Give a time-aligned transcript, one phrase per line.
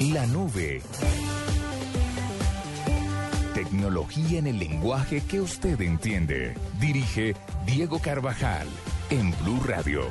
[0.00, 0.80] La nube.
[3.52, 6.54] Tecnología en el lenguaje que usted entiende.
[6.80, 7.34] Dirige
[7.66, 8.66] Diego Carvajal
[9.10, 10.04] en Blue Radio.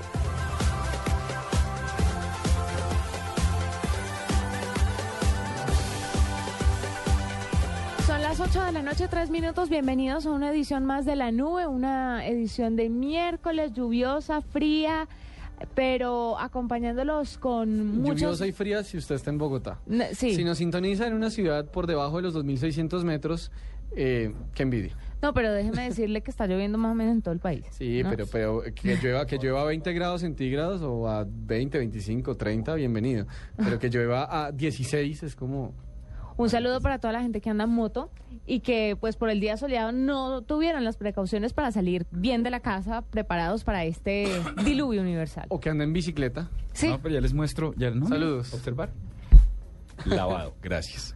[8.06, 9.70] Son las 8 de la noche, 3 minutos.
[9.70, 15.08] Bienvenidos a una edición más de La Nube, una edición de miércoles lluviosa, fría,
[15.76, 18.22] pero acompañándolos con muchos...
[18.22, 19.80] Lluviosa y fría si usted está en Bogotá.
[20.14, 20.36] Sí.
[20.36, 23.52] Si nos sintoniza en una ciudad por debajo de los 2.600 metros,
[23.96, 24.96] eh, qué envidia.
[25.22, 27.66] No, pero déjeme decirle que está lloviendo más o menos en todo el país.
[27.72, 28.10] Sí, ¿no?
[28.10, 32.76] pero, pero que llueva, que llueva a 20 grados centígrados o a 20, 25, 30,
[32.76, 33.26] bienvenido.
[33.58, 35.74] Pero que llueva a 16 es como...
[36.40, 38.10] Un saludo para toda la gente que anda en moto
[38.46, 42.50] y que pues por el día soleado no tuvieron las precauciones para salir bien de
[42.50, 44.26] la casa preparados para este
[44.64, 45.48] diluvio universal.
[45.50, 46.50] O que anda en bicicleta.
[46.72, 48.08] Sí, No, pero ya les muestro, ya no.
[48.08, 48.54] Saludos.
[48.54, 48.94] Observar.
[50.06, 51.14] Lavado, gracias.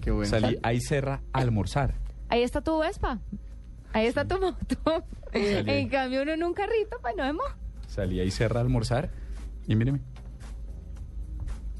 [0.00, 0.30] Qué bueno.
[0.30, 1.94] Salí a Iserra a almorzar.
[2.28, 3.18] ahí está tu Vespa,
[3.92, 5.04] ahí está tu moto.
[5.32, 7.44] en cambio uno en un carrito, pues no vemos.
[7.88, 9.10] Salí a Iserra a almorzar
[9.66, 10.00] y míreme.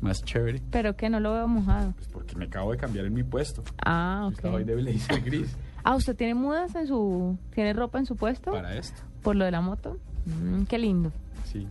[0.00, 0.62] Más chévere.
[0.70, 1.92] Pero que no lo veo mojado.
[1.96, 3.62] Pues porque me acabo de cambiar en mi puesto.
[3.84, 4.68] Ah, Estaba hoy ok.
[4.68, 7.38] de blazer gris Ah, ¿usted tiene mudas en su...
[7.54, 8.50] tiene ropa en su puesto?
[8.52, 9.00] para esto.
[9.22, 9.98] Por lo de la moto.
[10.26, 11.12] Mm, qué lindo.
[11.44, 11.66] Sí.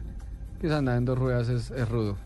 [0.60, 2.18] Que andar en dos ruedas es, es rudo.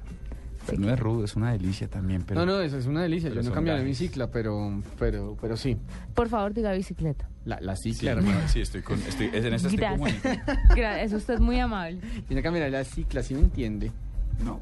[0.65, 2.23] Pero no es rudo, es una delicia también.
[2.25, 3.29] Pero No, no, eso es una delicia.
[3.29, 3.97] Yo no cambiaré mi gajes.
[3.97, 5.77] cicla, pero, pero, pero sí.
[6.13, 7.27] Por favor, diga bicicleta.
[7.43, 8.47] La, la Sí, cicla, claro, hermano.
[8.47, 8.97] sí, estoy con.
[9.01, 10.05] Estoy, es- en esta estoy como.
[10.73, 11.13] Gracias.
[11.21, 11.99] Usted es muy amable.
[12.27, 13.91] Tiene que cambiar la cicla, ¿sí me entiende?
[14.43, 14.59] No.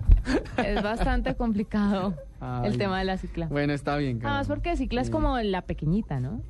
[0.57, 2.15] Es bastante complicado
[2.63, 3.47] el tema de la cicla.
[3.47, 4.17] Bueno, está bien.
[4.17, 4.61] Además, Karen.
[4.61, 6.41] porque cicla es como la pequeñita, ¿no?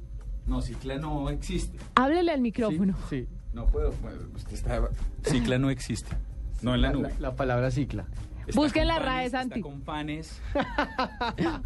[0.47, 1.77] No, cicla no existe.
[1.95, 2.95] Háblele al micrófono.
[3.09, 3.27] Sí, sí.
[3.53, 3.93] No puedo.
[4.35, 4.81] usted está.
[5.23, 6.15] Cicla no existe.
[6.61, 7.13] No en la La, nube.
[7.19, 8.05] la palabra cicla.
[8.47, 9.61] Está Busquen la RAE, está Santi.
[9.61, 10.41] con panes.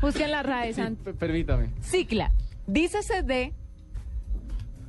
[0.02, 1.12] Busquen la RAE, Santi.
[1.14, 1.70] permítame.
[1.82, 2.32] Cicla.
[2.68, 3.54] Dícese de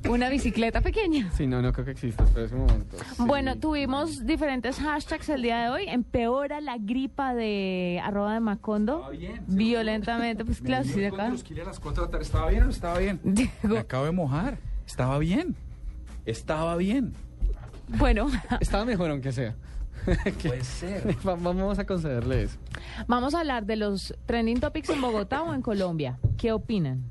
[0.09, 1.29] una bicicleta pequeña.
[1.31, 2.23] Sí, no, no creo que exista.
[2.23, 2.97] Un momento.
[2.97, 3.23] Sí.
[3.25, 5.83] Bueno, tuvimos diferentes hashtags el día de hoy.
[5.87, 8.97] Empeora la gripa de arroba de Macondo.
[8.97, 9.43] Estaba bien.
[9.47, 11.27] Violentamente, pues claro, sí, de acá.
[11.27, 11.29] a
[11.65, 12.23] las 4 de la tarde.
[12.23, 13.19] ¿Estaba bien o no estaba bien?
[13.23, 14.57] Me Diego, acabo de mojar.
[14.85, 15.55] Estaba bien.
[16.25, 17.13] Estaba bien.
[17.97, 18.27] Bueno,
[18.59, 19.55] Estaba mejor aunque sea.
[20.41, 21.17] Puede ser.
[21.27, 22.57] Va- Vamos a concederle eso.
[23.07, 26.17] vamos a hablar de los trending topics en Bogotá o en Colombia.
[26.37, 27.03] ¿Qué opinan?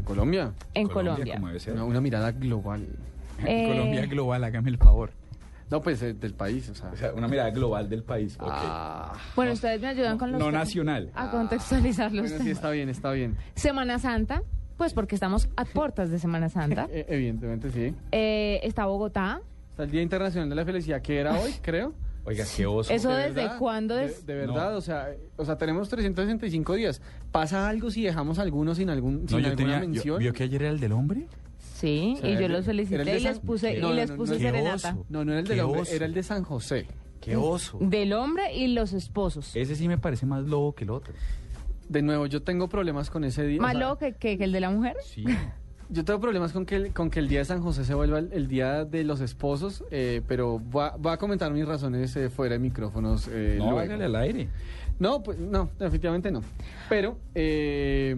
[0.00, 1.34] En Colombia, En Colombia.
[1.34, 1.74] como debe ser.
[1.74, 2.86] una, una mirada global.
[3.38, 5.10] En Eh, Colombia global, hágame el favor.
[5.70, 6.90] No, pues eh, del país, o sea.
[6.92, 8.36] O sea, una mirada global del país.
[8.40, 11.10] Ah, Bueno, ustedes me ayudan con los no nacional.
[11.14, 13.36] a contextualizar los bueno, sí, está bien, está bien.
[13.54, 14.42] Semana Santa,
[14.76, 16.88] pues porque estamos a puertas de Semana Santa.
[16.92, 17.94] Evidentemente sí.
[18.10, 19.40] Eh, está Bogotá.
[19.70, 21.92] Está el Día Internacional de la Felicidad, que era hoy, creo.
[22.24, 22.92] Oiga, qué oso.
[22.92, 23.58] Eso ¿De desde verdad?
[23.58, 24.26] cuándo De- es.
[24.26, 24.76] De, verdad, No.
[24.78, 27.00] o sea, o sea, tenemos 365 días.
[27.32, 29.74] ¿Pasa algo si dejamos algunos sin algún No, sin yo alguna tenía.
[29.80, 30.18] yo- mención?
[30.18, 31.26] ¿Vio que ayer era el del hombre?
[31.74, 34.90] Sí, O sea, y yo felicité de y les puse, No, y les puse serenata.
[34.90, 35.06] oso.
[35.08, 35.94] No, no era el del hombre, oso.
[35.94, 36.86] era el de San José.
[37.22, 37.78] Qué oso.
[37.80, 39.56] Del hombre y los esposos.
[39.56, 41.14] Ese sí me parece más lobo que el otro.
[41.88, 43.58] De nuevo, yo tengo problemas con ese día.
[43.58, 44.96] o Más sea, loco que, que- que el de la mujer.
[45.04, 45.24] Sí.
[45.92, 48.20] Yo tengo problemas con que, el, con que el día de San José se vuelva
[48.20, 52.30] el, el día de los esposos, eh, pero va, va a comentar mis razones eh,
[52.30, 53.28] fuera de micrófonos.
[53.28, 53.80] eh, No, luego.
[53.80, 54.48] hágale al aire.
[55.00, 56.42] No, pues no, definitivamente no.
[56.88, 58.14] Pero, eh,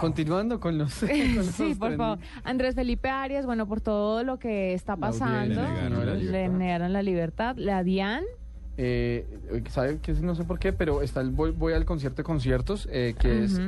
[0.00, 0.94] continuando con los.
[1.00, 2.18] con los sí, por favor.
[2.44, 6.52] Andrés Felipe Arias, bueno, por todo lo que está pasando, Le negaron la libertad.
[6.58, 7.56] negaron la libertad.
[7.56, 8.24] La DIAN,
[8.82, 9.26] Eh,
[9.68, 12.88] ¿Sabe que No sé por qué, pero está el voy, voy al concierto de conciertos,
[12.90, 13.60] eh, que es,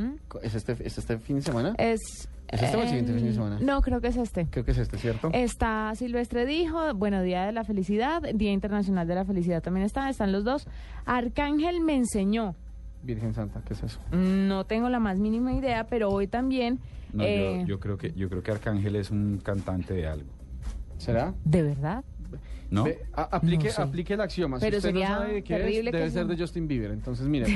[0.43, 1.75] es, este, es este fin de semana.
[1.77, 2.01] es...
[2.49, 3.59] ¿Es este o el siguiente fin de eh, semana?
[3.63, 4.47] No, creo que es este.
[4.51, 5.31] Creo que es este, ¿cierto?
[5.33, 10.09] Está Silvestre Dijo, bueno, Día de la Felicidad, Día Internacional de la Felicidad también está,
[10.11, 10.67] están los dos.
[11.07, 12.55] Arcángel me enseñó,
[13.03, 14.01] Virgen Santa, ¿qué es eso?
[14.13, 16.79] no tengo la más mínima idea, pero hoy también...
[17.13, 20.31] No, eh, yo, yo creo que yo creo que Arcángel es un cantante de algo.
[20.97, 21.35] ¿Será?
[21.45, 22.05] ¿De verdad?
[22.73, 22.85] ¿No?
[22.85, 23.83] Ve, a- aplique, No sé.
[23.83, 24.59] aplique el axioma.
[24.59, 26.91] Pero si usted sería no sabe de qué es, terrible debe ser de Justin Bieber.
[26.91, 27.47] Entonces, mire.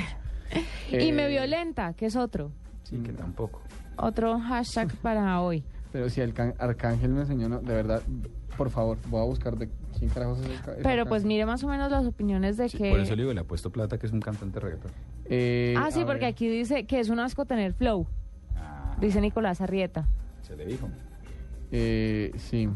[0.93, 2.53] y me violenta, que es otro,
[2.85, 3.63] Sí, que tampoco.
[3.97, 5.65] otro hashtag para hoy.
[5.93, 8.03] Pero si el can- Arcángel me enseñó, no, de verdad,
[8.59, 11.69] por favor, voy a buscar de quién carajos es el Pero pues mire más o
[11.69, 12.91] menos las opiniones de Sí, que...
[12.91, 14.91] Por eso le digo, le ha puesto plata que es un cantante reggaetón.
[15.25, 16.33] Eh, Ah, sí, porque ver.
[16.35, 18.07] aquí dice que es un asco tener flow,
[18.55, 20.07] Ah, dice Nicolás Arrieta.
[20.43, 20.89] se le dijo.
[21.73, 22.69] Eh, sí.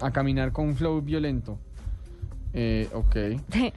[0.00, 1.58] A caminar con un flow violento.
[2.52, 3.16] Eh, ok.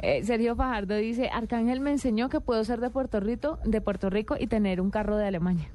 [0.00, 4.10] Eh, Sergio Fajardo dice, Arcángel me enseñó que puedo ser de Puerto Rico, de Puerto
[4.10, 5.68] Rico y tener un carro de Alemania.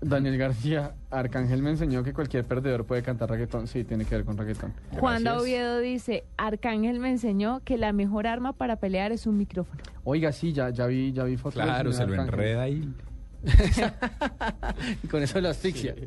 [0.00, 3.66] Daniel García, Arcángel me enseñó que cualquier perdedor puede cantar reggaetón.
[3.66, 4.72] Sí, tiene que ver con reggaetón.
[4.98, 5.26] Juan.
[5.28, 9.82] Oviedo dice, Arcángel me enseñó que la mejor arma para pelear es un micrófono.
[10.04, 11.62] Oiga, sí, ya, ya vi, ya vi fotos.
[11.62, 12.34] Claro, se lo Arcángel.
[12.34, 12.76] enreda ahí.
[12.76, 13.09] Y
[15.10, 15.94] con eso lo asfixia.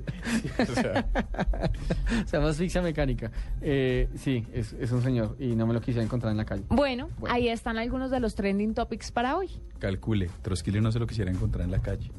[0.59, 1.06] O sea,
[2.25, 3.31] Se llama asfixia mecánica.
[3.62, 6.63] Eh, sí, es, es un señor y no me lo quise encontrar en la calle.
[6.69, 7.33] Bueno, Bueno.
[7.33, 9.50] ahí están algunos de los trending topics para hoy.
[9.80, 12.12] calcule, Troskili no se lo quisiera encontrar en la calle.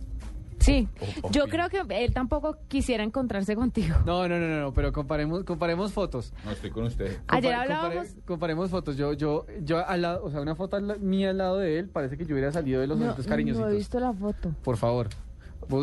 [0.64, 0.88] Sí,
[1.22, 3.96] O- yo creo que él tampoco quisiera encontrarse contigo.
[4.06, 6.32] No, no, no, no, no, pero comparemos, comparemos fotos.
[6.44, 7.18] No, estoy con usted.
[7.28, 8.06] Ayer Compare- hablábamos...
[8.08, 8.96] compare- comparemos fotos.
[8.96, 11.88] Yo, yo, yo al lado, o sea, una foto al mía al lado de él,
[11.90, 13.72] parece que yo hubiera salido de los No, momentos no cariñositos.
[13.72, 14.52] he visto la foto.
[14.62, 15.08] Por favor.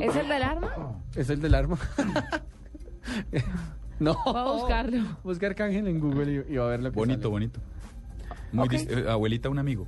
[0.01, 0.95] ¿Es el del arma?
[1.15, 1.77] ¿Es el del arma?
[3.99, 4.15] no.
[4.25, 4.99] Voy a buscarlo.
[5.23, 7.29] Busca Arcángel en Google y, y va a ver lo que Bonito, sale.
[7.31, 7.59] bonito.
[8.51, 8.71] Muy Ok.
[8.73, 9.87] dis- eh, abuelita, un amigo.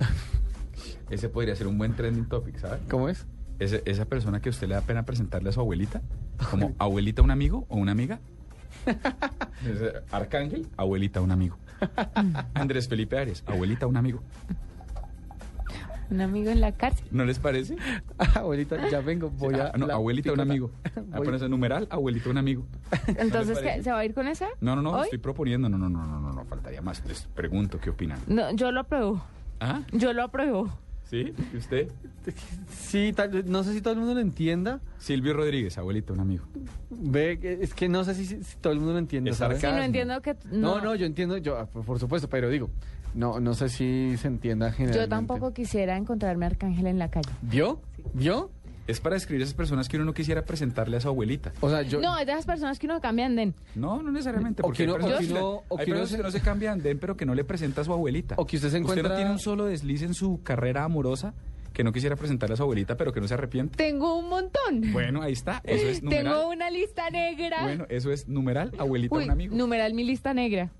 [1.10, 2.80] Ese podría ser un buen trending topic, ¿sabes?
[2.90, 3.26] ¿Cómo es?
[3.62, 6.02] Ese- esa persona que a usted le da pena presentarle a su abuelita,
[6.50, 8.18] como abuelita, un amigo o una amiga.
[10.10, 11.56] Arcángel, abuelita, un amigo.
[12.54, 14.20] Andrés Felipe Arias, abuelita, un amigo.
[16.10, 17.06] Un amigo en la cárcel.
[17.10, 17.76] ¿No les parece?
[18.18, 19.68] Ah, abuelita, ya vengo, voy a...
[19.68, 20.70] Ah, no, abuelita, un amigo.
[21.12, 22.66] Ah, pones el numeral, abuelita, un amigo.
[23.06, 23.58] Entonces?
[23.60, 23.82] ¿qué?
[23.82, 24.48] ¿se va a ir con esa?
[24.60, 25.04] No, no, no, ¿Hoy?
[25.04, 25.68] estoy proponiendo.
[25.70, 27.02] No, no, no, no, no, no, faltaría más.
[27.06, 28.18] Les pregunto qué opinan.
[28.26, 29.22] No, yo lo apruebo.
[29.60, 29.80] ¿Ah?
[29.92, 30.70] Yo lo apruebo.
[31.12, 31.34] ¿Sí?
[31.52, 31.88] ¿Y usted?
[32.70, 34.80] Sí, tal- no sé si todo el mundo lo entienda.
[34.96, 36.46] Silvio Rodríguez, abuelita, un amigo.
[36.88, 39.30] Ve, es que no sé si, si todo el mundo lo entiende.
[39.32, 39.60] Es ¿sabes?
[39.60, 40.34] Sí, no entiendo que...
[40.50, 42.70] No, no, yo entiendo, yo, ah, por, por supuesto, pero digo,
[43.14, 45.04] no, no sé si se entienda generalmente.
[45.04, 47.28] Yo tampoco quisiera encontrarme a Arcángel en la calle.
[47.42, 47.78] ¿Vio?
[48.14, 48.50] ¿Vio?
[48.86, 51.52] Es para describir a esas personas que uno no quisiera presentarle a su abuelita.
[51.60, 52.00] O sea, yo...
[52.00, 53.54] No, es de esas personas que uno cambia andén.
[53.76, 54.62] No, no necesariamente.
[54.62, 56.30] O Porque que hay personas, que no- o hay que uno personas se- que no
[56.32, 58.34] se cambian de pero que no le presenta a su abuelita.
[58.38, 61.32] O que usted se Usted encuentra- no tiene un solo desliz en su carrera amorosa
[61.72, 63.76] que no quisiera presentarle a su abuelita, pero que no se arrepiente.
[63.76, 64.92] Tengo un montón.
[64.92, 65.60] Bueno, ahí está.
[65.64, 66.24] Eso es numeral.
[66.34, 67.62] Tengo una lista negra.
[67.62, 69.56] Bueno, eso es numeral, abuelita, Uy, un amigo.
[69.56, 70.70] numeral mi lista negra.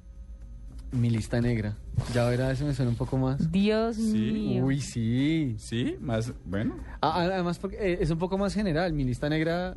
[0.92, 1.74] Mi lista negra.
[2.14, 3.50] Ya verá, eso me suena un poco más.
[3.50, 4.30] Dios Sí.
[4.32, 4.64] mío.
[4.64, 5.54] Uy, sí.
[5.58, 6.76] Sí, más, bueno.
[7.00, 8.92] Ah, ah, además, porque eh, es un poco más general.
[8.92, 9.74] Mi lista negra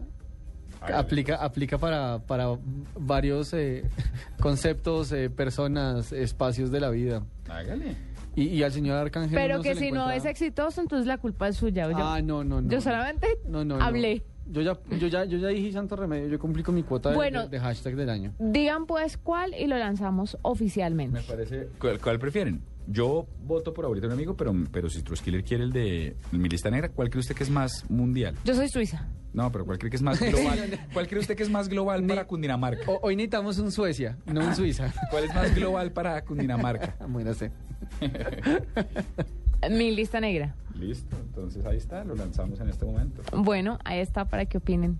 [0.82, 2.58] aplica, aplica para, para
[3.00, 3.86] varios eh,
[4.42, 7.24] conceptos, eh, personas, espacios de la vida.
[7.50, 7.96] Hágale.
[8.36, 9.34] Y, y al señor Arcángel.
[9.34, 11.90] Pero que se le si no es exitoso, entonces la culpa es suya.
[11.90, 12.70] Yo, Ah, no, no, no.
[12.70, 13.84] yo solamente No, no, no.
[13.84, 14.24] hablé.
[14.48, 16.28] Yo ya, yo ya, yo ya dije santo remedio.
[16.28, 17.44] Yo cumplí con mi cuota de, Bueno.
[17.44, 18.34] de- de hashtag del año.
[18.40, 21.20] Digan pues cuál y lo lanzamos oficialmente.
[21.20, 21.70] Me parece.
[21.80, 22.62] ¿Cuál, cuál prefieren?
[22.88, 26.70] Yo voto por abuelita, un amigo, pero, pero si Truskiller quiere el de mi lista
[26.70, 28.36] negra, ¿cuál cree usted que es más mundial?
[28.46, 29.08] Yo soy suiza.
[29.34, 30.80] No, pero ¿cuál cree que es más global?
[30.94, 32.84] ¿Cuál cree usted que es más global para Cundinamarca?
[32.90, 34.94] O- hoy necesitamos un Suecia, no un Suiza.
[35.10, 36.96] ¿Cuál es más global para Cundinamarca?
[37.10, 37.52] Bueno, sé.
[39.72, 40.56] Mi lista negra.
[40.76, 43.22] Listo, entonces ahí está, lo lanzamos en este momento.
[43.32, 45.00] Bueno, ahí está para que opinen.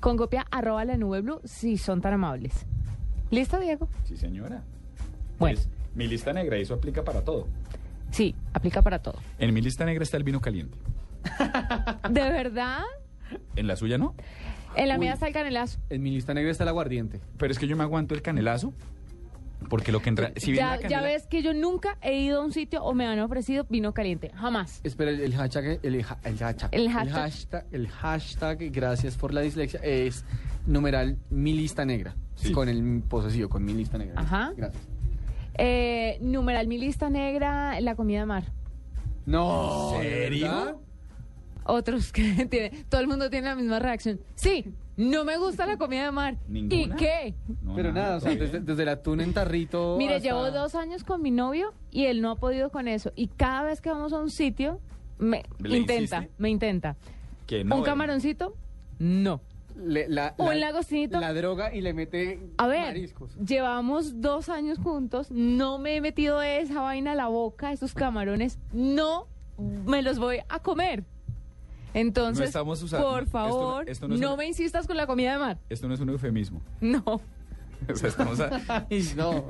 [0.00, 2.66] Con copia arroba la nube blue si son tan amables.
[3.30, 3.88] ¿Listo, Diego?
[4.04, 4.62] Sí, señora.
[5.38, 5.56] Bueno.
[5.58, 7.48] Pues, mi lista negra, y eso aplica para todo.
[8.10, 9.18] Sí, aplica para todo.
[9.38, 10.76] En mi lista negra está el vino caliente.
[12.10, 12.82] ¿De verdad?
[13.56, 14.14] En la suya no.
[14.76, 15.00] En la Uy.
[15.00, 15.78] mía está el canelazo.
[15.90, 17.20] En mi lista negra está el aguardiente.
[17.36, 18.72] Pero es que yo me aguanto el canelazo.
[19.68, 20.32] Porque lo que entra.
[20.36, 22.94] Si viene ya, la ya ves que yo nunca he ido a un sitio o
[22.94, 24.30] me han ofrecido vino caliente.
[24.34, 24.80] Jamás.
[24.84, 27.14] Espera, el, el hashtag, el, ha- el hashtag, El el hashtag.
[27.14, 30.24] hashtag, el hashtag, gracias por la dislexia, es
[30.66, 32.14] numeral mi lista negra.
[32.36, 32.52] Sí.
[32.52, 34.20] Con el posesivo, con mi lista negra.
[34.20, 34.52] Ajá.
[34.56, 34.82] Gracias.
[35.54, 38.44] Eh, numeral mi lista negra, la comida de mar.
[39.26, 39.94] No.
[40.00, 40.46] ¿Serio?
[40.46, 40.74] ¿verdad?
[41.64, 44.20] Otros que tienen, todo el mundo tiene la misma reacción.
[44.36, 44.64] Sí,
[44.98, 46.36] no me gusta la comida de mar.
[46.48, 46.96] ¿Y ¿Ninguna?
[46.96, 47.34] qué?
[47.62, 49.96] No, Pero nada, o sea, desde, desde el atún en tarrito.
[49.96, 53.12] Mire, hasta- llevo dos años con mi novio y él no ha podido con eso.
[53.16, 54.80] Y cada vez que vamos a un sitio,
[55.18, 56.34] me ¿Le intenta, insiste?
[56.38, 56.96] me intenta.
[57.46, 57.84] Que no, ¿Un eh.
[57.84, 58.54] camaroncito?
[58.98, 59.40] No.
[59.76, 61.20] Le- la, ¿Un la- lagostinito?
[61.20, 63.36] La droga y le mete A ver, mariscos.
[63.36, 68.58] llevamos dos años juntos, no me he metido esa vaina a la boca, esos camarones,
[68.72, 69.28] no
[69.86, 71.04] me los voy a comer.
[72.00, 75.06] Entonces, No estamos usando- por favor, esto no es no un- me insistas con la
[75.06, 75.58] comida de mar.
[75.68, 76.60] Esto no es un eufemismo.
[76.80, 77.02] No.
[77.88, 79.46] O sea, estamos a- Ay, no.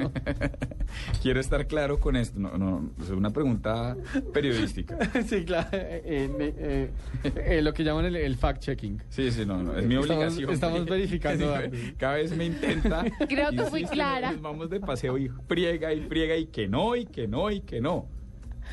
[1.22, 2.38] Quiero estar claro con esto.
[2.38, 3.96] No, no, es una pregunta
[4.34, 4.98] periodística.
[5.26, 5.68] Sí, claro.
[5.72, 6.90] eh, eh,
[7.24, 9.02] eh, eh, lo que llaman el, el fact-checking.
[9.08, 10.50] Sí, sí, no, no, es mi Estamos- obligación.
[10.52, 11.94] estamos verificando Sí.
[11.96, 13.04] Cada vez me intenta.
[13.28, 14.32] Creo que fui clara.
[14.32, 17.60] nos Vamos de paseo y friega y friega y que no, y que no, y
[17.62, 18.06] que no.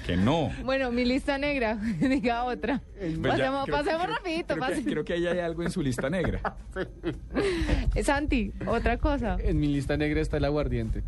[0.06, 0.52] Que no.
[0.64, 2.82] Bueno, mi lista negra, diga otra.
[2.98, 5.72] Pues ya, Pasemos, creo- pasemos creo- rapidito, Creo que, creo que ahí hay algo en
[5.72, 6.56] su lista negra.
[8.04, 9.38] Santi, otra cosa.
[9.40, 11.04] En mi lista negra está el aguardiente.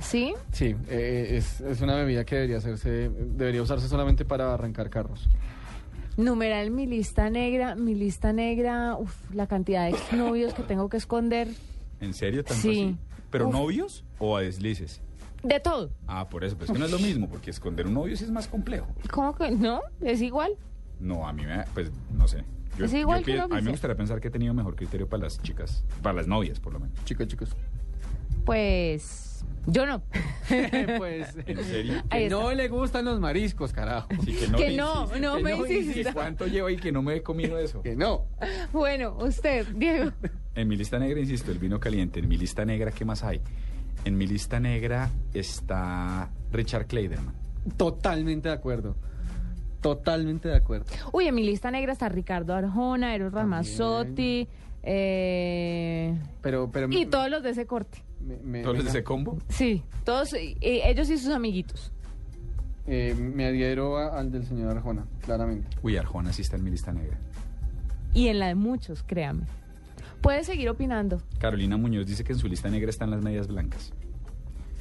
[0.00, 0.34] ¿Sí?
[0.52, 5.28] Sí, eh, es, es una bebida que debería hacerse, debería usarse solamente para arrancar carros.
[6.16, 10.96] Numeral mi lista negra, mi lista negra, uf, la cantidad de exnovios que tengo que
[10.96, 11.48] esconder.
[12.00, 12.44] ¿En serio?
[12.44, 12.68] ¿Tanto Sí.
[12.70, 12.96] así?
[13.30, 13.52] ¿Pero Uf.
[13.54, 15.00] novios o a deslices?
[15.42, 15.90] De todo.
[16.06, 16.56] Ah, por eso.
[16.56, 18.88] Pero es que no es lo mismo, porque esconder un novio sí es más complejo.
[19.10, 19.80] ¿Cómo que no?
[20.00, 20.52] Es igual.
[20.98, 21.64] No, a mí me...
[21.74, 22.44] Pues, no sé.
[22.78, 25.40] Es igual que A mí me gustaría pensar que he tenido mejor criterio para las
[25.42, 25.84] chicas.
[26.02, 27.02] Para las novias, por lo menos.
[27.04, 27.56] Chicos, chicos.
[28.44, 30.02] Pues yo no.
[30.98, 32.02] pues, ¿En serio?
[32.10, 34.08] Que no le gustan los mariscos, carajo.
[34.24, 35.20] Sí, que no, Que no, insiste.
[35.20, 36.10] no que me no insista.
[36.10, 37.82] ¿Y cuánto lleva y que no me he comido eso?
[37.82, 38.26] Que no.
[38.72, 40.12] Bueno, usted, Diego.
[40.54, 42.20] En mi lista negra, insisto, el vino caliente.
[42.20, 43.40] En mi lista negra, ¿qué más hay?
[44.04, 47.34] En mi lista negra está Richard Kleiderman.
[47.76, 48.96] Totalmente de acuerdo.
[49.80, 50.86] Totalmente de acuerdo.
[51.12, 54.46] Uy, en mi lista negra está Ricardo Arjona, Eros Ramazzotti,
[54.82, 58.02] eh, Pero, pero y todos los de ese corte.
[58.20, 59.38] me- me- ¿Todos los de ese combo?
[59.48, 61.92] Sí, todos, eh, ellos y sus amiguitos.
[62.86, 65.68] eh, me adhiero a- al del señor Arjona, claramente.
[65.82, 67.16] Uy, Arjona sí está en mi lista negra.
[68.14, 69.44] Y en la de muchos, créame.
[70.20, 71.22] Puede seguir opinando.
[71.38, 73.92] Carolina Muñoz dice que en su lista negra están las medias blancas.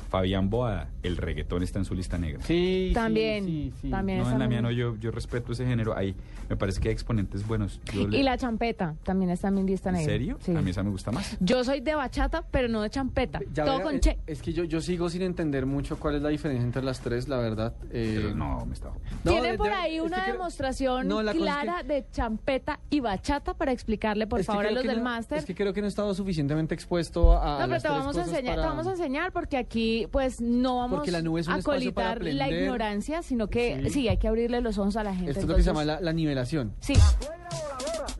[0.09, 2.41] Fabián Boada, el reggaetón está en su lista negra.
[2.43, 3.89] Sí, sí, También, sí, sí.
[3.89, 4.19] también.
[4.19, 5.95] No, en la mía no, yo, yo respeto ese género.
[5.95, 6.15] Ahí
[6.49, 7.79] me parece que hay exponentes buenos.
[7.93, 10.11] Yo le- Y la champeta también está en mi lista ¿En negra.
[10.11, 10.37] serio?
[10.41, 10.55] Sí.
[10.55, 11.37] A mí esa me gusta más.
[11.39, 13.39] Yo soy de bachata, pero no de champeta.
[13.53, 14.17] Ya Todo vea, con es, che.
[14.25, 17.27] es que yo, yo sigo sin entender mucho cuál es la diferencia entre las tres,
[17.29, 17.75] la verdad.
[17.91, 18.89] Eh, Pero no, me está...
[19.23, 22.05] no, Tiene de- por de- ahí es que una creo- demostración No, es clara de
[22.11, 25.37] champeta y bachata para explicarle, por favor, a los del no- máster.
[25.37, 27.59] Es que creo que no he estado suficientemente expuesto a.
[27.59, 30.41] No, pero te tres vamos a cosas enseñar, te vamos a enseñar porque aquí pues
[30.41, 33.89] no vamos Porque la nube es un a para colitar la ignorancia, sino que sí.
[33.89, 34.07] Sí.
[34.07, 35.31] hay que abrirle los ojos a la gente.
[35.31, 36.73] Esto es lo que se llama la, la nivelación.
[36.79, 36.93] Sí.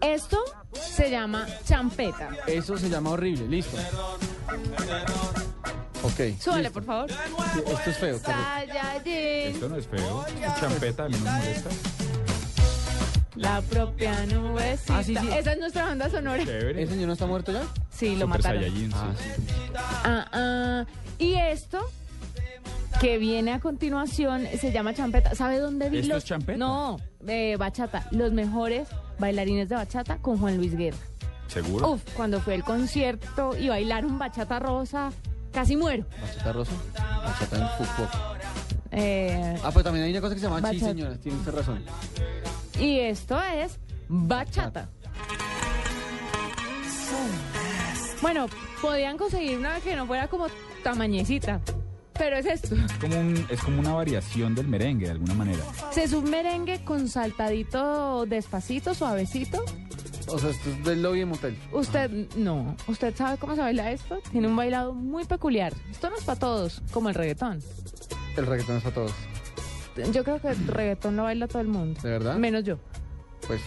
[0.01, 0.37] Esto
[0.73, 2.29] se llama champeta.
[2.47, 3.77] Eso se llama horrible, listo.
[6.03, 6.39] Ok.
[6.39, 7.11] Súbale, por favor.
[7.11, 8.15] Sí, esto es feo,
[9.05, 10.25] Esto no es feo.
[10.59, 11.69] Champeta, a mí no me molesta.
[13.35, 14.97] la propia nubecita.
[14.97, 15.27] Ah, sí, sí.
[15.33, 16.43] Esa es nuestra banda sonora.
[16.45, 16.83] Chévere.
[16.83, 17.63] ¿Ese señor no está muerto ya?
[17.89, 18.61] Sí, lo Super mataron.
[18.63, 18.97] Saiyajin, sí.
[18.97, 19.43] Ah, sí.
[20.05, 20.85] Ah, ah.
[21.19, 21.79] Y esto
[23.01, 25.35] que viene a continuación se llama champeta.
[25.35, 26.57] ¿Sabe dónde vi ¿Esto los es champeta?
[26.57, 26.97] No,
[27.57, 28.07] bachata.
[28.11, 28.87] Los mejores
[29.19, 30.97] bailarines de bachata con Juan Luis Guerra.
[31.47, 31.91] ¿Seguro?
[31.91, 35.11] Uf, cuando fue el concierto y bailaron bachata rosa,
[35.51, 36.05] casi muero.
[36.21, 36.71] Bachata rosa.
[36.95, 38.07] Bachata en fútbol.
[38.91, 40.85] Eh, Ah, pues también hay una cosa que se llama chi, Bachata.
[40.85, 41.17] señora.
[41.17, 41.83] Tiene usted razón.
[42.79, 44.89] y esto es bachata.
[48.21, 48.47] Bueno,
[48.81, 50.47] podían conseguir una que no fuera como
[50.83, 51.61] tamañecita,
[52.17, 52.75] pero es esto.
[52.75, 55.63] Es como, un- es como una variación del merengue, de alguna manera.
[55.91, 59.63] Se es un merengue con saltadito despacito, suavecito.
[60.27, 61.57] O sea, esto es del lobby de motel.
[61.71, 64.19] Usted no, usted sabe cómo se baila esto.
[64.31, 65.73] Tiene un bailado muy peculiar.
[65.89, 67.59] Esto no es para todos, como el reggaetón.
[68.37, 69.13] El reggaetón es para todos.
[70.13, 71.99] Yo creo que el reggaetón lo baila todo el mundo.
[72.03, 72.35] ¿De verdad?
[72.35, 72.77] Menos yo.
[73.47, 73.59] Pues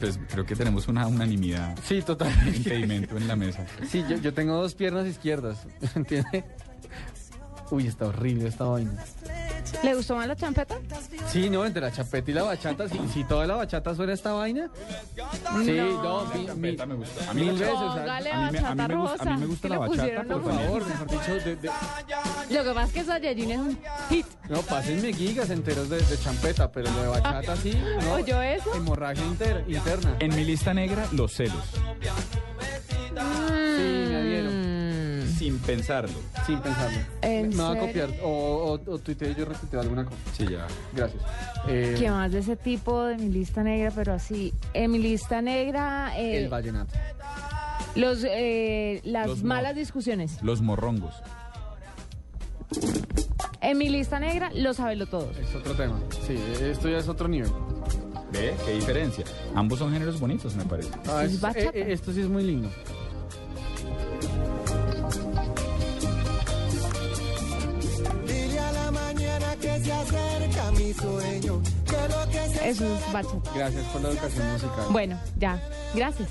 [0.00, 2.56] Pues creo que tenemos una unanimidad, sí, totalmente.
[2.56, 3.66] impedimento en la mesa.
[3.88, 5.66] Sí, yo, yo tengo dos piernas izquierdas.
[5.94, 6.44] ¿Entiende?
[7.70, 8.92] Uy, está horrible esta vaina.
[9.82, 10.76] ¿Le gustó más la champeta?
[11.32, 14.32] Sí, no, entre la chapeta y la bachata, si, si toda la bachata suena esta
[14.32, 14.70] vaina.
[15.64, 16.24] Sí, no, No.
[16.26, 17.30] mi- mi- champeta me gusta.
[17.30, 17.74] A mí mil veces.
[17.74, 19.36] o sea, a mí me- a mí bachata me gusta- a mí rosa.
[19.38, 21.70] me gusta que la bachata, por favor, mejor dicho, de- de-
[22.50, 24.26] Lo que pasa es que Saiyajin es un hit.
[24.48, 28.12] no, pásenme gigas enteros de, de champeta, pero lo de bachata sí, no.
[28.14, 28.72] ¿Oyó eso?
[28.74, 30.16] Hemorragia inter- interna.
[30.20, 31.64] En mi lista negra, los celos.
[31.74, 31.80] Sí,
[34.08, 34.65] me adhiero.
[35.36, 36.18] Sin pensarlo.
[36.46, 36.98] Sin pensarlo.
[37.22, 37.86] ¿En Me va a serio?
[37.86, 38.10] copiar.
[38.22, 40.16] O, o, o tuiteo y yo retuiteo alguna cosa.
[40.36, 40.66] Sí, ya.
[40.94, 41.22] Gracias.
[41.68, 43.92] Eh, ¿Qué más de ese tipo de mi lista negra?
[43.94, 46.94] Pero así, en mi lista negra, eh, el vallenato.
[47.96, 50.42] los, eh, las Los malas discusiones.
[50.42, 51.14] Los morrongos.
[53.60, 55.36] En mi lista negra, los sabelo todos.
[55.36, 55.98] Es otro tema.
[56.26, 57.50] Sí, esto ya es otro nivel.
[58.32, 58.54] ¿Ve?
[58.64, 59.24] ¿Qué diferencia?
[59.54, 60.90] Ambos son géneros bonitos, me parece.
[61.08, 61.66] Ah, Es es- bachata.
[61.78, 62.70] eh, eh, esto sí es muy lindo.
[72.64, 73.50] Eso es bachata.
[73.54, 74.84] Gracias por la educación musical.
[74.90, 75.60] Bueno, ya,
[75.94, 76.28] gracias.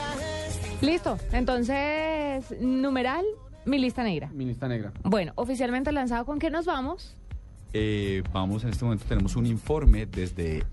[0.80, 1.18] Listo.
[1.32, 3.24] Entonces, numeral,
[3.64, 4.28] Mi lista negra.
[4.32, 4.92] Mi lista negra.
[5.04, 7.16] Bueno, oficialmente lanzado, ¿con qué nos vamos?
[7.72, 10.64] Eh, vamos, en este momento tenemos un informe desde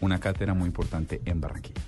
[0.00, 1.80] una cátedra muy importante en Barranquilla.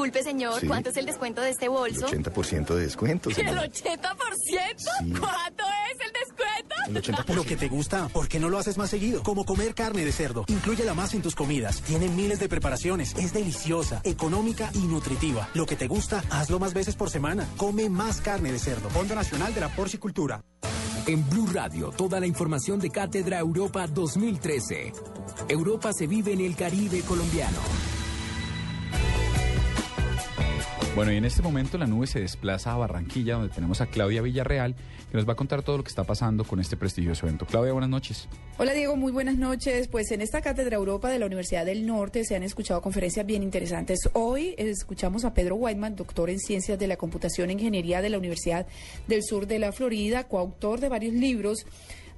[0.00, 0.66] Disculpe, señor, Sí.
[0.66, 2.06] ¿cuánto es el descuento de este bolso?
[2.06, 3.64] 80% de descuento, ¿El señora.
[3.66, 4.30] 80%?
[4.38, 5.12] Sí.
[5.12, 6.74] ¿Cuánto es el descuento?
[6.86, 7.34] El 80%.
[7.34, 9.22] Lo que te gusta, ¿por qué no lo haces más seguido?
[9.22, 10.46] Como comer carne de cerdo.
[10.48, 11.82] Inclúyela más en tus comidas.
[11.82, 13.14] Tiene miles de preparaciones.
[13.18, 15.50] Es deliciosa, económica y nutritiva.
[15.52, 17.46] Lo que te gusta, hazlo más veces por semana.
[17.58, 18.88] Come más carne de cerdo.
[18.88, 20.42] Fondo Nacional de la Porcicultura.
[21.06, 24.94] En Blue Radio, toda la información de Cátedra Europa 2013.
[25.48, 27.58] Europa se vive en el Caribe colombiano.
[30.96, 34.22] Bueno, y en este momento la nube se desplaza a Barranquilla, donde tenemos a Claudia
[34.22, 37.46] Villarreal, que nos va a contar todo lo que está pasando con este prestigioso evento.
[37.46, 38.28] Claudia, buenas noches.
[38.58, 39.86] Hola Diego, muy buenas noches.
[39.86, 43.44] Pues en esta Cátedra Europa de la Universidad del Norte se han escuchado conferencias bien
[43.44, 44.00] interesantes.
[44.14, 48.18] Hoy escuchamos a Pedro Whiteman, doctor en Ciencias de la Computación e Ingeniería de la
[48.18, 48.66] Universidad
[49.06, 51.66] del Sur de la Florida, coautor de varios libros,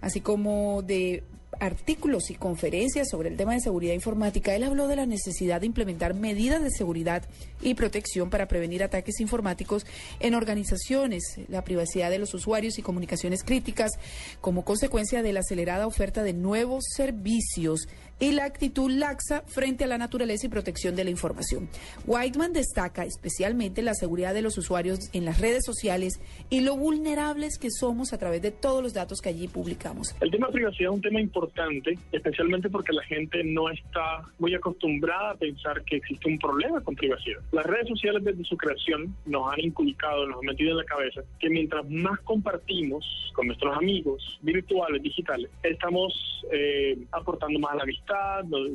[0.00, 1.25] así como de
[1.61, 4.54] artículos y conferencias sobre el tema de seguridad informática.
[4.54, 7.25] Él habló de la necesidad de implementar medidas de seguridad
[7.61, 9.87] y protección para prevenir ataques informáticos
[10.21, 13.92] en organizaciones, la privacidad de los usuarios y comunicaciones críticas
[14.40, 17.88] como consecuencia de la acelerada oferta de nuevos servicios
[18.23, 21.69] y la actitud laxa frente a la naturaleza y protección de la información.
[22.07, 27.59] Whiteman destaca especialmente la seguridad de los usuarios en las redes sociales y lo vulnerables
[27.59, 30.14] que somos a través de todos los datos que allí publicamos.
[30.21, 34.55] El tema de privacidad es un tema importante, especialmente porque la gente no está muy
[34.55, 37.41] acostumbrada a pensar que existe un problema con privacidad.
[37.50, 41.23] Las redes sociales desde su creación nos han inculcado, nos han metido en la cabeza
[41.41, 46.12] que mientras más compartimos con nuestros amigos virtuales, digitales, estamos
[46.52, 48.12] eh, aportando más a la amistad,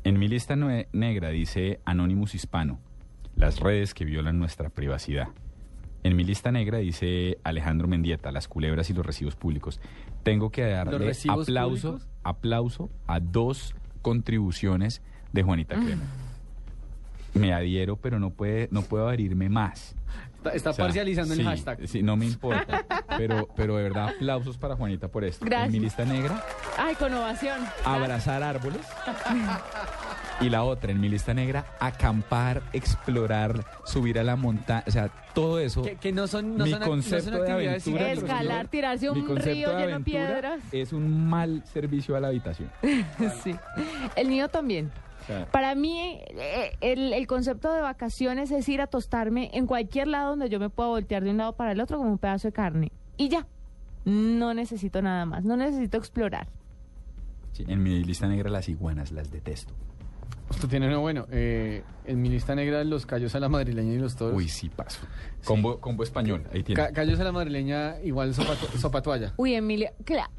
[0.05, 2.81] En mi lista nue- negra dice Anonymous Hispano,
[3.37, 5.29] las redes que violan nuestra privacidad.
[6.03, 9.81] En mi lista negra dice Alejandro Mendieta, las culebras y los recibos públicos.
[10.25, 12.09] Tengo que darle aplauso, públicos?
[12.25, 16.03] aplauso a dos contribuciones de Juanita Crema.
[17.35, 19.95] Me adhiero, pero no puede, no puedo adherirme más.
[20.37, 21.87] Está, está O sea, parcializando sí, el hashtag.
[21.87, 22.85] Sí, no me importa.
[23.17, 25.45] pero, pero de verdad, aplausos para Juanita por esto.
[25.45, 25.67] Gracias.
[25.69, 26.45] En mi lista negra,
[26.77, 27.59] Ay, con ovación.
[27.85, 28.81] abrazar árboles.
[30.41, 34.83] Y la otra, en mi lista negra, acampar, explorar, subir a la montaña.
[34.89, 35.83] O sea, todo eso.
[35.83, 39.09] Que, que no son, no mi son, ac- no concepto son de aventura, Escalar, tirarse
[39.11, 40.61] un concepto río lleno de piedras.
[40.73, 42.69] Es un mal servicio a la habitación.
[43.45, 43.55] sí.
[44.17, 44.91] El mío también.
[45.51, 50.31] Para mí, eh, el, el concepto de vacaciones es ir a tostarme en cualquier lado
[50.31, 52.53] donde yo me pueda voltear de un lado para el otro como un pedazo de
[52.53, 52.93] carne.
[53.17, 53.47] Y ya.
[54.05, 55.45] No necesito nada más.
[55.45, 56.49] No necesito explorar.
[57.53, 59.73] sí, en mi lista negra, las iguanas las detesto.
[60.51, 61.27] Esto tiene uno bueno.
[61.31, 64.37] Eh, en mi lista negra, los callos a la madrileña y los toros.
[64.37, 65.01] Uy, sí, paso.
[65.45, 66.81] Combo, combo español, ahí tiene.
[66.83, 69.33] Ca- callos a la madrileña, igual sopa, to- sopa toalla.
[69.37, 69.93] Uy, Emilia,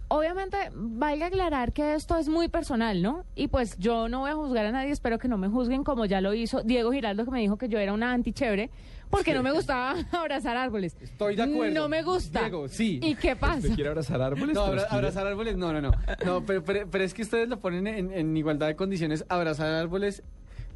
[0.10, 3.24] obviamente valga aclarar que esto es muy personal, ¿no?
[3.36, 6.06] Y pues yo no voy a juzgar a nadie, espero que no me juzguen como
[6.06, 8.70] ya lo hizo Diego Giraldo que me dijo que yo era una antichévere
[9.18, 10.96] porque no me gustaba abrazar árboles.
[11.02, 11.74] Estoy de acuerdo.
[11.74, 12.42] No me gusta.
[12.42, 13.00] Diego, sí.
[13.02, 13.58] ¿Y qué pasa?
[13.60, 14.56] ¿Usted quiere abrazar árboles?
[14.56, 15.92] No, abra- abrazar árboles, no, no, no.
[16.26, 19.26] No, pero, pero, pero es que ustedes lo ponen en, en igualdad de condiciones.
[19.30, 20.24] Abrazar árboles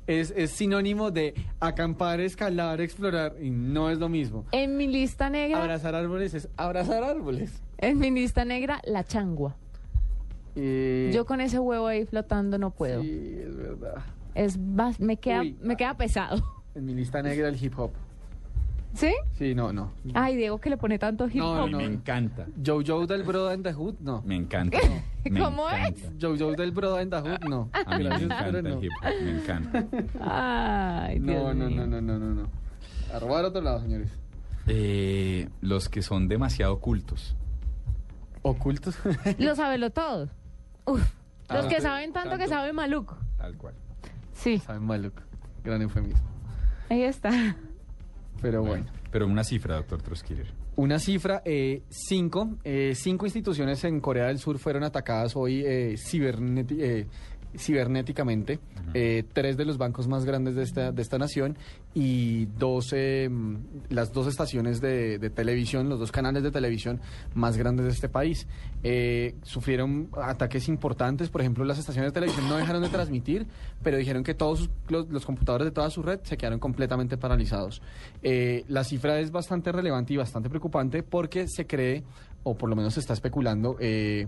[0.08, 4.46] es, es sinónimo de acampar, escalar, explorar, y no es lo mismo.
[4.52, 7.62] En mi lista negra, Abrazar árboles es abrazar árboles.
[7.78, 9.56] en mi lista negra, la changua.
[10.56, 13.02] Eh, Yo con ese huevo ahí flotando no puedo.
[13.04, 13.96] Sí, es verdad.
[14.34, 14.58] Es
[15.00, 16.42] me queda, Uy, me queda pesado.
[16.74, 17.92] En mi lista negra el hip hop.
[18.94, 19.14] ¿Sí?
[19.38, 19.92] Sí, no, no.
[20.14, 21.70] Ay, Diego que le pone tanto hip No, hop.
[21.70, 22.48] no, Me encanta.
[22.66, 24.22] Jojo del Bro and the Hood, no.
[24.26, 24.78] Me encanta.
[25.30, 26.02] Me ¿Cómo encanta.
[26.20, 27.70] Jojo del Bro and the Hood, no.
[27.74, 28.84] A mí me encanta pero el no.
[28.84, 29.86] hip hop, me encanta.
[30.22, 31.86] Ay, Dios No, no, mío.
[31.86, 32.48] no, no, no, no, no.
[33.14, 34.10] A robar otro lado, señores.
[34.68, 37.36] Eh, los que son demasiado cultos.
[38.42, 38.98] Ocultos.
[39.38, 40.30] Lo sabelo todo.
[40.86, 41.02] Uf,
[41.50, 42.54] los Ah, que sí, saben tanto, que tanto.
[42.56, 43.18] saben maluco.
[43.38, 43.74] Tal cual.
[44.34, 45.22] Sí, Saben maluco.
[45.64, 46.28] Gran eufemismo.
[46.90, 47.30] ahí está.
[48.42, 48.86] Pero bueno.
[49.12, 50.48] Pero una cifra, doctor Troskiller.
[50.76, 52.58] Una cifra, eh, cinco.
[52.64, 57.08] eh, cinco instituciones en Corea del Sur fueron atacadas hoy eh, eh,
[57.56, 58.60] cibernéticamente.
[58.94, 61.58] Eh, tres de los bancos más grandes de esta, de esta nación
[61.94, 63.30] y dos, eh,
[63.90, 67.02] las dos estaciones de, de televisión, los dos canales de televisión
[67.34, 68.48] más grandes de este país.
[68.84, 73.48] Eh, sufrieron ataques importantes, por ejemplo, las estaciones de televisión no dejaron de transmitir,
[73.84, 77.82] pero dijeron que todos los computadores de toda su red se quedaron completamente paralizados.
[78.22, 82.04] Eh, la cifra es bastante relevante y bastante preocupante porque se cree,
[82.44, 84.28] o por lo menos se está especulando, eh,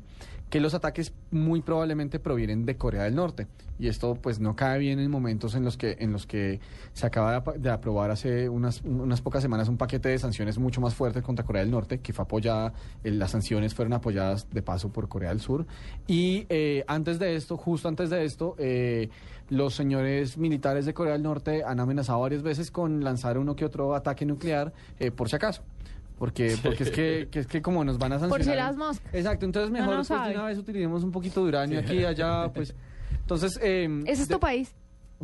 [0.50, 3.48] que los ataques muy probablemente provienen de Corea del Norte.
[3.78, 6.60] Y esto pues no cae bien en momentos en los que, en los que
[6.94, 10.96] se acaba de, aprobar hace unas, unas pocas semanas un paquete de sanciones mucho más
[10.96, 14.92] fuerte contra Corea del Norte, que fue apoyada, eh, las sanciones fueron apoyadas de paso
[14.92, 15.66] por Corea del Sur.
[16.08, 19.10] Y eh, antes de esto, justo antes de esto, eh,
[19.50, 23.66] los señores militares de Corea del Norte han amenazado varias veces con lanzar uno que
[23.66, 25.64] otro ataque nuclear eh, por si acaso.
[26.20, 28.46] Porque, porque es, que, que es que como nos van a sancionar...
[28.46, 29.14] Por si las moscas.
[29.16, 31.94] Exacto, entonces No, mejor no pues, de una vez utilicemos un poquito de uranio aquí
[32.00, 32.76] y allá, pues...
[33.22, 33.58] Entonces...
[33.64, 34.76] eh, Ese es de- tu país.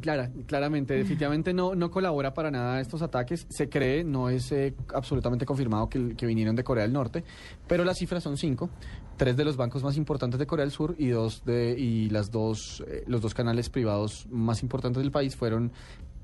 [0.01, 3.45] Clara, claramente, definitivamente no, no colabora para nada estos ataques.
[3.49, 7.23] Se cree, no es eh, absolutamente confirmado que, que vinieron de Corea del Norte,
[7.67, 8.69] pero las cifras son cinco.
[9.17, 12.29] Tres de los bancos más importantes de Corea del Sur y dos de y las
[12.31, 15.71] dos eh, los dos canales privados más importantes del país fueron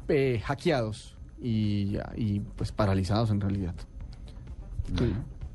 [0.09, 3.75] eh, hackeados y, y pues paralizados en realidad.
[4.97, 5.13] Sí.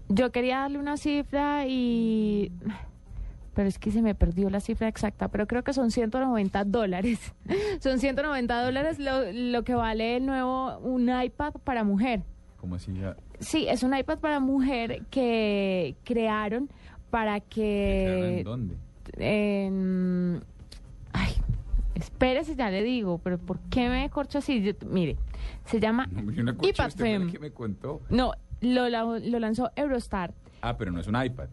[0.09, 2.53] Yo quería darle una cifra y...
[3.55, 7.33] Pero es que se me perdió la cifra exacta, pero creo que son 190 dólares.
[7.81, 12.23] son 190 dólares lo, lo que vale el nuevo, un iPad para mujer.
[12.59, 12.93] ¿Cómo así?
[12.93, 16.69] Ya- Sí, es un iPad para mujer que crearon
[17.11, 18.39] para ¿Quedaron que...
[18.39, 18.77] ¿En dónde?
[19.19, 20.43] en-
[21.13, 21.33] ay,
[21.95, 24.63] espérese, ya le digo, pero ¿por qué me corcho así?
[24.63, 25.17] Yo- mire,
[25.65, 27.31] se llama No, yo no iPad Fem.
[27.33, 28.03] que me contó.
[28.11, 28.33] No,
[28.75, 30.35] lo, lo lanzó Eurostar.
[30.63, 31.49] Ah, pero no es un iPad.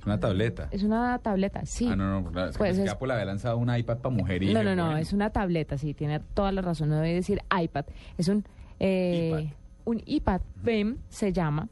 [0.00, 0.68] Es una tableta.
[0.72, 1.86] Es una tableta, sí.
[1.88, 4.14] Ah, no, no, claro, es que Pues que es- Apple había lanzado un iPad para
[4.14, 6.96] mujer y No, no, no, bueno, es una tableta, sí, tiene toda la razón, no
[6.96, 7.84] debe decir iPad.
[8.18, 8.44] Es un,
[8.80, 9.52] eh,
[9.84, 11.68] un iPad FEM, se llama,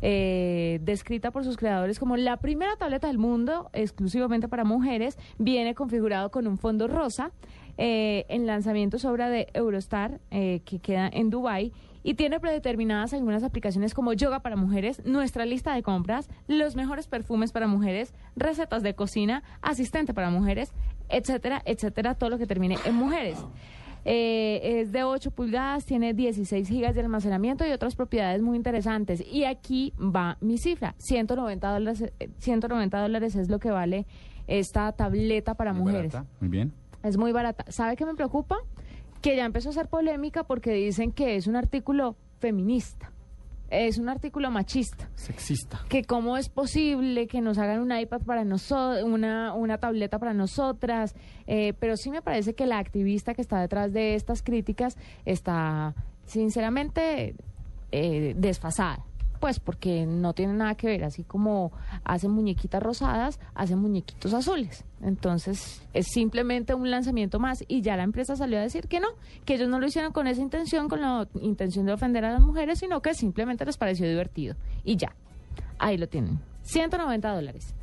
[0.00, 5.18] eh, descrita por sus creadores como la primera tableta del mundo exclusivamente para mujeres.
[5.38, 7.32] Viene configurado con un fondo rosa.
[7.76, 11.72] Eh, en lanzamiento es obra de Eurostar, eh, que queda en Dubai
[12.04, 17.08] y tiene predeterminadas algunas aplicaciones como yoga para mujeres, nuestra lista de compras, los mejores
[17.08, 20.72] perfumes para mujeres, recetas de cocina, asistente para mujeres,
[21.08, 23.38] etcétera, etcétera, todo lo que termine en mujeres.
[24.04, 29.24] Eh, es de 8 pulgadas, tiene 16 gigas de almacenamiento y otras propiedades muy interesantes.
[29.26, 34.06] Y aquí va mi cifra, 190 dólares, eh, 190 dólares es lo que vale
[34.46, 36.12] esta tableta para muy mujeres.
[36.12, 36.72] barata, Muy bien.
[37.02, 37.64] Es muy barata.
[37.68, 38.58] ¿Sabe qué me preocupa?
[39.24, 43.10] Que ya empezó a ser polémica porque dicen que es un artículo feminista.
[43.70, 45.08] Es un artículo machista.
[45.14, 45.80] Sexista.
[45.88, 50.34] Que cómo es posible que nos hagan un iPad para nosotros, una, una tableta para
[50.34, 51.14] nosotras.
[51.46, 55.94] Eh, pero sí me parece que la activista que está detrás de estas críticas está,
[56.26, 57.34] sinceramente,
[57.92, 59.06] eh, desfasada.
[59.44, 61.70] Pues porque no tiene nada que ver, así como
[62.02, 64.86] hacen muñequitas rosadas, hacen muñequitos azules.
[65.02, 69.08] Entonces es simplemente un lanzamiento más y ya la empresa salió a decir que no,
[69.44, 72.40] que ellos no lo hicieron con esa intención, con la intención de ofender a las
[72.40, 74.56] mujeres, sino que simplemente les pareció divertido.
[74.82, 75.14] Y ya,
[75.78, 76.40] ahí lo tienen.
[76.62, 77.74] 190 dólares.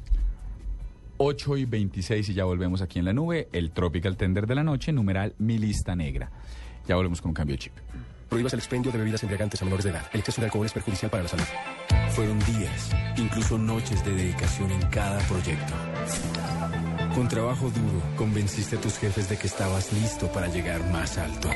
[1.18, 3.50] 8 y 26 y ya volvemos aquí en la nube.
[3.52, 6.32] El Tropical Tender de la noche, numeral mi lista negra.
[6.88, 7.74] Ya volvemos con un cambio chip.
[8.32, 10.06] Prohíbas el expendio de bebidas embriagantes a menores de edad.
[10.14, 11.44] El exceso de alcohol es perjudicial para la salud.
[12.12, 15.74] Fueron días, incluso noches de dedicación en cada proyecto.
[17.14, 21.50] Con trabajo duro, convenciste a tus jefes de que estabas listo para llegar más alto.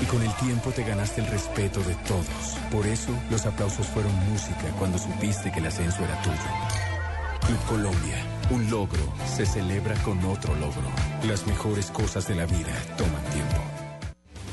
[0.00, 2.56] Y con el tiempo te ganaste el respeto de todos.
[2.72, 7.46] Por eso, los aplausos fueron música cuando supiste que el ascenso era tuyo.
[7.46, 10.88] Club Colombia, un logro se celebra con otro logro.
[11.26, 13.56] Las mejores cosas de la vida toman tiempo.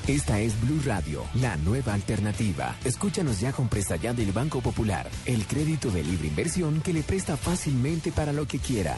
[0.08, 2.76] Esta es Blue Radio, la nueva alternativa.
[2.84, 7.04] Escúchanos ya con presta ya del Banco Popular, el crédito de libre inversión que le
[7.04, 8.98] presta fácilmente para lo que quiera.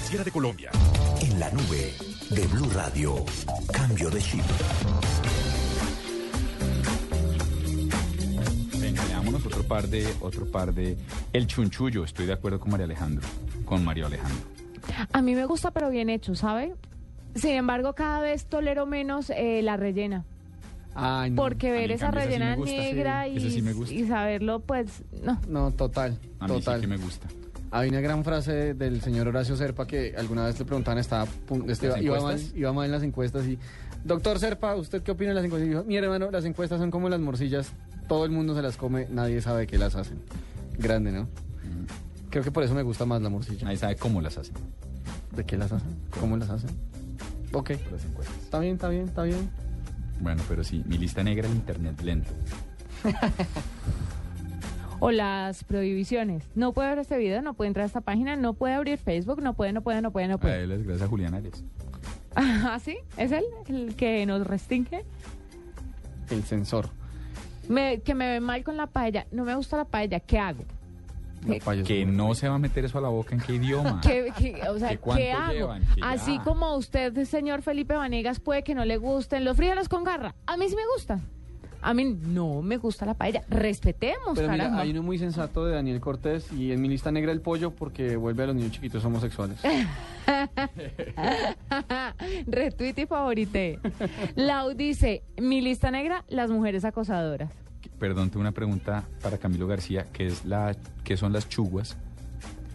[0.01, 0.71] superfinanciera de Colombia.
[1.21, 1.93] En la nube
[2.29, 3.15] de Blue Radio,
[3.71, 4.41] cambio de chip.
[8.79, 10.97] Venga, leámonos otro par de, otro par de.
[11.33, 13.27] El chunchullo, estoy de acuerdo con María Alejandro,
[13.65, 14.45] con Mario Alejandro.
[15.13, 16.73] A mí me gusta, pero bien hecho, ¿sabe?
[17.35, 20.25] Sin embargo, cada vez tolero menos eh, la rellena.
[20.93, 21.37] Ay, no.
[21.41, 22.77] Porque ver esa cambio, esa sí rellena gusta, sí.
[22.77, 23.93] negra sí me gusta.
[23.93, 25.39] y, y saberlo, pues, no.
[25.47, 26.81] No, total, A mí sí total.
[26.81, 27.27] que me gusta.
[27.73, 31.69] Hay una gran frase del señor Horacio Serpa que alguna vez le preguntaban, estaba, pun-
[31.69, 32.55] este, ¿Las iba, mal, encuestas?
[32.57, 33.57] iba mal en las encuestas y,
[34.03, 35.67] doctor Serpa, ¿usted qué opina de las encuestas?
[35.67, 37.71] Y dijo, mi hermano, las encuestas son como las morcillas,
[38.09, 40.19] todo el mundo se las come, nadie sabe de qué las hacen.
[40.77, 41.29] Grande, ¿no?
[42.29, 43.63] Creo que por eso me gusta más la morcilla.
[43.65, 44.55] Nadie sabe cómo las hacen.
[45.35, 45.89] ¿De qué las hacen?
[46.19, 46.69] ¿Cómo las hacen?
[47.53, 47.71] Ok.
[47.91, 48.37] Las encuestas.
[48.43, 49.49] Está bien, está bien, está bien.
[50.19, 52.31] Bueno, pero sí, mi lista negra, el internet lento.
[55.03, 56.43] O las prohibiciones.
[56.53, 59.41] No puede ver este video, no puede entrar a esta página, no puede abrir Facebook,
[59.41, 60.63] no puede, no puede, no puede, no A puede.
[60.63, 61.63] él es gracias a Julián Arias.
[62.35, 62.97] ¿Ah, sí?
[63.17, 65.03] ¿Es él el que nos restringe?
[66.29, 66.89] El sensor.
[67.67, 69.25] Me- que me ve mal con la paella.
[69.31, 70.19] No me gusta la paella.
[70.19, 70.63] ¿Qué hago?
[71.87, 73.99] Que no se va a meter eso a la boca en qué idioma.
[74.03, 75.51] ¿Qué, qué- o sea, ¿Que cuánto ¿qué hago?
[75.53, 75.83] llevan?
[76.03, 76.43] Así ya.
[76.43, 80.35] como usted, señor Felipe Vanegas, puede que no le gusten los frijoles con garra.
[80.45, 81.21] A mí sí me gustan.
[81.81, 83.43] A mí no me gusta la paella.
[83.49, 84.81] Respetemos, Pero mira, caramba.
[84.83, 88.15] hay uno muy sensato de Daniel Cortés y en mi lista negra el pollo porque
[88.17, 89.59] vuelve a los niños chiquitos homosexuales.
[92.47, 93.79] Retweet y favorite.
[94.35, 97.51] Lau dice, mi lista negra, las mujeres acosadoras.
[97.99, 101.97] Perdón, tengo una pregunta para Camilo García, que es la, ¿qué son las chuguas?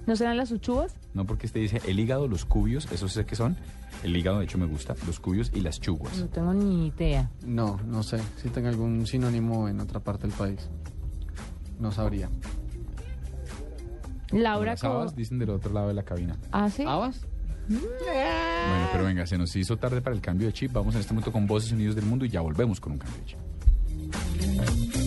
[0.06, 0.94] ¿No serán las uchuvas?
[1.14, 3.56] No, porque usted dice el hígado, los cubios, eso sé que son.
[4.02, 6.18] El hígado, de hecho, me gusta, los cubios y las chuguas.
[6.18, 7.30] No tengo ni idea.
[7.44, 10.68] No, no sé si tenga algún sinónimo en otra parte del país.
[11.78, 12.28] No sabría.
[14.32, 16.36] Laura Las habas dicen del otro lado de la cabina.
[16.52, 16.84] ¿Ah, sí?
[16.86, 17.26] ¿Habas?
[17.68, 20.72] Bueno, pero venga, se nos hizo tarde para el cambio de chip.
[20.72, 23.18] Vamos en este momento con Voces Unidos del Mundo y ya volvemos con un cambio
[23.20, 25.05] de chip.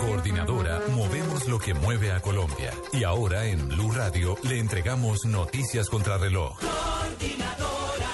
[0.00, 2.72] Coordinadora movemos lo que mueve a Colombia.
[2.92, 6.58] Y ahora en Blue Radio le entregamos noticias contra reloj.
[6.58, 8.05] Coordinadora,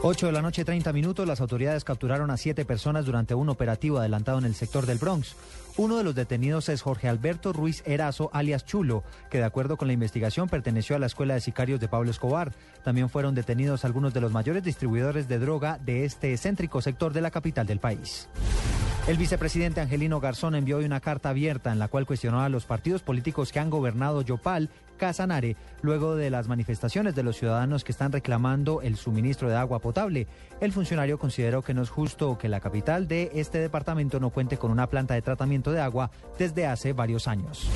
[0.00, 3.98] 8 de la noche, 30 minutos, las autoridades capturaron a siete personas durante un operativo
[3.98, 5.34] adelantado en el sector del Bronx.
[5.76, 9.88] Uno de los detenidos es Jorge Alberto Ruiz Erazo, alias Chulo, que de acuerdo con
[9.88, 12.52] la investigación perteneció a la escuela de sicarios de Pablo Escobar.
[12.84, 17.20] También fueron detenidos algunos de los mayores distribuidores de droga de este céntrico sector de
[17.20, 18.28] la capital del país.
[19.08, 22.66] El vicepresidente Angelino Garzón envió hoy una carta abierta en la cual cuestionó a los
[22.66, 24.68] partidos políticos que han gobernado Yopal,
[24.98, 29.78] Casanare, luego de las manifestaciones de los ciudadanos que están reclamando el suministro de agua
[29.78, 30.26] potable.
[30.60, 34.58] El funcionario consideró que no es justo que la capital de este departamento no cuente
[34.58, 37.66] con una planta de tratamiento de agua desde hace varios años.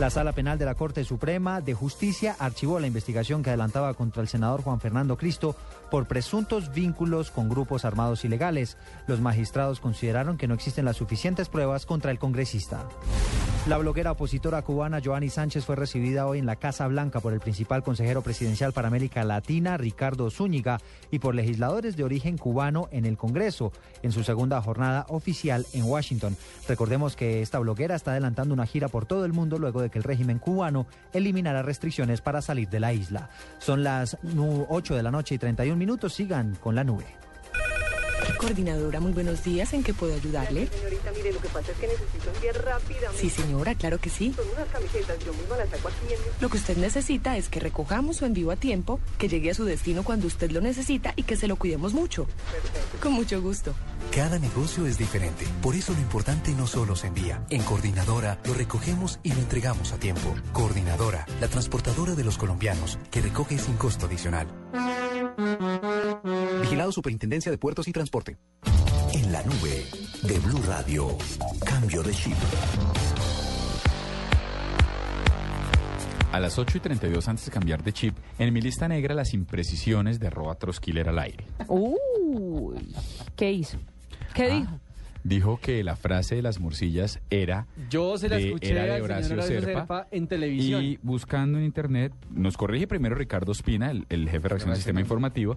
[0.00, 4.22] La Sala Penal de la Corte Suprema de Justicia archivó la investigación que adelantaba contra
[4.22, 5.56] el senador Juan Fernando Cristo
[5.90, 8.76] por presuntos vínculos con grupos armados ilegales.
[9.06, 12.84] Los magistrados consideraron que no existen las suficientes pruebas contra el congresista.
[13.66, 17.40] La bloguera opositora cubana Joanny Sánchez fue recibida hoy en la Casa Blanca por el
[17.40, 23.04] principal consejero presidencial para América Latina, Ricardo Zúñiga, y por legisladores de origen cubano en
[23.04, 23.70] el Congreso,
[24.02, 26.36] en su segunda jornada oficial en Washington.
[26.68, 29.98] Recordemos que esta bloguera está adelantando una gira por todo el mundo luego de que
[29.98, 33.28] el régimen cubano eliminara restricciones para salir de la isla.
[33.58, 36.12] Son las nu- 8 de la noche y 31 minutos.
[36.14, 37.06] Sigan con la nube.
[38.38, 39.00] coordinadora.
[39.00, 39.72] Muy buenos días.
[39.74, 40.68] ¿En qué puedo ayudarle?
[40.68, 43.18] Señorita, mire, lo que pasa es que necesito enviar rápidamente.
[43.20, 44.32] Sí, señora, claro que sí.
[44.34, 46.20] Son unas camisetas, yo misma las saco aquí en.
[46.40, 49.64] Lo que usted necesita es que recojamos su envío a tiempo, que llegue a su
[49.64, 52.26] destino cuando usted lo necesita y que se lo cuidemos mucho.
[53.02, 53.74] Con mucho gusto.
[54.14, 55.44] Cada negocio es diferente.
[55.60, 57.44] Por eso lo importante no solo se envía.
[57.50, 60.34] En Coordinadora lo recogemos y lo entregamos a tiempo.
[60.52, 64.46] Coordinadora, la transportadora de los colombianos, que recoge sin costo adicional.
[66.80, 68.38] Vigilado Superintendencia de Puertos y Transporte.
[69.12, 69.84] En la nube
[70.22, 71.08] de Blue Radio.
[71.66, 72.32] Cambio de chip.
[76.32, 79.34] A las 8 y 32 antes de cambiar de chip, en mi lista negra las
[79.34, 81.44] imprecisiones de arroba Troskiller al aire.
[81.68, 82.94] Uy,
[83.36, 83.76] ¿qué hizo?
[84.32, 84.80] ¿Qué Ah, dijo?
[85.22, 89.02] Dijo que la frase de las morcillas era Yo se la de- escuché era de
[89.02, 90.82] Horacio Serpa, Serpa en televisión.
[90.82, 94.76] Y buscando en internet, nos corrige primero Ricardo Espina, el, el jefe de reacción del
[94.76, 95.56] sistema informativo.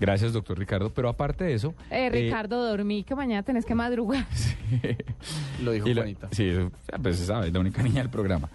[0.00, 0.90] Gracias, doctor Ricardo.
[0.94, 1.74] Pero aparte de eso...
[1.90, 4.26] Eh, eh, Ricardo, dormí que mañana tenés que madrugar.
[5.62, 6.28] Lo dijo Juanita.
[6.32, 6.50] sí,
[7.02, 8.48] pues se sabe, es la única niña del programa.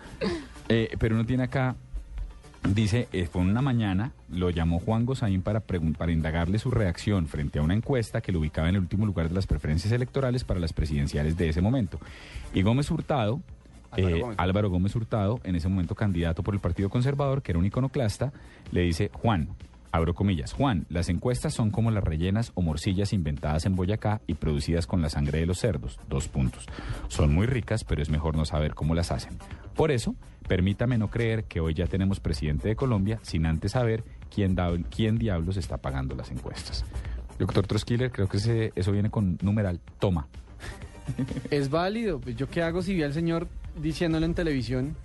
[0.69, 1.75] Eh, pero uno tiene acá,
[2.63, 7.59] dice, eh, fue una mañana, lo llamó Juan Gozaín para, para indagarle su reacción frente
[7.59, 10.59] a una encuesta que lo ubicaba en el último lugar de las preferencias electorales para
[10.59, 11.99] las presidenciales de ese momento.
[12.53, 13.41] Y Gómez Hurtado,
[13.91, 14.39] Álvaro eh, Gómez.
[14.39, 18.31] Álvaro Gómez Hurtado, en ese momento candidato por el Partido Conservador, que era un iconoclasta,
[18.71, 19.49] le dice, Juan,
[19.91, 24.35] abro comillas, Juan, las encuestas son como las rellenas o morcillas inventadas en Boyacá y
[24.35, 26.65] producidas con la sangre de los cerdos, dos puntos.
[27.07, 29.37] Son muy ricas, pero es mejor no saber cómo las hacen.
[29.77, 30.15] Por eso,
[30.47, 34.71] permítame no creer que hoy ya tenemos presidente de Colombia sin antes saber quién, da-
[34.93, 36.83] quién diablos está pagando las encuestas.
[37.39, 40.27] Doctor Troskiller, creo que ese- eso viene con numeral, toma.
[41.51, 42.19] Es válido.
[42.19, 43.47] Pues, ¿Yo qué hago si vi al señor
[43.81, 44.95] diciéndolo en televisión?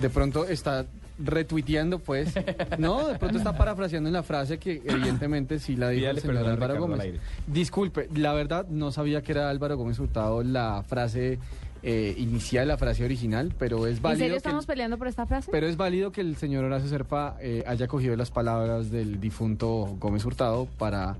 [0.00, 0.84] De pronto está
[1.18, 2.34] retuiteando, pues.
[2.78, 6.38] No, de pronto está parafraseando en la frase que evidentemente sí la dijo el señor
[6.38, 7.20] Álvaro Ricardo Gómez.
[7.46, 11.38] Disculpe, la verdad no sabía que era Álvaro Gómez Hurtado la frase
[11.82, 14.18] eh, inicial, la frase original, pero es ¿En válido.
[14.20, 15.50] serio que estamos peleando por esta frase?
[15.50, 19.96] Pero es válido que el señor Horacio Serpa eh, haya cogido las palabras del difunto
[19.98, 21.16] Gómez Hurtado para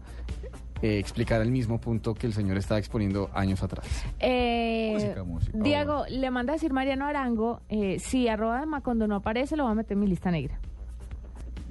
[0.83, 3.87] eh, explicar el mismo punto que el señor estaba exponiendo años atrás.
[4.21, 9.07] Eh, Música, música, Diego, le manda a decir Mariano Arango, eh, si arroba de Macondo
[9.09, 10.59] no aparece, lo va a meter en mi lista negra.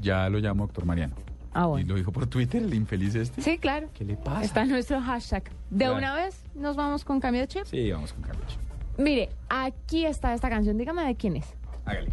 [0.01, 1.15] Ya lo llamo doctor Mariano.
[1.53, 1.87] Ah, Y bueno.
[1.89, 3.41] lo dijo por Twitter, el infeliz este.
[3.41, 3.89] Sí, claro.
[3.93, 4.43] ¿Qué le pasa?
[4.43, 5.43] Está nuestro hashtag.
[5.69, 5.97] ¿De Claro.
[5.97, 7.65] una vez nos vamos con cambio de chip?
[7.65, 8.57] Sí, vamos con Carlos.
[8.97, 10.77] Mire, aquí está esta canción.
[10.77, 11.45] Dígame de quién es.
[11.85, 12.11] Hágale.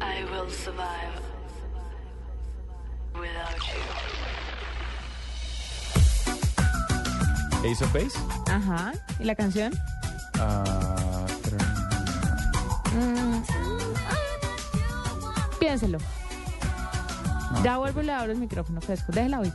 [0.00, 1.20] I will survive
[3.14, 3.56] without
[7.62, 7.68] you.
[7.70, 8.16] Ace of Base.
[8.50, 8.92] Ajá.
[9.18, 9.72] ¿Y la canción?
[10.38, 11.56] Ah, pero-
[12.94, 13.42] Mm.
[15.58, 15.98] Piénselo.
[17.64, 19.10] Ya vuelvo y le abro el micrófono fresco.
[19.12, 19.52] Déjela hoy.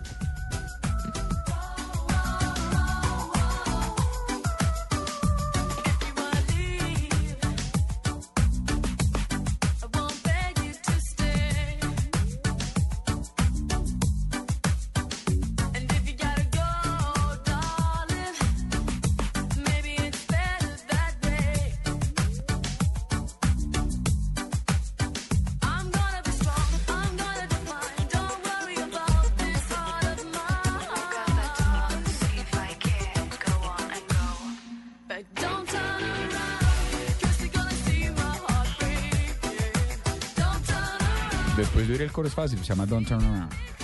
[41.58, 43.81] Después de oír el coro es fácil, se llama Don't Turn Around.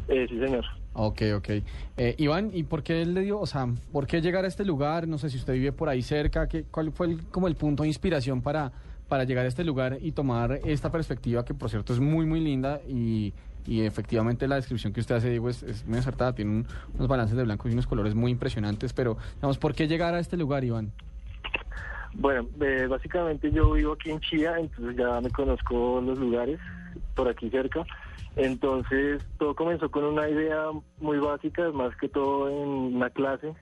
[0.08, 0.66] Eh, sí, señor.
[0.98, 1.50] Ok, ok.
[1.98, 4.64] Eh, Iván, ¿y por qué él le dio, o sea, por qué llegar a este
[4.64, 5.10] lugar?
[5.10, 7.84] No sé si usted vive por ahí cerca, ¿qué, ¿cuál fue el- como el punto
[7.84, 8.72] de inspiración para,
[9.10, 12.40] para llegar a este lugar y tomar esta perspectiva que, por cierto, es muy, muy
[12.40, 13.34] linda y,
[13.68, 17.08] y efectivamente la descripción que usted hace, Diego, es, es muy acertada, tiene un- unos
[17.10, 20.38] balances de blanco y unos colores muy impresionantes, pero, digamos, ¿por qué llegar a este
[20.38, 20.94] lugar, Iván?
[22.14, 26.58] Bueno, eh, básicamente yo vivo aquí en Chía, entonces ya me conozco los lugares
[27.16, 27.86] por aquí cerca.
[28.36, 30.66] Entonces todo comenzó con una idea
[31.00, 33.54] muy básica, más que todo en una clase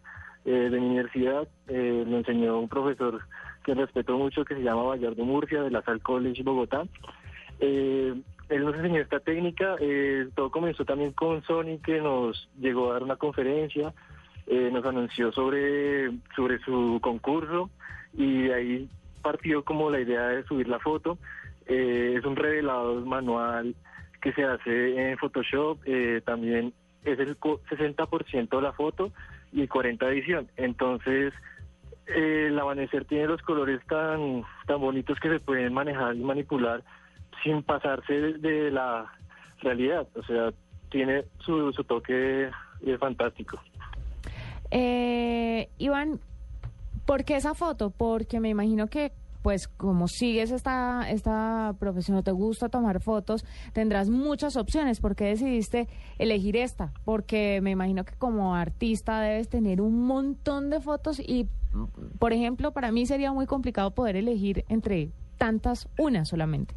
[0.46, 1.48] eh, de mi universidad.
[1.68, 3.22] Eh, lo enseñó un profesor
[3.64, 6.84] que respeto mucho, que se llama Vallardo Murcia, de la Sal College Bogotá.
[7.60, 8.14] Eh,
[8.50, 9.76] él nos enseñó esta técnica.
[9.80, 13.94] eh, todo comenzó también con Sony, que nos llegó a dar una conferencia,
[14.48, 17.70] eh, nos anunció sobre, sobre su concurso
[18.14, 18.90] y de ahí
[19.22, 21.18] partió como la idea de subir la foto.
[21.66, 23.74] Es un revelado manual
[24.24, 29.12] que se hace en Photoshop, eh, también es el co- 60% de la foto
[29.52, 30.48] y el 40% de edición.
[30.56, 31.34] Entonces,
[32.08, 36.84] eh, el amanecer tiene los colores tan, tan bonitos que se pueden manejar y manipular
[37.44, 39.12] sin pasarse de, la
[39.62, 40.08] realidad.
[40.16, 40.52] O sea,
[40.90, 42.50] tiene su, toque
[42.86, 43.60] eh, fantástico.
[44.72, 46.22] Eh, Iván,
[47.06, 47.90] ¿por qué esa foto?
[47.90, 49.12] Porque me imagino que,
[49.44, 55.00] pues, como sigues esta, esta profesión, o te gusta tomar fotos, tendrás muchas opciones.
[55.00, 55.88] ¿Por qué decidiste
[56.18, 56.94] elegir esta?
[57.06, 61.48] Porque me imagino que como artista debes tener un montón de fotos y,
[62.20, 66.74] por ejemplo, para mí sería muy complicado poder elegir entre tantas una solamente.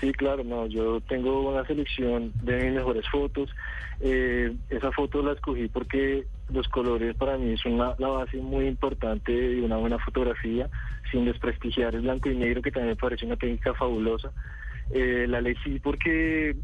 [0.00, 3.50] Sí, claro, no, yo tengo una selección de mis mejores fotos.
[4.00, 8.66] Eh, esa foto la escogí porque los colores para mí son una- la base muy
[8.66, 10.70] importante de una buena fotografía,
[11.10, 14.32] sin desprestigiar el blanco y negro, que también me parece una técnica fabulosa.
[14.90, 16.56] Eh, la elegí porque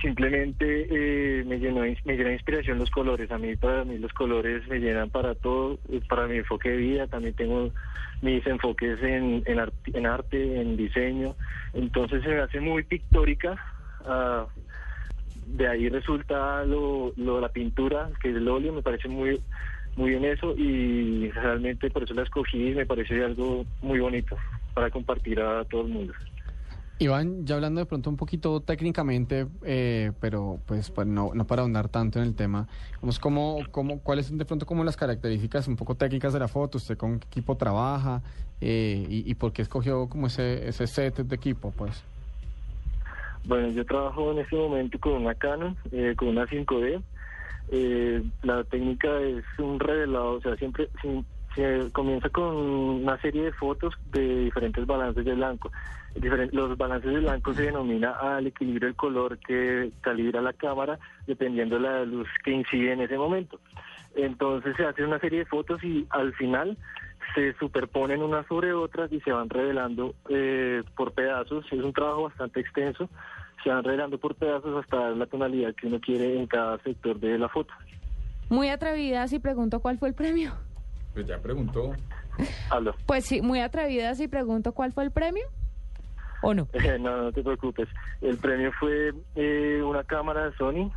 [0.00, 3.30] simplemente eh, me llenó me llena inspiración los colores.
[3.30, 5.78] A mí para mí los colores me llenan para todo.
[6.08, 7.06] Para mi enfoque de vida.
[7.06, 7.70] También tengo
[8.20, 11.34] mis enfoques en, en, arti- en arte en diseño.
[11.72, 13.60] Entonces se me hace muy pictórica.
[14.04, 14.46] Ah,
[15.46, 18.72] de ahí resulta lo, lo la pintura que es el óleo.
[18.72, 19.40] Me parece muy
[19.96, 24.36] muy bien eso y realmente por eso la escogí y me parece algo muy bonito
[24.74, 26.12] para compartir a todo el mundo
[26.98, 31.62] Iván, ya hablando de pronto un poquito técnicamente, eh, pero pues pa- no, no para
[31.62, 32.68] ahondar tanto en el tema,
[33.00, 36.46] vamos, ¿cómo, cómo, ¿cuáles son de pronto como las características un poco técnicas de la
[36.46, 36.78] foto?
[36.78, 38.22] ¿Usted con qué equipo trabaja?
[38.60, 41.72] Eh, y, y por qué escogió como ese, ese set de equipo?
[41.76, 42.04] Pues
[43.46, 47.02] Bueno, yo trabajo en este momento con una Canon, eh, con una 5D.
[47.68, 53.44] Eh, la técnica es un revelado, o sea, siempre si- se comienza con una serie
[53.44, 55.70] de fotos de diferentes balances de blanco.
[56.50, 61.76] Los balances de blanco se denomina al equilibrio del color que calibra la cámara dependiendo
[61.76, 63.60] de la luz que incide en ese momento.
[64.14, 66.76] Entonces se hace una serie de fotos y al final
[67.34, 71.64] se superponen unas sobre otras y se van revelando eh, por pedazos.
[71.70, 73.08] Es un trabajo bastante extenso.
[73.62, 77.18] Se van revelando por pedazos hasta dar la tonalidad que uno quiere en cada sector
[77.20, 77.72] de la foto.
[78.48, 80.52] Muy atrevidas y pregunto cuál fue el premio.
[81.14, 81.92] Pues ya preguntó.
[82.70, 82.94] Hablo.
[83.06, 85.44] Pues sí, muy atrevidas y pregunto cuál fue el premio.
[86.42, 86.66] ¿O no?
[86.72, 87.88] Eh, no, no te preocupes.
[88.20, 90.90] El premio fue eh, una cámara de Sony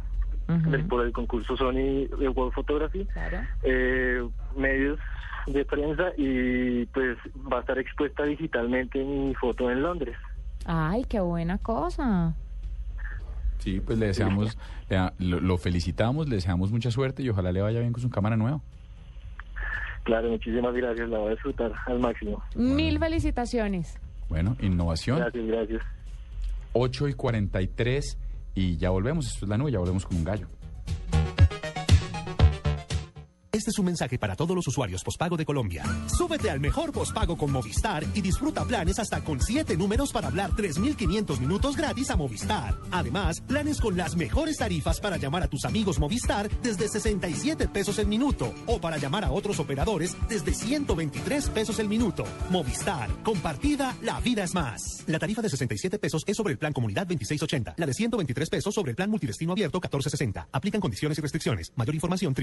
[0.47, 3.07] del- por el concurso Sony de World Photography,
[3.63, 4.99] eh, medios
[5.47, 7.17] de prensa y pues
[7.51, 10.15] va a estar expuesta digitalmente mi foto en Londres.
[10.65, 12.33] Ay, qué buena cosa.
[13.59, 14.57] Sí, pues le deseamos,
[14.89, 18.37] le lo felicitamos, le deseamos mucha suerte y ojalá le vaya bien con su cámara
[18.37, 18.61] nueva.
[20.03, 22.43] Claro, muchísimas gracias, la voy a disfrutar al máximo.
[22.55, 23.99] Mil felicitaciones.
[24.29, 25.17] Bueno, innovación.
[25.17, 25.81] Gracias, gracias.
[26.73, 28.17] 8 y 43
[28.53, 29.25] y ya volvemos.
[29.25, 30.47] Esto es la nube, ya volvemos con un gallo.
[33.55, 35.85] Este es un mensaje para todos los usuarios postpago de Colombia.
[36.07, 40.51] Súbete al mejor postpago con Movistar y disfruta planes hasta con 7 números para hablar
[40.51, 42.77] 3.500 minutos gratis a Movistar.
[42.91, 47.97] Además, planes con las mejores tarifas para llamar a tus amigos Movistar desde 67 pesos
[47.97, 52.25] el minuto o para llamar a otros operadores desde 123 pesos el minuto.
[52.49, 55.05] Movistar, compartida, la vida es más.
[55.07, 57.75] La tarifa de 67 pesos es sobre el plan Comunidad 2680.
[57.77, 60.49] La de 123 pesos sobre el plan Multidestino Abierto 1460.
[60.51, 61.71] Aplican condiciones y restricciones.
[61.77, 62.33] Mayor información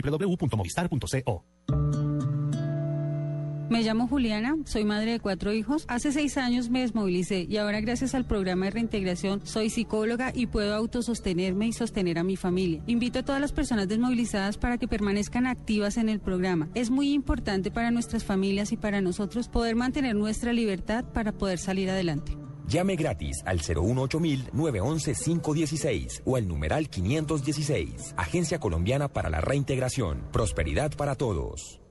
[3.72, 5.86] Me llamo Juliana, soy madre de cuatro hijos.
[5.88, 10.46] Hace seis años me desmovilicé y ahora gracias al programa de reintegración soy psicóloga y
[10.46, 12.82] puedo autosostenerme y sostener a mi familia.
[12.86, 16.68] Invito a todas las personas desmovilizadas para que permanezcan activas en el programa.
[16.74, 21.58] Es muy importante para nuestras familias y para nosotros poder mantener nuestra libertad para poder
[21.58, 22.36] salir adelante.
[22.72, 28.14] Llame gratis al 018-911-516 o al numeral 516.
[28.16, 30.22] Agencia Colombiana para la Reintegración.
[30.32, 31.82] Prosperidad para todos.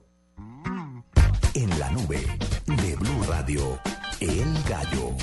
[1.54, 2.26] En la nube
[2.66, 3.78] de Blue Radio,
[4.22, 5.16] El Gallo.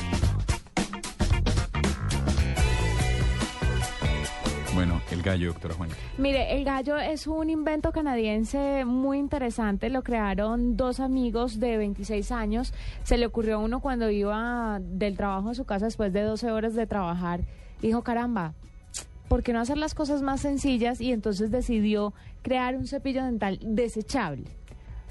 [4.78, 5.96] Bueno, el gallo, doctora Juana.
[6.18, 9.90] Mire, el gallo es un invento canadiense muy interesante.
[9.90, 12.72] Lo crearon dos amigos de 26 años.
[13.02, 16.52] Se le ocurrió a uno cuando iba del trabajo a su casa después de 12
[16.52, 17.40] horas de trabajar.
[17.82, 18.54] Dijo, caramba,
[19.26, 21.00] ¿por qué no hacer las cosas más sencillas?
[21.00, 24.44] Y entonces decidió crear un cepillo dental desechable.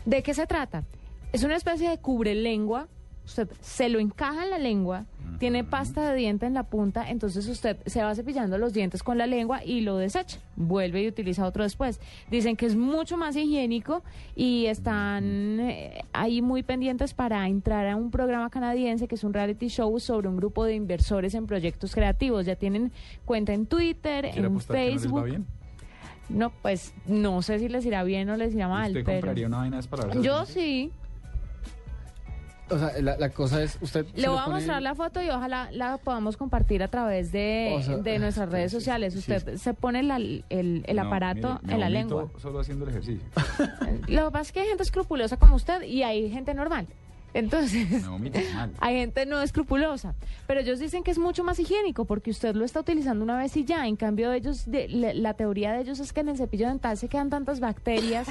[0.06, 0.86] ¿De qué se trata?
[1.34, 2.88] Es una especie de cubre lengua.
[3.26, 5.08] Usted se lo encaja en la lengua,
[5.38, 9.18] tiene pasta de diente en la punta, entonces usted se va cepillando los dientes con
[9.18, 10.40] la lengua y lo desecha.
[10.56, 12.00] Vuelve y utiliza otro después.
[12.30, 14.04] Dicen que es mucho más higiénico
[14.36, 19.34] y están eh, ahí muy pendientes para entrar a un programa canadiense que es un
[19.34, 22.46] reality show sobre un grupo de inversores en proyectos creativos.
[22.46, 22.92] Ya tienen
[23.26, 25.24] cuenta en Twitter, ¿Quiere en que no les va Facebook.
[25.24, 25.46] bien?
[26.30, 29.48] No, pues no sé si les irá bien o les irá mal, ¿Usted pero compraría
[29.48, 30.92] una vaina de yo sí.
[32.70, 34.06] O sea, la, la cosa es, usted...
[34.16, 37.32] Le lo voy a pone- mostrar la foto y ojalá la podamos compartir a través
[37.32, 39.16] de, O sea, de nuestras redes sociales.
[39.16, 42.28] Usted se pone la- el, el No, aparato mire, en la lengua.
[42.42, 43.26] Solo haciendo el ejercicio.
[44.08, 46.88] Lo que pasa es que hay gente escrupulosa como usted y hay gente normal.
[47.38, 48.04] Entonces,
[48.80, 50.16] hay gente no escrupulosa.
[50.48, 53.56] Pero ellos dicen que es mucho más higiénico porque usted lo está utilizando una vez
[53.58, 53.88] y ya.
[53.88, 56.98] En cambio, ellos, de, la, la teoría de ellos es que en el cepillo dental
[56.98, 58.28] se quedan tantas bacterias,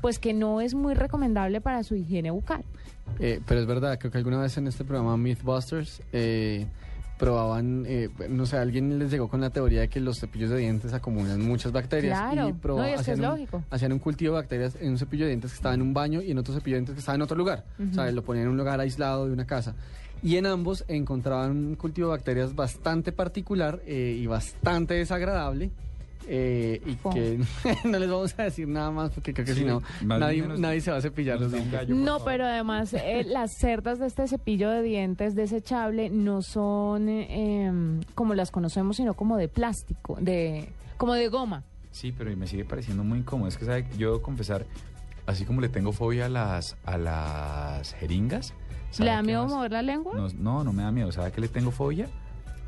[0.00, 2.64] pues que no es muy recomendable para su higiene bucal.
[3.20, 6.66] Eh, pero es verdad, creo que alguna vez en este programa Mythbusters eh,
[7.18, 10.58] probaban, eh, no sé, alguien les llegó con la teoría de que los cepillos de
[10.58, 12.18] dientes acumulan muchas bacterias.
[12.18, 13.64] Claro, y proba- no, y es hacían un- lógico.
[13.70, 16.20] Hacían un cultivo de bacterias en un cepillo de dientes que estaba en un baño
[16.22, 17.64] y en otro cepillo de dientes que estaba en otro lugar.
[17.90, 19.74] O sea, lo ponían en un lugar aislado de una casa.
[20.22, 25.70] Y en ambos encontraban un cultivo de bacterias bastante particular eh, y bastante desagradable.
[26.28, 27.38] Eh, y que
[27.84, 30.80] no les vamos a decir nada más porque creo que Sí, si no, nadie, nadie
[30.80, 31.88] se va a cepillar los dientes.
[31.88, 37.64] No, pero además eh, las cerdas de este cepillo de dientes desechable no son eh,
[37.66, 41.62] em, como las conocemos, sino como de plástico, de como de goma.
[41.92, 43.48] Sí, pero me sigue pareciendo muy incómodo.
[43.48, 43.86] Es que, ¿sabe?
[43.96, 44.66] Yo debo confesar,
[45.26, 48.52] así como le tengo fobia a las, a las jeringas.
[48.90, 49.52] ¿sabe ¿Le da miedo más?
[49.52, 50.14] mover la lengua?
[50.14, 51.10] No, no, no me da miedo.
[51.12, 52.08] ¿Sabe a qué le tengo fobia?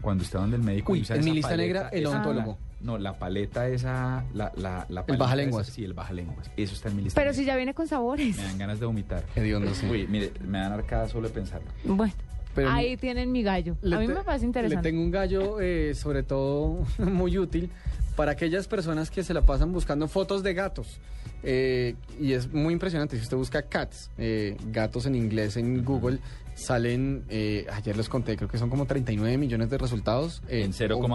[0.01, 2.01] Cuando usted va donde el médico Uy, y usa en mi lista paleta, negra, el
[2.03, 2.53] esa- odontólogo.
[2.53, 5.67] la- no, la paleta esa, la, la, la El paleta bajalenguas.
[5.67, 6.49] esa, Sí, el bajalenguas.
[6.57, 7.41] Eso está en mi lista Pero negra.
[7.43, 8.37] si ya viene con sabores.
[8.37, 9.25] Me dan ganas de vomitar.
[9.35, 9.87] Hediondo, sí.
[9.91, 11.67] Uy, mire, me dan arcadas solo de pensarlo.
[11.85, 12.13] Bueno,
[12.55, 13.77] Pero ahí tienen mi gallo.
[13.83, 14.89] Le A mí te- me parece Le interesante.
[14.89, 17.69] tengo un gallo, eh, sobre todo muy útil
[18.15, 21.01] para aquellas personas que se la pasan buscando fotos de gatos.
[21.43, 23.17] Eh, y es muy impresionante.
[23.17, 26.19] Si usted busca cats, eh, gatos en inglés en Google,
[26.59, 30.43] salen, eh, ayer les conté, creo que son como 39 millones de resultados.
[30.49, 31.09] eh, En 0, o-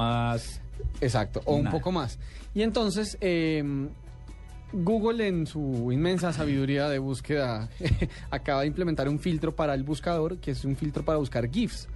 [1.01, 2.17] Exacto, o un poco más.
[2.55, 3.63] Y entonces, eh,
[4.71, 7.69] Google en su inmensa sabiduría de búsqueda
[8.31, 11.87] acaba de implementar un filtro para el buscador que es un filtro para buscar GIFs.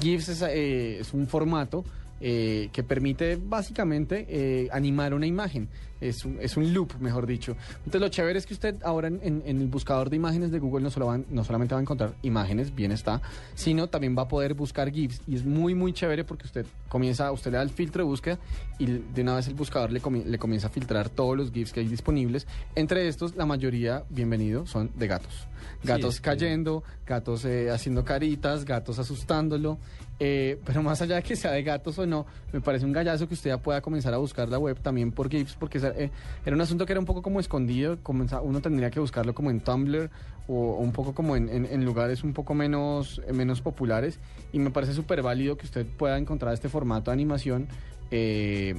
[0.00, 1.84] GIFs es, eh, es un formato
[2.20, 5.68] eh, que permite básicamente eh, animar una imagen.
[6.00, 7.54] Es un, es un loop, mejor dicho.
[7.80, 10.58] Entonces lo chévere es que usted ahora en, en- en el buscador de imágenes de
[10.58, 13.20] Google no, solo van- no solamente va a encontrar imágenes, bien está,
[13.54, 15.20] sino también va a poder buscar GIFs.
[15.26, 18.38] Y es muy, muy chévere porque usted comienza, usted le da el filtro de búsqueda
[18.78, 21.72] y de una vez el buscador le, comi- le comienza a filtrar todos los GIFs
[21.74, 22.46] que hay disponibles.
[22.76, 25.48] Entre estos, la mayoría, bienvenido, son de gatos.
[25.84, 29.78] Gatos que- cayendo, gatos eh, haciendo caritas, gatos asustándolo.
[30.22, 33.26] Eh, pero más allá de que sea de gatos o no, me parece un gallazo
[33.26, 36.10] que usted pueda comenzar a buscar la web también por GIFs, porque eh,
[36.44, 39.50] era un asunto que era un poco como escondido, comenza- uno tendría que buscarlo como
[39.50, 40.10] en Tumblr
[40.46, 44.18] o, un poco como en, en- lugares un poco menos, eh, menos populares,
[44.52, 47.66] y me parece súper válido que usted pueda encontrar este formato de animación
[48.10, 48.74] de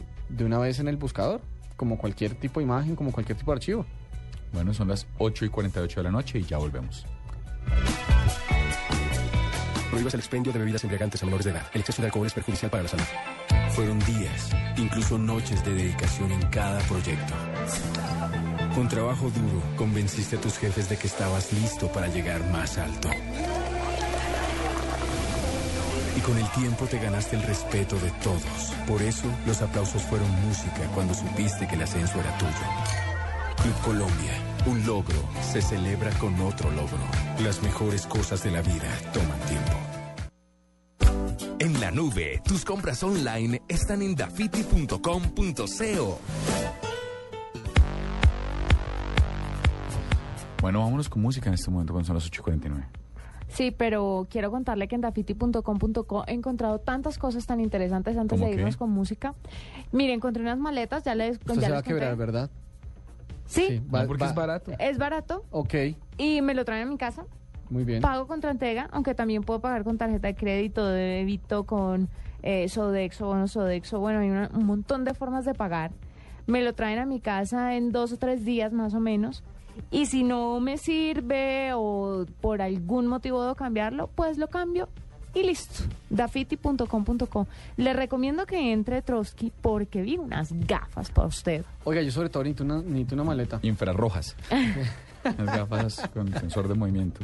[0.45, 1.41] una vez en el buscador,
[1.75, 3.85] como cualquier tipo de imagen, como cualquier tipo de archivo.
[4.53, 7.05] Bueno, son las 8 y 48 de la noche y ya volvemos.
[9.91, 11.63] Prohíbas el expendio de bebidas embriagantes a menores de edad.
[11.73, 13.03] El exceso de alcohol es perjudicial para la salud.
[13.71, 17.33] Fueron días, incluso noches de dedicación en cada proyecto.
[18.73, 23.09] Con trabajo duro, convenciste a tus jefes de que estabas listo para llegar más alto.
[26.15, 28.73] Y con el tiempo te ganaste el respeto de todos.
[28.87, 32.51] Por eso, los aplausos fueron música cuando supiste que el ascenso era tuyo.
[33.61, 34.33] Club Colombia,
[34.65, 36.97] un logro se celebra con otro logro.
[37.43, 39.71] Las mejores cosas de la vida toman tiempo.
[41.59, 46.19] En la nube, tus compras online están en dafiti.com.co.
[50.61, 52.87] Bueno, vámonos con música en este momento cuando son las 8 y 49.
[53.47, 58.49] Sí, pero quiero contarle que en dafiti.com.co he encontrado tantas cosas tan interesantes antes ¿Cómo
[58.49, 58.61] de qué?
[58.61, 59.33] irnos con música.
[59.91, 62.15] Mire, encontré unas maletas, ya les, ya se les va a quebrar.
[62.15, 62.49] ¿verdad?
[63.51, 64.71] Sí, va- No, porque va- es barato.
[64.79, 65.73] es barato Ok,
[66.17, 67.25] y me lo traen a mi casa.
[67.69, 68.01] muy bien.
[68.01, 72.09] Pago contra entrega, aunque también puedo pagar con tarjeta de crédito, de débito, con
[72.43, 73.99] eh, Sodexo, bono Sodexo.
[73.99, 75.91] Bueno, hay una- un montón de formas de pagar.
[76.47, 79.43] Me lo traen a mi casa en dos o tres días más o menos.
[79.91, 84.89] Y si no me sirve o por algún motivo debo cambiarlo, pues lo cambio
[85.33, 85.83] y listo.
[86.09, 87.47] Dafiti.com.co.
[87.77, 91.63] Le recomiendo que entre Trotsky porque vi unas gafas para usted.
[91.83, 93.59] Oiga, yo sobre todo necesito una, necesito una maleta.
[93.61, 94.35] Infrarrojas.
[95.23, 97.21] Las gafas con sensor de movimiento.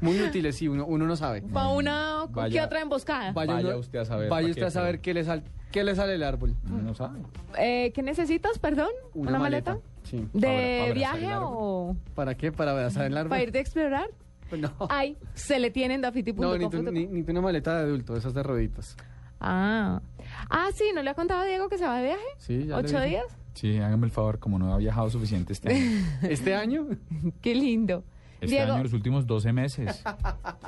[0.00, 1.42] Muy útiles, sí, uno, uno no sabe.
[1.42, 3.32] Para una Vaya- ¿qué otra emboscada.
[3.32, 5.42] Vaya, Vaya usted a saber Vaya usted a saber qué le, sal,
[5.72, 6.54] qué le sale el árbol.
[6.64, 7.18] No sabe.
[7.58, 8.90] Eh, ¿Qué necesitas, perdón?
[9.14, 9.78] ¿Una, maleta?
[10.04, 10.28] Sí.
[10.32, 12.52] ¿De Para viaje o ¿Para qué?
[12.52, 13.30] ¿Para abrazar el árbol?
[13.30, 14.08] para irte a explorar?
[14.58, 14.70] No.
[14.88, 18.16] Ay, se le tiene en No, ni, tu- ni, ni tu una maleta de adulto,
[18.16, 18.96] esas de rueditas.
[19.40, 20.00] Ah.
[20.48, 22.24] Ah, sí, ¿no le ha contado a Diego que se va de viaje?
[22.38, 23.24] Sí, ya ¿Ocho días?
[23.54, 26.06] Sí, hágame el favor, como no ha viajado suficiente este año.
[26.22, 26.86] ¿Este año?
[27.40, 28.04] Qué lindo.
[28.40, 30.02] Este Diego, año, los últimos 12 meses.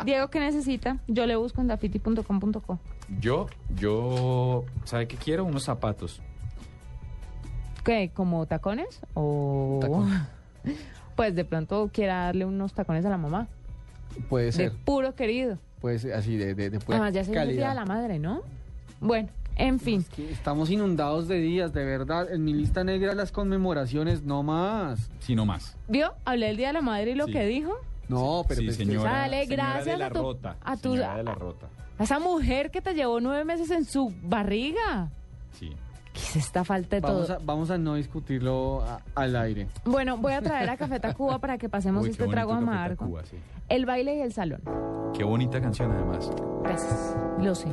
[0.04, 0.98] Diego, ¿qué necesita?
[1.06, 2.78] Yo le busco en dafiti.com.co.
[3.20, 5.44] Yo, yo, ¿sabe qué quiero?
[5.44, 6.22] Unos zapatos.
[7.84, 8.10] ¿Qué?
[8.14, 9.00] ¿Como tacones?
[9.14, 9.80] O...
[11.14, 13.48] Pues de pronto quiera darle unos tacones a la mamá.
[14.28, 14.72] Puede De ser.
[14.84, 15.58] puro querido.
[15.80, 17.74] Puede ser así, de, de, de pura Además, ya se el día de calidad.
[17.74, 18.42] la madre, ¿no?
[19.00, 20.04] Bueno, en fin.
[20.14, 22.32] Que Estamos inundados de días, de verdad.
[22.32, 25.08] En mi lista negra las conmemoraciones, no más.
[25.20, 25.76] Sí, no más.
[25.88, 26.12] ¿Vio?
[26.24, 27.32] Hablé del día de la madre y lo Sí.
[27.32, 27.72] que dijo.
[28.08, 29.10] No, pero sí, pues, señora.
[29.10, 30.56] Sale, señora gracias de la a tu- rota.
[30.64, 31.66] a tu- señora de la rota.
[31.98, 35.10] A esa mujer que te llevó nueve meses en su barriga.
[35.52, 35.70] Sí.
[36.18, 37.36] ¿Qué es esta falta de Vamos todo?
[37.36, 39.68] a, vamos a no discutirlo a- al aire.
[39.84, 43.20] Bueno, voy a traer a Café Tacuba para que pasemos Uy, este trago amargo.
[43.24, 43.36] Sí.
[43.68, 44.62] El baile y el salón.
[45.16, 46.30] Qué bonita canción, además.
[46.64, 47.16] Gracias.
[47.40, 47.68] Lo sé.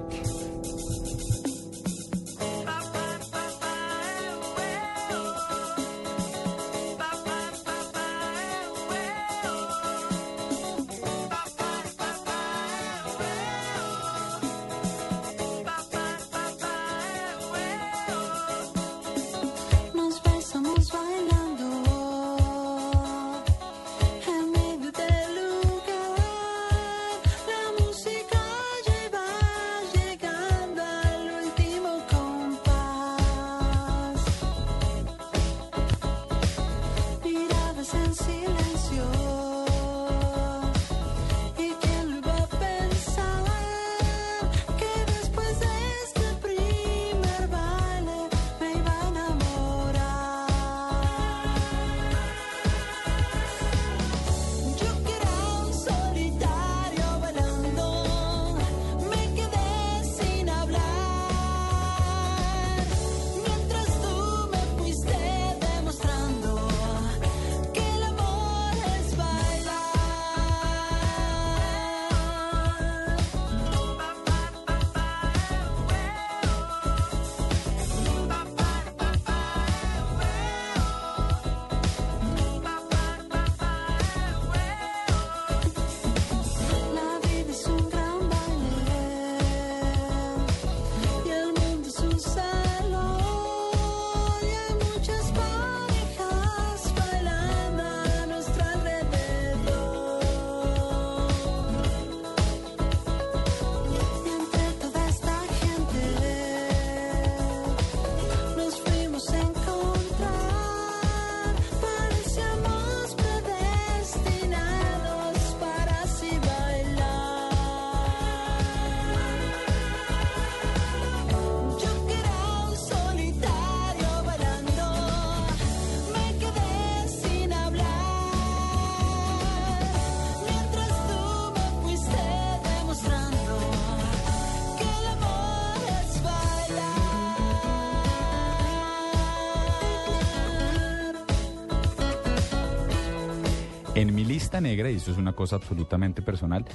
[144.62, 146.66] Negra, y esto es una cosa absolutamente personal,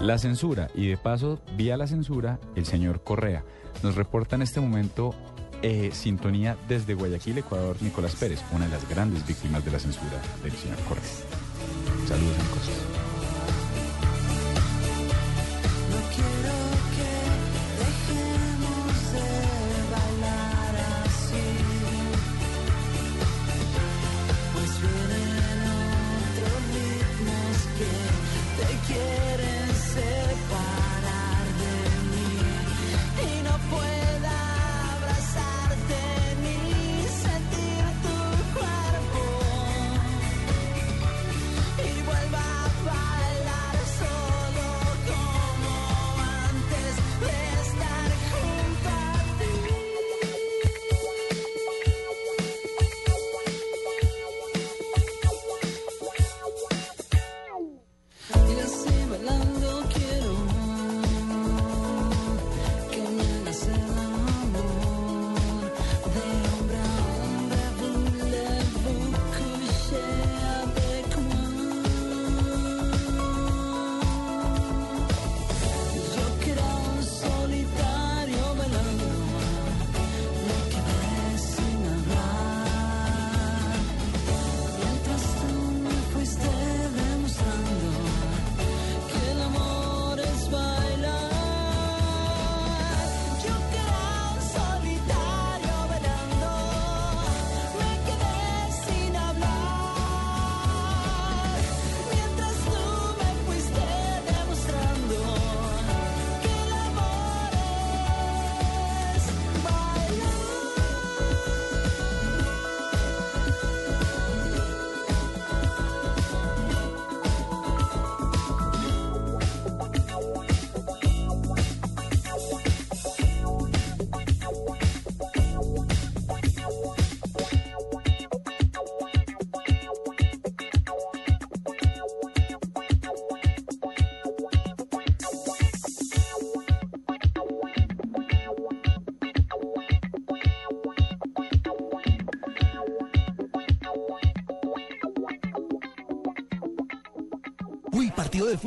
[0.00, 3.44] la censura y de paso, vía la censura, el señor Correa.
[3.82, 5.14] Nos reporta en este momento
[5.62, 10.22] eh, sintonía desde Guayaquil, Ecuador, Nicolás Pérez, una de las grandes víctimas de la censura
[10.42, 11.04] del señor Correa.
[12.06, 12.36] Saludos,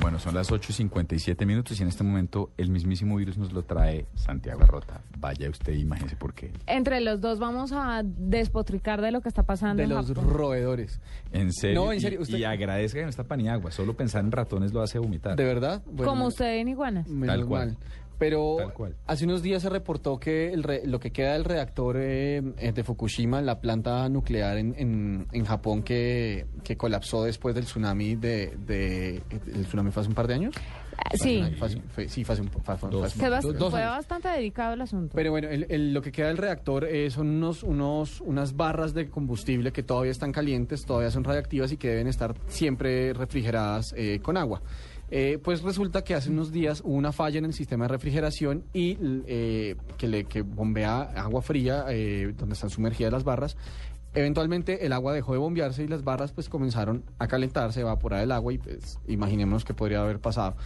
[0.00, 3.52] Bueno, son las 8 y 57 minutos y en este momento el mismísimo virus nos
[3.52, 5.02] lo trae Santiago Arrota.
[5.18, 6.52] Vaya usted, imagínese por qué.
[6.66, 10.30] Entre los dos vamos a despotricar de lo que está pasando De en los Japón.
[10.30, 11.00] roedores.
[11.32, 11.84] En serio.
[11.84, 13.70] No, en y- serio, usted- Y, agradezca que no está pan y agua.
[13.72, 15.36] Solo pensar en ratones lo hace vomitar.
[15.36, 15.82] ¿De verdad?
[15.86, 17.06] Bueno, Como usted en iguanas.
[17.26, 17.68] Tal cual.
[17.68, 17.76] mal.
[18.20, 18.58] Pero
[19.06, 22.70] hace unos días se reportó que el re- lo que queda del reactor eh, eh,
[22.72, 28.14] de Fukushima, la planta nuclear en, en, en Japón que, que colapsó después del tsunami
[28.16, 30.54] de, de- ¿El tsunami fue hace un par de años?
[31.14, 31.42] Sí.
[31.58, 33.96] Fue sí, fue hace un, fue- fue- bast- dos- años.
[33.96, 35.12] bastante dedicado el asunto.
[35.16, 38.92] Pero bueno, el- el- lo que queda del reactor eh, son unos, unos, unas barras
[38.92, 43.94] de combustible que todavía están calientes, todavía son radiactivas y que deben estar siempre refrigeradas
[43.96, 44.60] eh, con agua.
[45.10, 48.64] Eh, pues resulta que hace unos días hubo una falla en el sistema de refrigeración
[48.72, 48.96] y
[49.26, 53.56] eh, que, le, que bombea agua fría eh, donde están sumergidas las barras.
[54.12, 58.32] Eventualmente el agua dejó de bombearse y las barras pues comenzaron a calentarse, evaporar el
[58.32, 60.56] agua y pues imaginémonos qué podría haber pasado.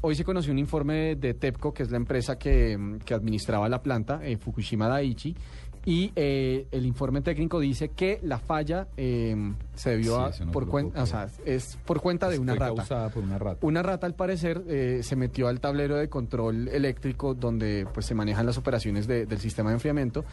[0.00, 3.80] Hoy se conoció un informe de, TEPCO, que es la empresa que, que administraba la
[3.80, 5.36] planta, eh, Fukushima Daiichi,
[5.84, 9.34] y eh, el informe técnico dice que la falla eh,
[9.74, 12.74] se debió Sí, a, por cuenta, puedo o sea, es por cuenta de una rata.
[12.76, 13.58] causada por una rata.
[13.66, 18.14] Una rata, al parecer, eh, se metió al tablero de control eléctrico donde pues se
[18.14, 20.24] manejan las operaciones de- del sistema de enfriamiento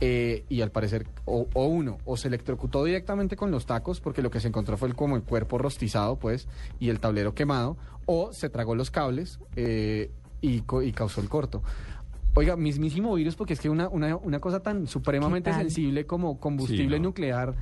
[0.00, 4.22] eh, y al parecer, o, o uno, o se electrocutó directamente con los tacos porque
[4.22, 6.46] lo que se encontró fue el- como el cuerpo rostizado, pues,
[6.80, 7.76] y el tablero quemado,
[8.06, 11.62] o se tragó los cables eh, y, y causó el corto.
[12.34, 16.96] Oiga, mismísimo virus, porque es que una, una, una cosa tan supremamente sensible como combustible
[16.96, 17.08] Sí, no.
[17.08, 17.54] nuclear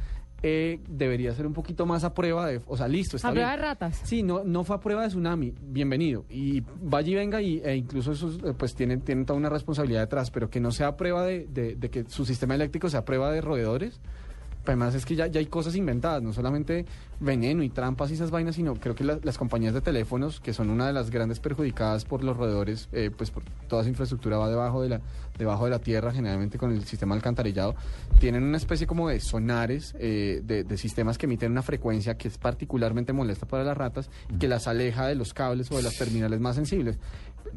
[0.43, 2.62] eh, debería ser un poquito más a prueba de...
[2.66, 4.01] O sea, listo, está A prueba de ratas.
[4.05, 6.25] Sí, no, no fue a prueba de tsunami, bienvenido.
[6.31, 10.01] Y vaya y venga, y, e incluso esos eh, pues tienen, tienen toda una responsabilidad
[10.01, 13.01] detrás, pero que no sea a prueba de, de- de que su sistema eléctrico sea
[13.01, 14.01] a prueba de roedores.
[14.71, 16.87] Además es que ya, ya hay cosas inventadas, no solamente
[17.18, 20.53] veneno y trampas y esas vainas, sino creo que la- las compañías de teléfonos, que
[20.53, 24.39] son una de las grandes perjudicadas por los roedores, eh, pues por toda esa infraestructura
[24.39, 25.01] va debajo de la
[25.39, 27.75] debajo de la tierra, generalmente con el sistema alcantarillado,
[28.18, 32.37] tienen una especie como de sonares, eh, de, sistemas que emiten una frecuencia que es
[32.37, 35.97] particularmente molesta para las ratas y que las aleja de los cables o de las
[35.97, 36.99] terminales más sensibles.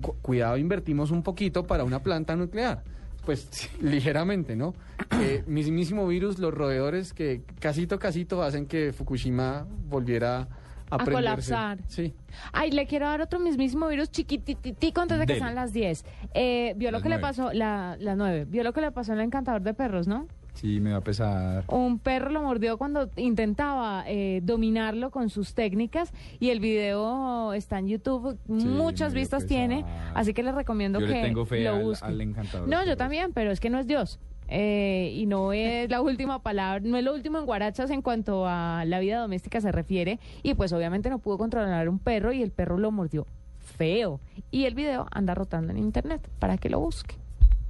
[0.01, 2.83] Cu- cuidado, invertimos un poquito para una planta nuclear.
[3.25, 4.73] Pues ligeramente, ¿no?
[5.21, 10.47] Eh, mismísimo virus, los roedores que casito casito hacen que Fukushima volviera
[10.89, 11.79] a, A colapsar.
[11.87, 12.13] Sí.
[12.51, 15.45] Ay, le quiero dar otro mismísimo virus chiquititico antes de que Dele.
[15.45, 16.05] sean las 10.
[16.33, 19.13] Eh, vio lo Las que le pasó, la, las 9, vio lo que le pasó
[19.13, 20.27] en el encantador de perros, ¿no?
[20.53, 21.63] Sí, me va a pesar.
[21.67, 27.79] Un perro lo mordió cuando intentaba eh, dominarlo con sus técnicas y el video está
[27.79, 29.83] en YouTube, muchas vistas tiene,
[30.13, 32.67] así que les recomiendo Yo que le tengo fe lo al, al encantador.
[32.67, 34.19] No, yo también, pero es que no es Dios.
[34.49, 38.45] Eh, y no es la última palabra, no es lo último en Guarachas en cuanto
[38.45, 40.19] a la vida doméstica se refiere.
[40.43, 43.25] Y pues obviamente no pudo controlar un perro y el perro lo mordió
[43.59, 44.19] feo.
[44.51, 47.15] Y el video anda rotando en internet para que lo busque.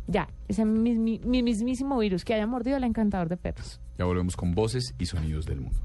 [0.08, 3.80] Ya, ese mismi- mi mismísimo virus que haya mordido el encantador de perros.
[3.97, 5.80] Ya volvemos con voces y sonidos del mundo.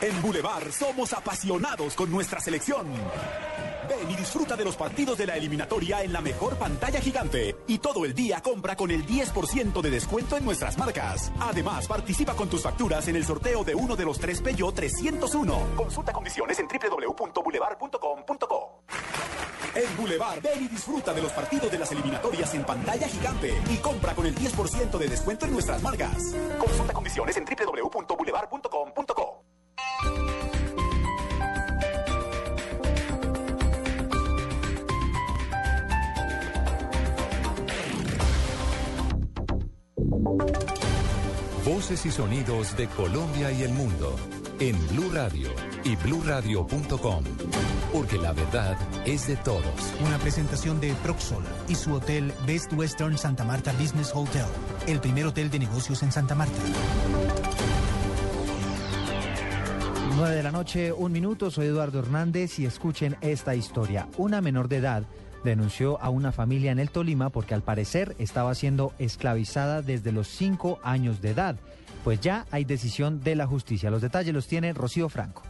[0.00, 2.86] En Boulevard somos apasionados con nuestra selección.
[3.92, 7.56] Ven y disfruta de los partidos de la eliminatoria en la mejor pantalla gigante.
[7.66, 11.32] Y todo el día compra con el 10% de descuento en nuestras marcas.
[11.38, 15.76] Además, participa con tus facturas en el sorteo de uno de los tres Peugeot 301.
[15.76, 18.82] Consulta condiciones en www.boulevard.com.co.
[19.74, 23.58] En Boulevard, ven y disfruta de los partidos de las eliminatorias en pantalla gigante.
[23.70, 26.34] Y compra con el 10% de descuento en nuestras marcas.
[26.58, 29.51] Consulta condiciones en www.boulevard.com.co.
[41.64, 44.16] Voces y sonidos de Colombia y el mundo
[44.58, 45.48] en Blue Radio
[45.84, 47.24] y bluradio.com.
[47.92, 49.94] Porque la verdad es de todos.
[50.04, 54.44] Una presentación de Proxol y su hotel Best Western Santa Marta Business Hotel,
[54.88, 56.58] el primer hotel de negocios en Santa Marta.
[60.16, 64.08] 9 de la noche, un minuto, soy Eduardo Hernández y escuchen esta historia.
[64.16, 65.04] Una menor de edad
[65.44, 70.28] denunció a una familia en el Tolima porque al parecer estaba siendo esclavizada desde los
[70.28, 71.56] 5 años de edad.
[72.04, 73.90] Pues ya hay decisión de la justicia.
[73.90, 75.42] Los detalles los tiene Rocío Franco.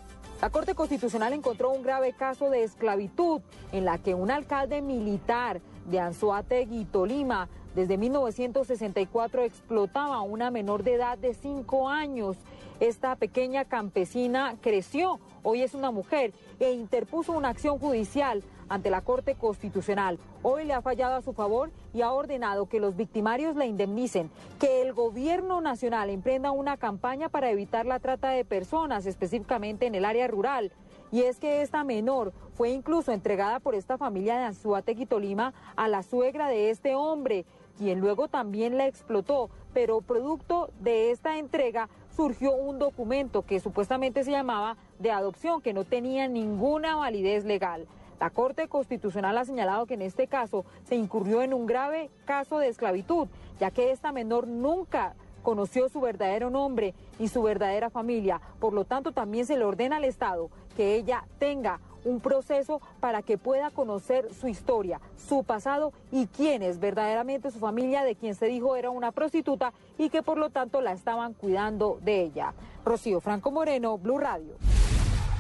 [0.42, 5.60] La Corte Constitucional encontró un grave caso de esclavitud en la que un alcalde militar
[5.88, 12.36] de Anzoátegui, Tolima, desde 1964 explotaba a una menor de edad de 5 años.
[12.80, 18.42] Esta pequeña campesina creció, hoy es una mujer, e interpuso una acción judicial
[18.72, 20.18] ante la Corte Constitucional.
[20.42, 24.30] Hoy le ha fallado a su favor y ha ordenado que los victimarios la indemnicen,
[24.58, 29.94] que el gobierno nacional emprenda una campaña para evitar la trata de personas, específicamente en
[29.94, 30.72] el área rural.
[31.10, 35.86] Y es que esta menor fue incluso entregada por esta familia de Anzuategui, Tolima, a
[35.88, 37.44] la suegra de este hombre,
[37.76, 39.50] quien luego también la explotó.
[39.74, 45.74] Pero producto de esta entrega surgió un documento que supuestamente se llamaba de adopción, que
[45.74, 47.86] no tenía ninguna validez legal.
[48.22, 52.60] La Corte Constitucional ha señalado que en este caso se incurrió en un grave caso
[52.60, 53.26] de esclavitud,
[53.58, 58.40] ya que esta menor nunca conoció su verdadero nombre y su verdadera familia.
[58.60, 63.22] Por lo tanto, también se le ordena al Estado que ella tenga un proceso para
[63.22, 68.36] que pueda conocer su historia, su pasado y quién es verdaderamente su familia, de quien
[68.36, 72.54] se dijo era una prostituta y que por lo tanto la estaban cuidando de ella.
[72.84, 74.54] Rocío Franco Moreno, Blue Radio.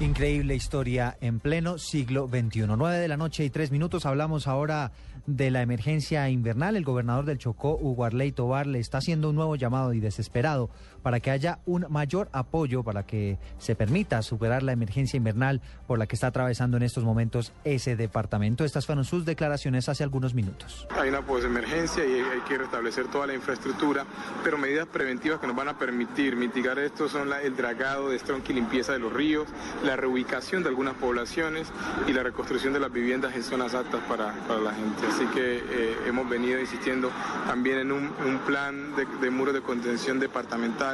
[0.02, 2.66] Increíble historia en pleno siglo XXI.
[2.66, 4.04] 9 de la noche y tres minutos.
[4.04, 4.90] Hablamos ahora
[5.26, 6.74] de la emergencia invernal.
[6.74, 10.70] El gobernador del Chocó, Hugo Arley Tobar, le está haciendo un nuevo llamado y desesperado
[11.02, 15.98] para que haya un mayor apoyo para que se permita superar la emergencia invernal por
[15.98, 18.64] la que está atravesando en estos momentos ese departamento.
[18.64, 20.86] Estas fueron sus declaraciones hace algunos minutos.
[20.98, 24.04] Hay una emergencia y hay que restablecer toda la infraestructura,
[24.44, 28.52] pero medidas preventivas que nos van a permitir mitigar esto son el dragado de estronque
[28.52, 29.46] y limpieza de los ríos,
[29.84, 31.68] la reubicación de algunas poblaciones
[32.06, 35.06] y la reconstrucción de las viviendas en zonas aptas para, para la gente.
[35.06, 37.10] Así que eh, hemos venido insistiendo
[37.46, 38.12] también en un,
[38.46, 40.91] plan de, de muros de contención departamental.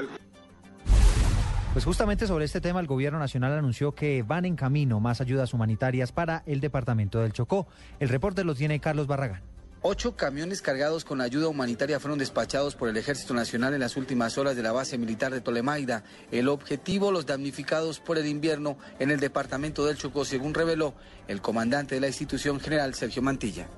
[1.72, 5.54] Pues justamente sobre este tema, el gobierno nacional anunció que van en camino más ayudas
[5.54, 7.68] humanitarias para el departamento del Chocó.
[8.00, 9.42] El reporte lo tiene Carlos Barragán.
[9.80, 14.36] Ocho camiones cargados con ayuda humanitaria fueron despachados por el Ejército Nacional en las últimas
[14.36, 16.02] horas de la base militar de Tolemaida.
[16.32, 20.94] El objetivo, los damnificados por el invierno en el departamento del Chocó, según reveló
[21.28, 23.68] el comandante de la institución general, Sergio Mantilla.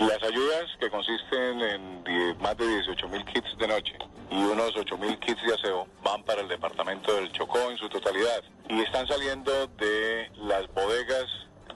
[0.00, 3.92] Las ayudas que consisten en más de 18 mil kits de noche
[4.32, 7.88] y unos 8 mil kits de aseo van para el departamento del Chocó en su
[7.88, 11.26] totalidad y están saliendo de las bodegas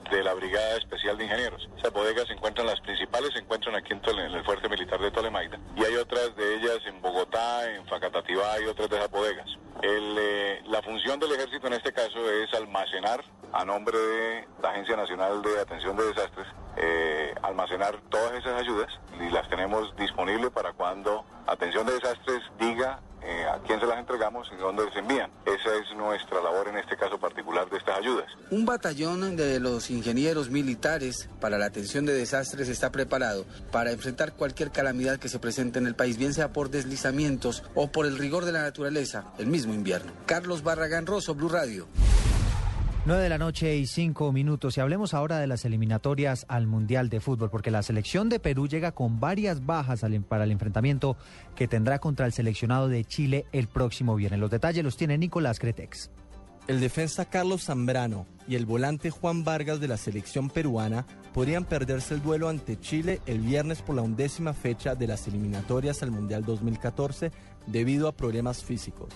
[0.09, 1.67] de la Brigada Especial de Ingenieros.
[1.77, 4.99] Esas bodegas se encuentran, las principales se encuentran aquí en, Tole- en el Fuerte Militar
[4.99, 9.11] de Tolemaida y hay otras de ellas en Bogotá, en Facatativá y otras de esas
[9.11, 9.47] bodegas.
[9.81, 13.23] El, eh, la función del ejército en este caso es almacenar
[13.53, 16.47] a nombre de la Agencia Nacional de Atención de Desastres,
[16.81, 22.99] eh, almacenar todas esas ayudas y las tenemos disponibles para cuando Atención de Desastres diga
[23.23, 25.29] eh, a quién se las entregamos y dónde se envían.
[25.45, 28.25] Esa es nuestra labor en este caso particular de estas ayudas.
[28.49, 34.33] Un batallón de los ingenieros militares para la atención de desastres está preparado para enfrentar
[34.33, 38.17] cualquier calamidad que se presente en el país, bien sea por deslizamientos o por el
[38.17, 40.13] rigor de la naturaleza, el mismo invierno.
[40.25, 41.87] Carlos Barragán Rosso, Blue Radio.
[43.03, 44.77] 9 de la noche y 5 minutos.
[44.77, 48.67] Y hablemos ahora de las eliminatorias al Mundial de Fútbol, porque la selección de Perú
[48.67, 51.17] llega con varias bajas para el enfrentamiento
[51.55, 54.39] que tendrá contra el seleccionado de Chile el próximo viernes.
[54.39, 56.11] Los detalles los tiene Nicolás Cretex.
[56.67, 62.13] El defensa Carlos Zambrano y el volante Juan Vargas de la selección peruana podrían perderse
[62.13, 66.45] el duelo ante Chile el viernes por la undécima fecha de las eliminatorias al Mundial
[66.45, 67.31] 2014
[67.65, 69.09] debido a problemas físicos.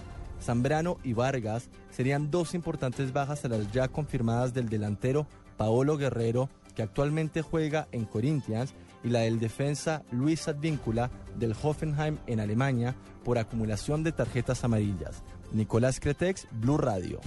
[0.46, 5.28] Zambrano y Vargas serían dos importantes bajas a las ya confirmadas del delantero
[5.58, 8.74] Paolo Guerrero, que actualmente juega en Corinthians,
[9.04, 15.24] y la del defensa Luis Advíncula del Hoffenheim en Alemania por acumulación de tarjetas amarillas.
[15.52, 17.22] Nicolás Cretex, Blue Radio.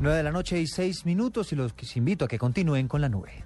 [0.00, 3.08] 9 de la noche y 6 minutos y los invito a que continúen con la
[3.08, 3.45] nube.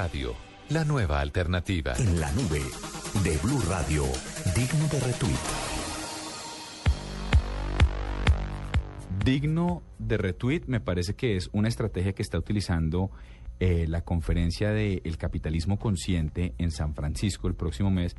[0.00, 0.32] Radio,
[0.68, 1.92] la nueva alternativa.
[1.98, 2.62] En la nube
[3.24, 4.04] de Blue Radio,
[4.54, 5.38] digno de retweet.
[9.24, 13.10] Digno de retweet, me parece que es una estrategia que está utilizando
[13.58, 18.14] eh, la conferencia del capitalismo consciente en San Francisco el próximo mes.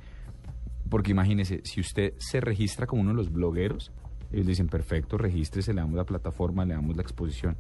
[0.89, 3.93] Porque imagínese, si usted se registra como uno de los blogueros,
[4.34, 7.55] ellos dicen, perfecto, regístrese, le damos la plataforma, le damos la exposición.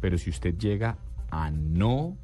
[0.00, 0.96] Pero si usted llega
[1.30, 2.16] a no,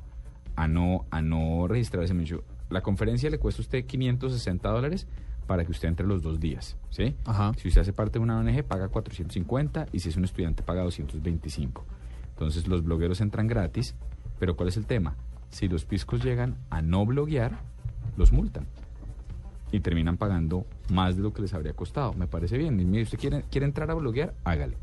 [0.57, 5.07] a no, a no registrarse, me dicho, la conferencia le cuesta a usted 560 dólares
[5.47, 7.15] para que usted entre los dos días, ¿sí?
[7.57, 10.83] Si usted hace parte de una ONG, paga 450 y si es un estudiante, paga
[10.83, 11.85] 225.
[12.31, 13.95] Entonces los blogueros entran gratis,
[14.39, 15.17] pero ¿cuál es el tema?
[15.51, 17.61] Si los piscos llegan a no bloguear,
[18.17, 18.67] los multan
[19.71, 22.13] y terminan pagando más de lo que les habría costado.
[22.15, 22.79] Me parece bien.
[22.79, 24.77] Y mire, usted quiere, quiere entrar a bloguear, hágale.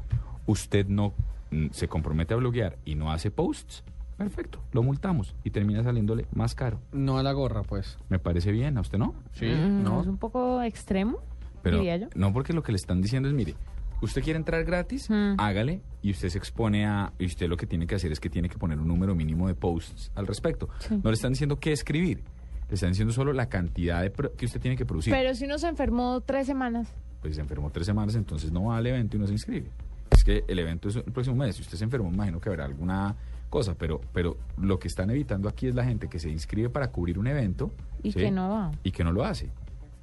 [0.46, 1.14] Usted no
[1.52, 3.84] mm, se compromete a bloguear y no hace posts,
[4.24, 6.80] perfecto, lo multamos y termina saliéndole más caro.
[6.92, 7.98] No a la gorra, pues.
[8.10, 9.14] Me parece bien, ¿a usted no?
[9.34, 11.20] Sí, Mm, Es un poco extremo,
[11.62, 12.08] Pero diría yo.
[12.16, 13.56] no porque lo que le están diciendo es, mire,
[14.02, 17.86] usted quiere entrar gratis, hágale y usted se expone a y usted lo que tiene
[17.88, 20.70] que hacer es que tiene que poner un número mínimo de posts al respecto.
[20.80, 21.00] Sí.
[21.04, 22.24] No le están diciendo qué escribir,
[22.70, 25.14] le están diciendo solo la cantidad de pro- que usted tiene que producir.
[25.14, 26.92] Pero si uno se enfermó tres semanas,
[27.22, 29.70] pues se enfermó tres semanas, entonces no va al evento y no se inscribe.
[30.10, 31.56] Es que el evento es el próximo mes.
[31.56, 33.16] Si usted se enfermó, me imagino que habrá alguna
[33.52, 36.90] cosa, pero, pero lo que están evitando aquí es la gente que se inscribe para
[36.90, 37.72] cubrir un evento
[38.02, 38.20] y ¿sí?
[38.20, 38.72] que no va.
[38.84, 39.52] y que no lo hace.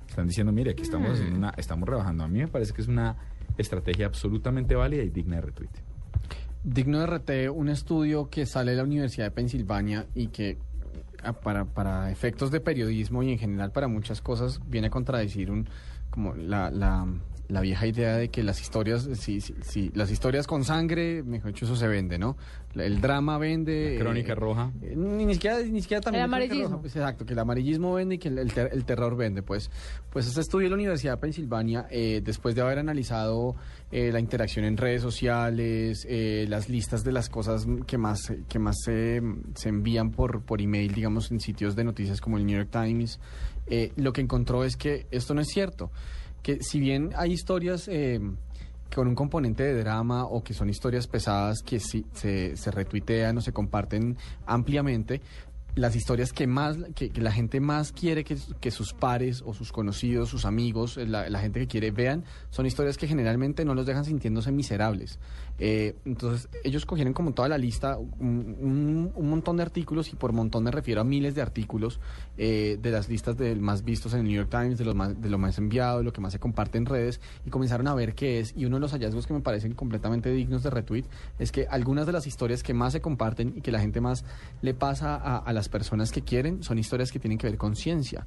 [0.08, 1.12] Están diciendo, mire, aquí estamos Mm.
[1.14, 2.22] haciendo una, estamos rebajando.
[2.24, 3.16] A mí me parece que es una
[3.56, 5.70] estrategia absolutamente válida y digna de retweet.
[6.62, 10.58] Digno de RT, un estudio que sale de la Universidad de Pensilvania y que
[11.22, 15.50] a- para, para efectos de periodismo y en general para muchas cosas viene a contradecir
[15.50, 15.68] un
[16.10, 17.06] como la, la,
[17.48, 21.52] la vieja idea de que las historias, sí, sí, sí, las historias con sangre, mejor
[21.52, 22.36] dicho, eso se vende, ¿no?
[22.74, 23.94] El drama vende.
[23.94, 24.70] La crónica roja.
[24.82, 26.24] eh, ni, ni siquiera, ni siquiera también.
[26.24, 26.64] El amarillismo.
[26.68, 29.42] roja, pues, exacto, que el amarillismo vende y que el, el ter- el terror vende.
[29.42, 29.70] Pues,
[30.10, 33.56] pues este estudio de la Universidad de Pensilvania, eh, después de haber analizado
[33.90, 38.58] eh, la interacción en redes sociales, eh, las listas de las cosas que más, que
[38.58, 39.22] más se,
[39.54, 43.18] se envían por, por email, digamos, en sitios de noticias como el New York Times,
[43.66, 45.90] eh, lo que encontró es que esto no es cierto.
[46.48, 48.18] Que si bien hay historias eh,
[48.94, 53.36] con un componente de drama o que son historias pesadas que sí, se, se retuitean
[53.36, 55.20] o se comparten ampliamente,
[55.74, 60.30] las historias que más que, la gente más quiere que, sus pares o sus conocidos,
[60.30, 64.06] sus amigos, eh, la gente que quiere vean, son historias que generalmente no los dejan
[64.06, 65.18] sintiéndose miserables.
[65.58, 70.16] Eh, entonces, ellos cogieron como toda la lista, un, un- un montón de artículos, y
[70.16, 71.98] por montón me refiero a miles de artículos
[72.36, 75.20] eh, de las listas de más vistos en el New York Times, de, los más,
[75.20, 78.14] de lo más enviado, lo que más se comparte en redes, y comenzaron a ver
[78.14, 78.54] qué es.
[78.56, 81.04] Y uno de los hallazgos que me parecen completamente dignos de retweet
[81.38, 84.24] es que algunas de las historias que más se comparten y que la gente más
[84.62, 87.74] le pasa a, a las personas que quieren son historias que tienen que ver con
[87.74, 88.26] ciencia.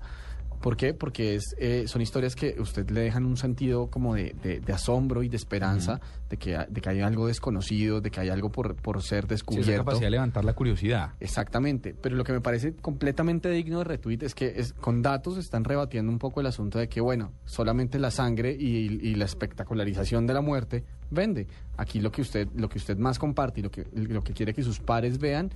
[0.61, 0.93] ¿Por qué?
[0.93, 4.73] Porque es, eh, son historias que usted le dejan un sentido como de, de- de
[4.73, 5.99] asombro y de esperanza,
[6.29, 9.29] de, que, de que hay algo desconocido, de que hay algo por, por ser Sí,
[9.29, 9.71] descubierto.
[9.71, 11.13] esa capacidad de levantar la curiosidad.
[11.19, 15.37] Exactamente, pero lo que me parece completamente digno de retweet es que es, con datos
[15.37, 18.67] están rebatiendo un poco el asunto de que, bueno, solamente la sangre y,
[19.01, 21.47] y la espectacularización de la muerte vende.
[21.77, 24.53] Aquí lo que usted, lo que usted más comparte y lo que, lo que quiere
[24.53, 25.51] que sus pares vean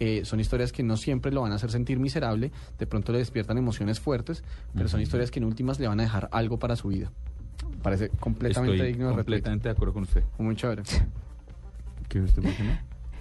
[0.00, 3.18] eh, son historias que no siempre lo van a hacer sentir miserable, de pronto le
[3.18, 4.42] despiertan emociones fuertes,
[4.74, 7.12] pero son historias que en últimas le van a dejar algo para su vida.
[7.82, 10.24] Parece completamente Estoy digno de completamente de acuerdo con usted.
[10.38, 10.82] Muy chévere.
[12.08, 12.50] ¿Qué usted no?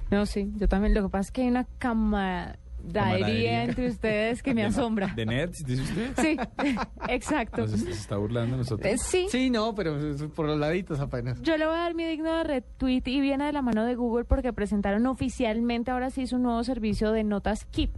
[0.09, 0.93] No, sí, yo también.
[0.93, 3.63] Lo que pasa es que hay una camaradería Camaradería.
[3.63, 5.13] entre ustedes que me asombra.
[5.15, 6.13] ¿De nerds, dice usted?
[6.17, 6.37] Sí,
[7.09, 7.61] exacto.
[7.61, 8.91] Nos se está burlando de nosotros.
[8.91, 9.27] Eh, sí.
[9.29, 11.41] Sí, no, pero es por los laditos apenas.
[11.41, 13.95] Yo le voy a dar mi digno de retweet y viene de la mano de
[13.95, 17.91] Google porque presentaron oficialmente ahora sí su nuevo servicio de notas Keep.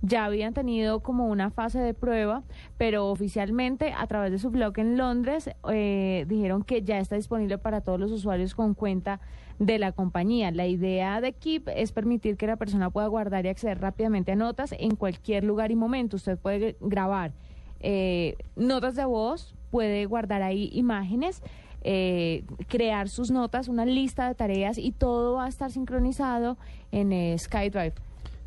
[0.00, 2.42] Ya habían tenido como una fase de prueba,
[2.76, 7.58] pero oficialmente a través de su blog en Londres eh, dijeron que ya está disponible
[7.58, 9.20] para todos los usuarios con cuenta
[9.58, 10.50] de la compañía.
[10.50, 14.36] La idea de Keep es permitir que la persona pueda guardar y acceder rápidamente a
[14.36, 16.16] notas en cualquier lugar y momento.
[16.16, 17.32] Usted puede grabar
[17.80, 21.42] eh, notas de voz, puede guardar ahí imágenes,
[21.82, 26.56] eh, crear sus notas, una lista de tareas y todo va a estar sincronizado
[26.92, 27.94] en eh, SkyDrive.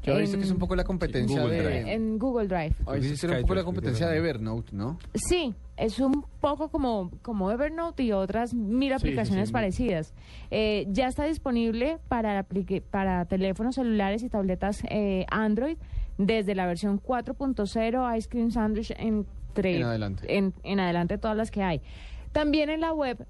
[0.03, 1.64] Yo he visto que es un poco la competencia Google de...
[1.64, 1.94] Drive.
[1.94, 2.76] En Google Drive.
[2.86, 4.99] Un poco la competencia de Evernote, ¿no?
[5.15, 9.54] Sí, es un poco como, como Evernote y otras mil Sí, sí, aplicaciones sí.
[9.54, 10.14] parecidas.
[10.52, 12.46] Eh, ya está disponible para,
[12.92, 15.78] para teléfonos celulares y tabletas eh, Android
[16.18, 20.38] desde la versión 4.0 Ice Cream Sandwich entre, En adelante.
[20.38, 21.82] En, en adelante todas las que hay.
[22.32, 23.26] También en la web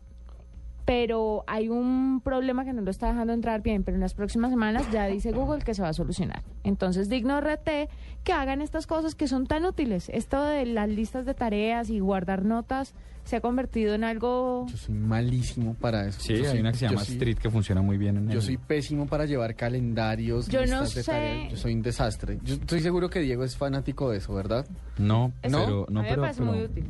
[0.86, 4.52] pero hay un problema que no lo está dejando entrar bien, pero en las próximas
[4.52, 6.44] semanas ya dice Google que se va a solucionar.
[6.64, 7.90] Entonces, digno RT
[8.24, 10.10] que hagan estas cosas que son tan útiles.
[10.14, 12.94] Esto de las listas de tareas y guardar notas
[13.24, 14.68] se ha convertido en algo...
[14.70, 16.20] Yo soy malísimo para eso.
[16.22, 18.28] Sí, Yo hay soy- una que se llama soy- Street que funciona muy bien en
[18.30, 21.04] Yo el- soy pésimo para llevar calendarios, Yo no de sé.
[21.04, 21.50] tareas.
[21.52, 22.38] Yo soy un desastre.
[22.44, 24.68] Yo estoy seguro que Diego es fanático de eso, ¿verdad?
[25.00, 25.66] No, ¿No?
[25.66, 25.86] pero...
[25.90, 26.86] No, a mí me pero, parece pero- muy útil.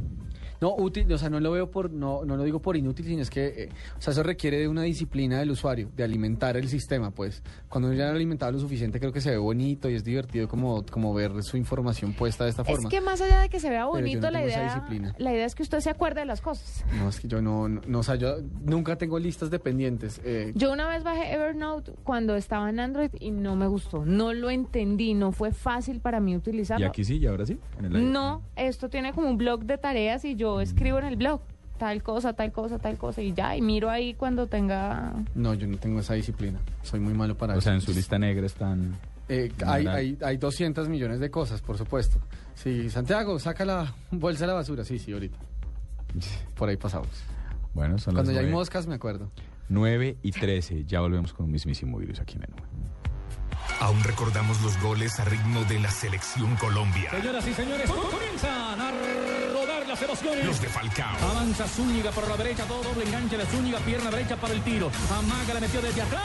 [0.62, 3.22] No, útil, o sea, no lo veo por, no, no lo digo por inútil, sino
[3.22, 6.68] es que, eh, o sea, eso requiere de una disciplina del usuario, de alimentar el
[6.70, 7.44] sistema, pues.
[7.70, 10.48] Cuando uno ya ha alimentado lo suficiente, creo que se ve bonito y es divertido
[10.48, 12.88] como, como ver su información puesta de esta forma.
[12.88, 15.14] Es que más allá de que se vea bonito, no la idea, disciplina.
[15.18, 16.86] la idea es que usted se acuerde de las cosas.
[16.98, 20.22] No, es que yo no, no, no, o sea, yo nunca tengo listas de pendientes.
[20.24, 24.34] eh, Yo una vez bajé Evernote cuando estaba en Android y no me gustó, no
[24.34, 26.86] lo entendí, no fue fácil para mí ¿Y utilizarlo.
[26.88, 27.18] aquí sí?
[27.18, 27.58] ¿Y ahora sí?
[27.80, 28.12] En el.
[28.12, 31.42] No, esto tiene como un blog de tareas y yo escribo en el blog
[31.78, 35.14] tal cosa, tal cosa, tal cosa y ya, y miro ahí cuando tenga...
[35.36, 36.60] no, yo no tengo esa disciplina.
[36.84, 37.66] Soy muy malo para O eso.
[37.66, 38.96] sea, en su lista negra están...
[39.28, 42.20] Eh, hay, hay, hay 200 millones de cosas, por supuesto.
[42.54, 44.86] Sí, Santiago, saca la bolsa de la basura.
[44.86, 45.38] Sí, sí, ahorita.
[46.56, 47.10] Por ahí pasamos.
[47.74, 48.58] Bueno, son Cuando las ya hay nueve.
[48.60, 49.30] moscas, me acuerdo.
[49.68, 50.86] 9 y 13.
[50.86, 52.62] Ya volvemos con un mismísimo virus aquí en nube.
[53.82, 57.12] Aún recordamos los goles a ritmo de la selección Colombia.
[57.12, 58.92] Señoras y señores, co- comienzan a
[59.54, 60.46] rodar las emociones.
[60.46, 61.16] Los de Falcao.
[61.32, 64.90] Avanza Zúñiga por la derecha, todo doble enganche de Zúñiga, pierna derecha para el tiro.
[65.16, 66.24] Amaga la metió desde atrás.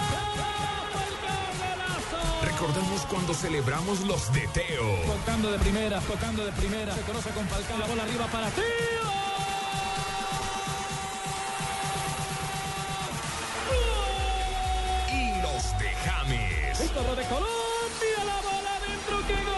[2.45, 4.97] Recordamos cuando celebramos los de Teo.
[5.07, 6.95] Tocando de primera, tocando de primera.
[6.95, 8.63] Se conoce con Falcao, la bola arriba para Tío.
[15.13, 16.40] Y los de James.
[16.81, 19.50] Víctor de Colombia, la bola adentro, qué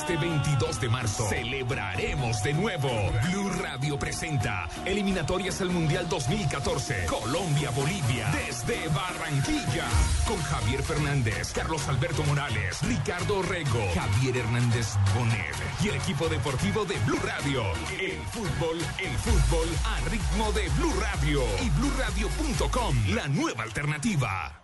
[0.00, 2.88] Este 22 de marzo celebraremos de nuevo.
[3.28, 7.04] Blue Radio presenta Eliminatorias al Mundial 2014.
[7.04, 9.84] Colombia-Bolivia desde Barranquilla.
[10.26, 15.54] Con Javier Fernández, Carlos Alberto Morales, Ricardo Rego, Javier Hernández Bonet
[15.84, 17.62] y el equipo deportivo de Blue Radio.
[18.00, 24.62] El fútbol, el fútbol a ritmo de Blue Radio y BlueRadio.com, la nueva alternativa.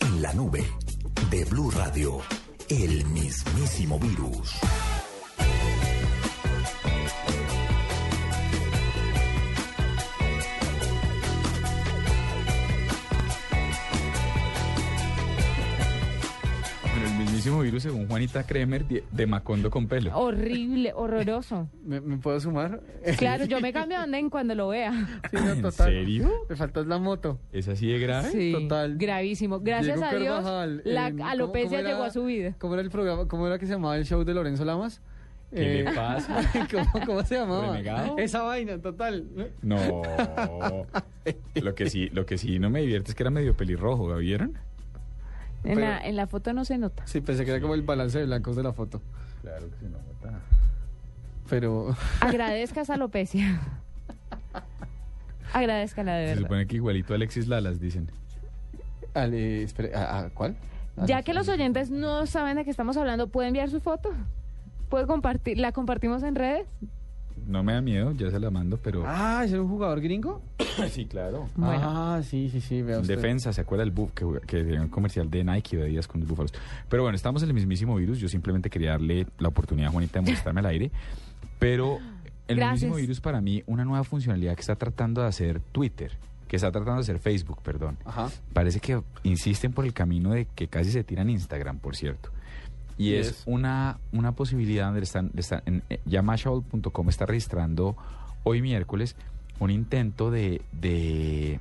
[0.00, 0.66] En la nube
[1.30, 2.22] de Blue Radio,
[2.68, 4.95] el mismísimo virus.
[17.50, 20.16] Virus, según Juanita Kremer, de, Macondo con pelo.
[20.16, 21.68] Horrible, horroroso.
[21.84, 22.80] ¿Me, me puedo sumar?
[23.18, 24.92] Claro, yo me cambio de andén cuando lo vea.
[25.30, 25.86] Sí, no, ¿En total.
[25.88, 26.30] serio?
[26.48, 27.38] Me faltas la moto.
[27.52, 28.30] ¿Es así de grave?
[28.30, 28.96] Sí, Total.
[28.96, 29.60] gravísimo.
[29.60, 32.54] Gracias Diego a Dios, Carvajal, la en- ¿cómo- alopecia cómo era- llegó a su vida.
[32.58, 33.26] ¿Cómo era el programa?
[33.28, 35.00] ¿Cómo era que se llamaba el show de Lorenzo Lamas?
[35.54, 36.40] ¿Qué Eh, le pasa?
[36.70, 37.68] ¿Cómo, cómo se llamaba?
[37.72, 38.18] ¿Renegado?
[38.18, 39.24] Esa vaina, total.
[39.62, 40.02] No.
[41.54, 44.18] Lo que sí, lo que sí no me divierte es que era medio pelirrojo, ¿lo
[44.18, 44.58] vieron?
[45.66, 47.06] En, Pero- la, en la foto no se nota.
[47.06, 49.02] Sí, pensé que era como el balance de blancos de la foto.
[49.42, 50.38] Claro que no nota.
[51.48, 53.60] Pero Agradezca esa alopecia.
[55.52, 56.42] Agradezcala de Se verdad.
[56.42, 58.10] supone que igualito a Alexis Lalas, dicen.
[59.14, 60.56] Ale, espere, ¿a, a cuál?
[61.04, 64.12] Ya que los oyentes no saben de qué estamos hablando, ¿puede enviar su foto?
[64.88, 65.58] ¿Puede compartir?
[65.58, 66.66] ¿La compartimos en redes?
[67.46, 69.04] No me da miedo, ya se la mando, pero...
[69.06, 70.42] Ah, ¿es un jugador gringo?
[70.90, 71.48] sí, claro.
[71.60, 73.02] Ah, sí, sí, sí, usted.
[73.02, 76.20] Defensa, ¿se acuerda el buff que, que tenía un comercial de Nike de Adidas con
[76.20, 76.52] los búfalos?
[76.88, 78.18] Pero bueno, estamos en el mismísimo virus.
[78.18, 80.90] Yo simplemente quería darle la oportunidad a Juanita de mostrarme al aire.
[81.60, 81.98] Pero
[82.48, 82.72] el Gracias.
[82.82, 86.12] mismísimo virus para mí, una nueva funcionalidad que está tratando de hacer Twitter,
[86.48, 87.96] que está tratando de hacer Facebook, perdón.
[88.04, 88.28] Ajá.
[88.52, 92.30] Parece que insisten por el camino de que casi se tiran Instagram, por cierto.
[92.98, 97.96] Y, es, una, una posibilidad donde están, están en, eh, ya Mashable.com está registrando
[98.42, 99.16] hoy miércoles
[99.58, 101.60] un intento de, de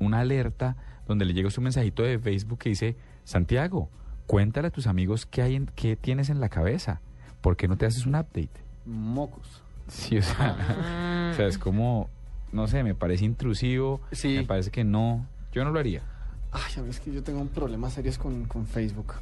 [0.00, 0.76] una alerta
[1.06, 3.88] donde le llega un mensajito de Facebook que dice, Santiago,
[4.26, 7.00] cuéntale a tus amigos qué, hay en, qué tienes en la cabeza.
[7.40, 8.50] ¿Por qué no te haces un update?
[8.84, 9.62] Mocos.
[9.88, 12.10] Sí, o sea, o sea, es como,
[12.52, 14.34] no sé, me parece intrusivo, Sí.
[14.36, 16.02] me parece que no, yo no lo haría.
[16.50, 19.14] Ay, a ver, es que yo tengo problemas serios con, con Facebook.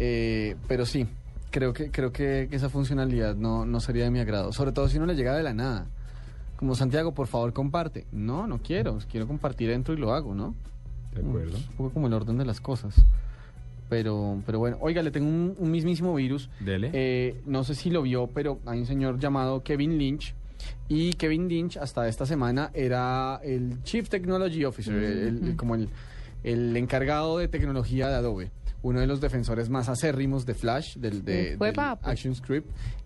[0.00, 1.06] Eh, pero sí,
[1.50, 4.52] creo que, creo que esa funcionalidad no, no sería de mi agrado.
[4.52, 5.86] Sobre todo si no le llega de la nada.
[6.56, 8.06] Como Santiago, por favor, comparte.
[8.12, 8.98] No, no quiero.
[9.10, 10.54] Quiero compartir dentro y lo hago, ¿no?
[11.14, 11.56] De acuerdo.
[11.56, 12.94] Es un poco como el orden de las cosas.
[13.88, 16.48] Pero, pero bueno, oiga, le tengo un, un mismísimo virus.
[16.60, 16.90] Dele.
[16.92, 20.34] Eh, no sé si lo vio, pero hay un señor llamado Kevin Lynch.
[20.88, 25.88] Y Kevin Lynch hasta esta semana era el Chief Technology Officer, el- el- como el,
[26.44, 28.50] el encargado de tecnología de Adobe.
[28.82, 32.12] Uno de los defensores más acérrimos de Flash, del, de, del pa' Apple.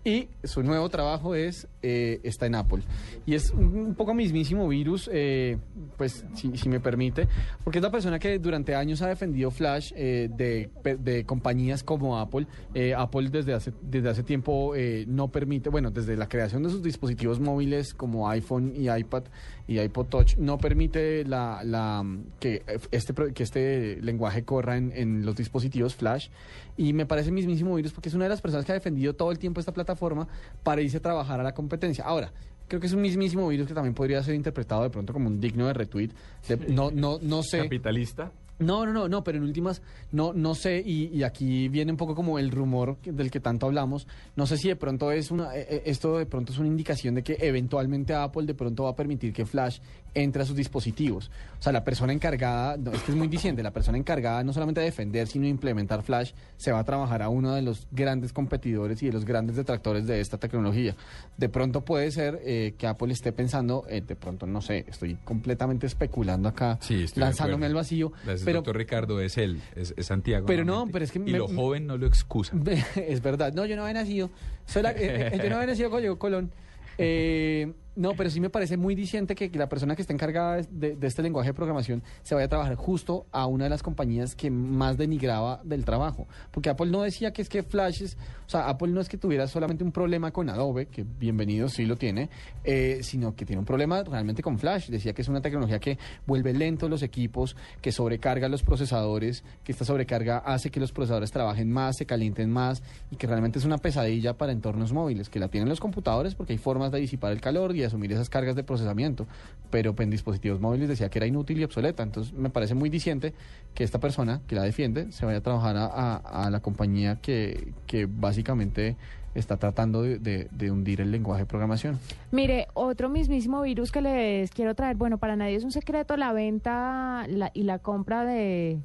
[0.05, 2.83] Y su nuevo trabajo es eh, está en Apple.
[3.25, 5.57] Y es un, poco mismísimo virus, eh,
[5.97, 7.27] pues si, si me permite,
[7.63, 10.69] porque es la persona que durante años ha defendido Flash eh, de,
[10.99, 12.45] de compañías como Apple.
[12.75, 16.69] Eh, Apple desde hace, desde hace tiempo eh, no permite, bueno, desde la creación de
[16.69, 19.23] sus dispositivos móviles como iPhone y iPad
[19.67, 22.05] y iPod Touch, no permite la, la,
[22.39, 22.61] que,
[22.91, 26.29] este, que este lenguaje corra en, en los dispositivos Flash.
[26.77, 29.31] Y me parece mismísimo virus porque es una de las personas que ha defendido todo
[29.31, 30.27] el tiempo esta plataforma
[30.63, 32.03] para irse a trabajar a la competencia.
[32.03, 32.31] Ahora,
[32.67, 35.39] creo que es un mismísimo virus que también podría ser interpretado de pronto como un
[35.39, 36.09] digno de retweet.
[36.47, 37.59] De- no, no, no sé.
[37.63, 38.31] Capitalista.
[38.57, 39.81] No, no, no, no, pero en últimas,
[40.13, 43.65] no, no sé, y, y aquí viene un poco como el rumor del que tanto
[43.65, 44.07] hablamos.
[44.37, 47.15] No sé si de pronto es una, eh, eh, esto de pronto es una indicación
[47.15, 49.79] de que eventualmente Apple de pronto va a permitir que Flash
[50.15, 51.29] entre a sus dispositivos.
[51.59, 54.53] O sea, la persona encargada, no, es que es muy diciente, la persona encargada no
[54.53, 57.87] solamente de defender, sino de implementar Flash, se va a trabajar a uno de los
[57.91, 60.95] grandes competidores y de los grandes detractores de esta tecnología.
[61.37, 65.15] De pronto puede ser eh, que Apple esté pensando, eh, de pronto, no sé, estoy
[65.23, 68.11] completamente especulando acá, Sí, lanzándome al vacío.
[68.23, 70.45] Gracias, pero doctor Ricardo, es él, es, es Santiago.
[70.45, 72.55] Pero no, pero es que Y me- lo joven no lo excusa.
[72.95, 73.53] es verdad.
[73.53, 74.29] No, yo no había nacido.
[74.65, 76.51] Soy la- eh, yo no había nacido con Diego Colón.
[76.97, 80.97] Eh, no, pero sí me parece muy diciente que, la persona que está encargada de,
[81.01, 84.51] este lenguaje de programación se vaya a trabajar justo a una de las compañías que
[84.51, 86.27] más denigraba del trabajo.
[86.51, 89.17] Porque Apple no decía que es que Flash es, o sea, Apple no es que
[89.17, 92.29] tuviera solamente un problema con Adobe, que bienvenido sí lo tiene,
[92.65, 94.89] eh, sino que tiene un problema realmente con Flash.
[94.89, 99.71] Decía que es una tecnología que vuelve lentos los equipos, que sobrecarga los procesadores, que
[99.71, 103.65] esta sobrecarga hace que los procesadores trabajen más, se calienten más y que realmente es
[103.65, 107.31] una pesadilla para entornos móviles, que la tienen los computadores porque hay formas de disipar
[107.31, 109.27] el calor y asumir esas cargas de procesamiento,
[109.71, 112.03] pero en dispositivos móviles decía que era inútil y obsoleta.
[112.03, 113.33] Entonces me parece muy diciente
[113.73, 118.05] que esta persona que la defiende se vaya a trabajar a, la compañía que, que
[118.05, 118.95] básicamente
[119.33, 121.99] está tratando de, de- de hundir el lenguaje de programación.
[122.31, 126.31] Mire, otro mismísimo virus que les quiero traer, bueno, para nadie es un secreto la
[126.31, 128.79] venta la- y la compra de,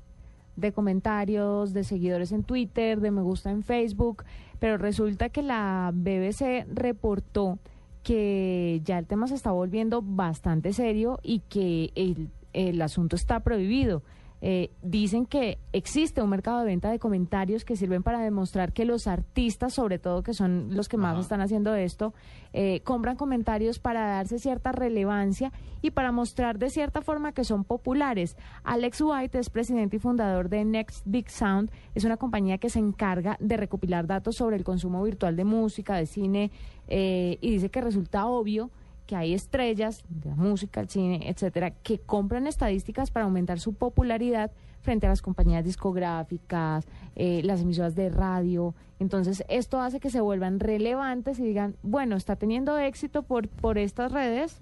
[0.56, 4.24] de comentarios, de seguidores en Twitter, de me gusta en Facebook,
[4.58, 7.58] pero resulta que la BBC reportó
[8.10, 13.38] que ya el tema se está volviendo bastante serio y que el, el asunto está
[13.38, 14.02] prohibido.
[14.42, 18.86] Eh, dicen que existe un mercado de venta de comentarios que sirven para demostrar que
[18.86, 22.14] los artistas, sobre todo que son los que más están haciendo esto,
[22.52, 25.52] eh, compran comentarios para darse cierta relevancia
[25.82, 28.36] y para mostrar de cierta forma que son populares.
[28.64, 32.78] Alex White es presidente y fundador de Next Big Sound, es una compañía que se
[32.78, 36.50] encarga de recopilar datos sobre el consumo virtual de música, de cine,
[36.88, 38.70] eh, y dice que resulta obvio
[39.10, 43.74] que hay estrellas de la música, el cine, etcétera, que compran estadísticas para aumentar su
[43.74, 48.76] popularidad frente a las compañías discográficas, eh, las emisoras de radio.
[49.00, 53.78] Entonces, esto hace que se vuelvan relevantes y digan, bueno, está teniendo éxito por, por
[53.78, 54.60] estas redes,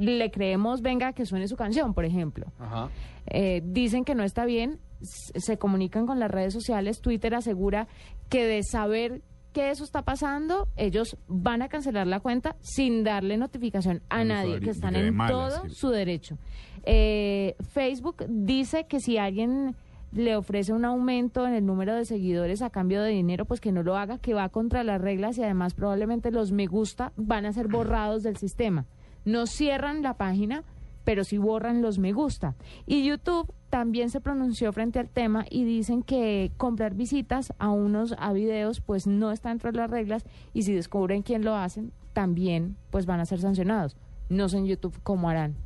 [0.00, 2.46] le creemos, venga, que suene su canción, por ejemplo.
[2.58, 2.88] Ajá.
[3.26, 7.88] Eh, dicen que no está bien, se comunican con las redes sociales, Twitter asegura
[8.30, 9.20] que de saber
[9.56, 14.60] que eso está pasando, ellos van a cancelar la cuenta sin darle notificación a nadie,
[14.60, 16.36] que están en malas, todo su derecho.
[16.82, 19.74] Eh, Facebook dice que si alguien
[20.12, 23.72] le ofrece un aumento en el número de seguidores a cambio de dinero, pues que
[23.72, 27.46] no lo haga, que va contra las reglas y además probablemente los me gusta van
[27.46, 28.84] a ser borrados del sistema.
[29.24, 30.64] No cierran la página,
[31.06, 32.56] pero sí borran los me gusta.
[32.84, 38.16] Y YouTube también se pronunció frente al tema y dicen que comprar visitas a unos
[38.18, 41.92] a videos pues no está dentro de las reglas y si descubren quién lo hacen,
[42.12, 43.96] también pues van a ser sancionados.
[44.28, 45.65] No sé en YouTube cómo harán.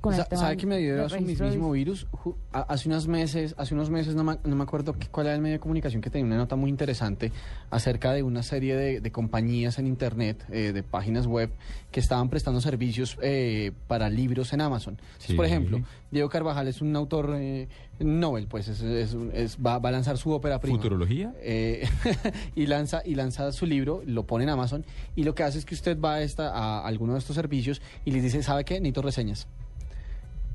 [0.00, 2.06] Con el tema ¿Sabe que me dio su mismísimo virus?
[2.52, 5.42] Hace unos meses, hace unos meses no me, no me acuerdo qué- cuál era el
[5.42, 7.32] medio de comunicación que tenía una nota muy interesante
[7.70, 11.50] acerca de una serie de, de compañías en internet, eh, de páginas web
[11.90, 14.94] que estaban prestando servicios eh, para libros en Amazon.
[15.00, 15.34] Entonces, Sí.
[15.34, 15.80] Por ejemplo,
[16.10, 17.68] Diego Carvajal es un autor eh,
[17.98, 20.76] Nobel, pues es, es es- va, va a lanzar su ópera prima.
[20.78, 21.34] ¿Futurología?
[21.40, 21.86] Eh,
[22.54, 24.84] y lanza y lanza su libro, lo pone en Amazon
[25.16, 27.82] y lo que hace es que usted va a, esta, a alguno de estos servicios
[28.04, 28.74] y les dice, ¿sabe qué?
[28.80, 29.48] Necesito reseñas.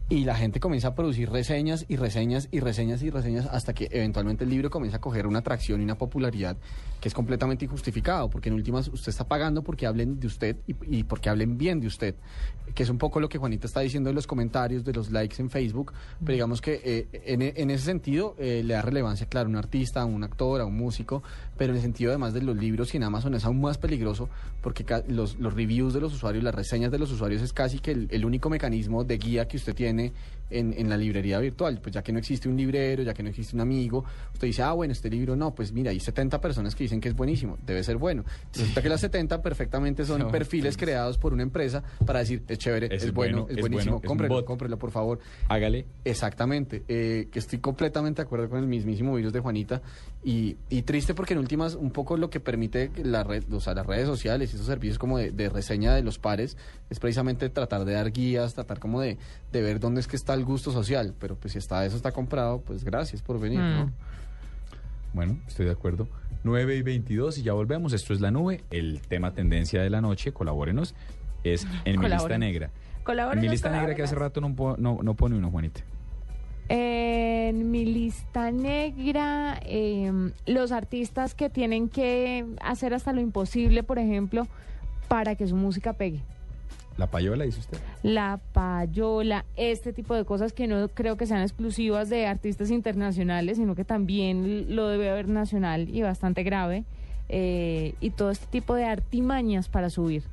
[0.10, 3.88] Y la gente comienza a producir reseñas y reseñas y reseñas y reseñas hasta que
[3.92, 6.58] eventualmente el libro comienza a coger una atracción y una popularidad
[7.00, 11.04] que es completamente injustificado, porque en últimas usted está pagando porque hablen de usted y,
[11.04, 12.16] porque hablen bien de usted,
[12.74, 15.42] que es un poco lo que Juanita está diciendo de los comentarios, de los likes
[15.42, 19.50] en Facebook, pero digamos que eh, en, en ese sentido eh, le da relevancia, claro,
[19.50, 21.24] un artista, un actor, a un músico,
[21.58, 24.30] pero en el sentido además de los libros en Amazon es aún más peligroso
[24.62, 27.92] porque los, los reviews de los usuarios, las reseñas de los usuarios es casi que
[27.92, 30.14] el, el único mecanismo de guía que usted tiene
[30.50, 31.80] en, en la librería virtual.
[31.82, 34.04] Pues ya que no existe un librero, ya que no existe un amigo,
[34.34, 37.10] usted dice, ah, bueno, este libro no, pues mira, hay 70 personas que dicen que
[37.10, 38.24] es buenísimo, debe ser bueno.
[38.54, 40.86] Resulta que las 70 perfectamente son No, perfiles pues.
[40.86, 44.46] creados por una empresa para decir, es chévere, es, es bueno, es buenísimo, bueno, cómprelo,
[44.46, 45.20] cómprelo, por favor.
[45.50, 45.86] Hágale.
[46.06, 49.82] Exactamente, eh, que estoy completamente de acuerdo con el mismísimo virus de Juanita
[50.24, 53.74] y, y triste porque en últimas un poco lo que permite la red, o sea,
[53.74, 56.58] las redes sociales y esos servicios como de, de reseña de los pares
[56.90, 59.18] es precisamente tratar de dar guías, tratar como de,
[59.52, 62.12] de ver dónde es que está el gusto social, pero pues si está eso está
[62.12, 63.86] comprado, pues gracias por venir, ¿no?
[63.86, 63.94] Mm.
[65.14, 66.08] Bueno, estoy de acuerdo.
[66.44, 67.94] 9 y 22 y ya volvemos.
[67.94, 70.34] Esto es La Nube, el tema tendencia de la noche.
[70.34, 70.96] Colabórenos.
[71.44, 72.72] Es en mi lista negra.
[73.06, 75.82] En mi lista negra que hace rato no, no, no pone uno, Juanita.
[76.70, 84.00] En mi lista negra, eh, los artistas que tienen que hacer hasta lo imposible, por
[84.00, 84.48] ejemplo,
[85.10, 86.24] para que su música pegue.
[86.98, 87.78] La payola, dice usted.
[88.04, 93.58] La payola, este tipo de cosas que no creo que sean exclusivas de artistas internacionales,
[93.58, 96.84] sino que también lo debe haber nacional y bastante grave.
[97.30, 100.24] eh, y todo este tipo de artimañas para subir.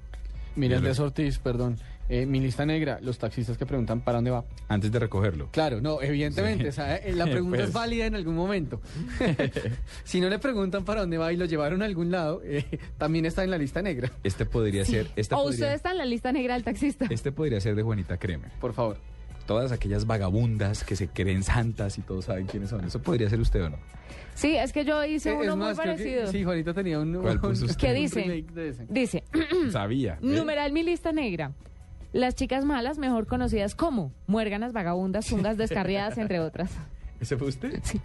[0.56, 1.76] Mira, Andrés Ortiz, perdón,
[2.10, 4.44] eh, mi lista negra, los taxistas que preguntan para dónde va.
[4.68, 5.48] Antes de recogerlo.
[5.52, 6.68] Claro, no, evidentemente, Sí.
[6.68, 7.68] o sea, eh, la pregunta Pues.
[7.68, 8.80] es válida en algún momento.
[10.04, 12.64] si no le preguntan para dónde va y lo llevaron a algún lado, eh,
[12.98, 14.10] también está en la lista negra.
[14.24, 15.08] Este podría ser.
[15.16, 17.06] Este o podría, usted está en la lista negra del taxista.
[17.10, 18.50] este podría ser de Juanita Kremer.
[18.60, 18.98] Por favor.
[19.46, 22.84] Todas aquellas vagabundas que se creen santas y todos saben quiénes son.
[22.84, 23.78] ¿Eso podría ser usted o no?
[24.34, 26.26] Sí, es que yo hice Eh, uno es más, muy que- parecido.
[26.28, 27.14] sí, Juanita tenía un...
[27.20, 27.88] ¿Cuál puso un- usted?
[27.88, 28.20] ¿Qué dice?
[28.22, 28.86] remake de ese.
[28.88, 29.24] Dice,
[29.72, 30.18] Sabía.
[30.22, 30.36] ¿ve?
[30.36, 31.52] numeral mi lista negra.
[32.12, 36.72] Las chicas malas, mejor conocidas como muérganas, vagabundas, zungas descarriadas, entre otras.
[37.20, 37.80] ¿Ese fue usted?
[37.82, 38.00] Sí.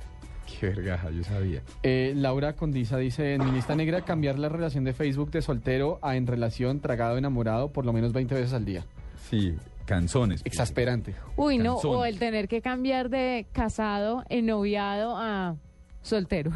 [0.60, 1.62] Qué vergaja, yo sabía.
[1.82, 5.98] Eh, Laura Condiza dice, en mi lista negra, cambiar la relación de Facebook de soltero
[6.02, 8.86] a en relación, tragado, enamorado, por lo menos 20 veces al día.
[9.30, 9.56] Sí,
[9.86, 10.42] canzones.
[10.46, 11.16] Exasperante.
[11.36, 15.56] Uy, no, o el tener que cambiar de casado, ennoviado a
[16.04, 16.52] soltero.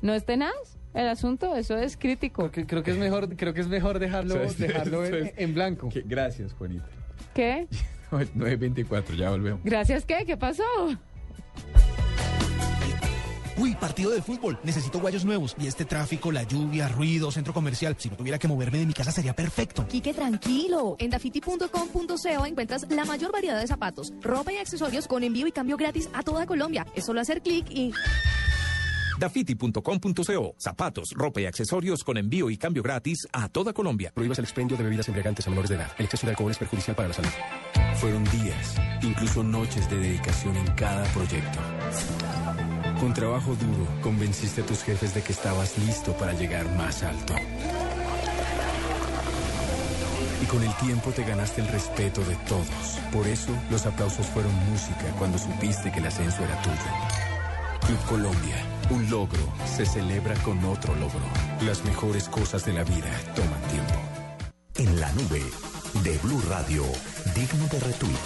[0.00, 0.73] ¿No es tenaz?
[0.94, 2.50] El asunto, eso es crítico.
[2.50, 5.88] Creo que, creo que es mejor, creo que es mejor dejarlo, dejarlo en, blanco.
[5.88, 6.86] Que- Gracias, Juanita.
[7.34, 7.66] ¿Qué?
[8.10, 9.60] 9.24, ya volvemos.
[9.64, 10.24] Gracias, ¿qué?
[10.24, 10.62] ¿Qué pasó?
[13.56, 14.58] Uy, partido de fútbol.
[14.64, 15.54] Necesito guayos nuevos.
[15.60, 17.94] Y este tráfico, la lluvia, ruido, centro comercial.
[17.98, 19.86] Si no tuviera que moverme de mi casa sería perfecto.
[19.86, 20.96] Quique, tranquilo.
[20.98, 25.76] En dafiti.com.co encuentras la mayor variedad de zapatos, ropa y accesorios con envío y cambio
[25.76, 26.84] gratis a toda Colombia.
[26.96, 27.92] Es solo hacer clic y...
[29.18, 30.54] Dafiti.com.co.
[30.58, 34.12] Zapatos, ropa y accesorios con envío y cambio gratis a toda Colombia.
[34.14, 35.90] Prohíbas el expendio de bebidas embriagantes a menores de edad.
[35.98, 37.30] El exceso de alcohol es perjudicial para la salud.
[37.96, 41.58] Fueron días, incluso noches de dedicación en cada proyecto.
[43.00, 47.34] Con trabajo duro, convenciste a tus jefes de que estabas listo para llegar más alto.
[50.42, 52.98] Y con el tiempo te ganaste el respeto de todos.
[53.12, 56.76] Por eso, los aplausos fueron música cuando supiste que el ascenso era tuyo.
[57.86, 58.56] Club Colombia,
[58.90, 61.20] un logro se celebra con otro logro.
[61.66, 63.94] Las mejores cosas de la vida toman tiempo.
[64.76, 65.42] En la nube
[66.02, 66.82] de Blue Radio,
[67.34, 68.18] digno de retweet.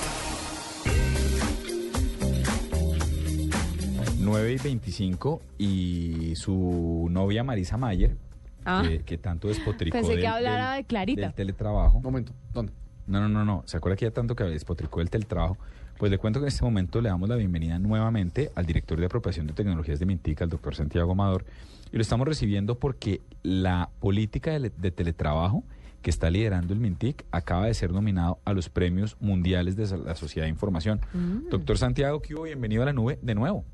[4.20, 8.16] 9 y 25 y su novia Marisa Mayer,
[8.64, 8.82] Ah.
[8.86, 11.20] que, que tanto despotricó Pensé que del- hablara del- de Clarita.
[11.22, 12.01] del teletrabajo.
[12.01, 12.72] momento, ¿dónde?
[13.06, 13.62] No, no, no, no.
[13.64, 15.56] ¿Se acuerda que ya tanto que despotricó del teletrabajo?
[15.99, 19.07] Pues le cuento que en este momento le damos la bienvenida nuevamente al director de
[19.07, 21.45] apropiación de tecnologías de Mintica, el doctor Santiago Amador,
[21.91, 25.65] y lo estamos recibiendo porque la política de, de teletrabajo
[26.01, 30.15] que está liderando el Mintic acaba de ser nominado a los premios mundiales de la
[30.15, 31.01] Sociedad de Información.
[31.12, 31.49] Mm.
[31.49, 32.45] Doctor Santiago, ¿qué hubo?
[32.45, 33.65] Bienvenido a la nube de nuevo.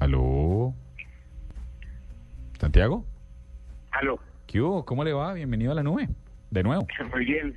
[0.00, 0.74] ¿Aló?
[2.58, 3.06] ¿Santiago?
[3.92, 4.18] Aló.
[4.48, 4.84] ¿Qué hubo?
[4.84, 5.32] ¿Cómo le va?
[5.34, 6.08] Bienvenido a la nube.
[6.50, 6.88] De nuevo.
[7.12, 7.54] Muy bien,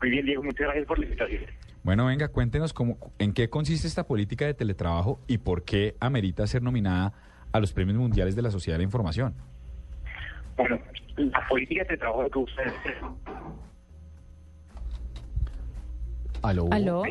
[0.00, 1.44] muy bien, Diego, muchas gracias por la invitación.
[1.82, 6.46] Bueno, venga, cuéntenos cómo, en qué consiste esta política de teletrabajo y por qué amerita
[6.46, 7.12] ser nominada
[7.50, 9.34] a los premios mundiales de la Sociedad de la Información.
[10.56, 10.78] Bueno,
[11.16, 12.72] la política de trabajo que ustedes
[16.42, 16.68] ¿Aló?
[16.70, 17.02] ¿Aló?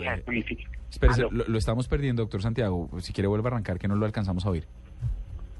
[0.89, 2.89] Espérese, lo, lo estamos perdiendo, doctor Santiago.
[2.99, 4.67] Si quiere vuelva a arrancar, que no lo alcanzamos a oír.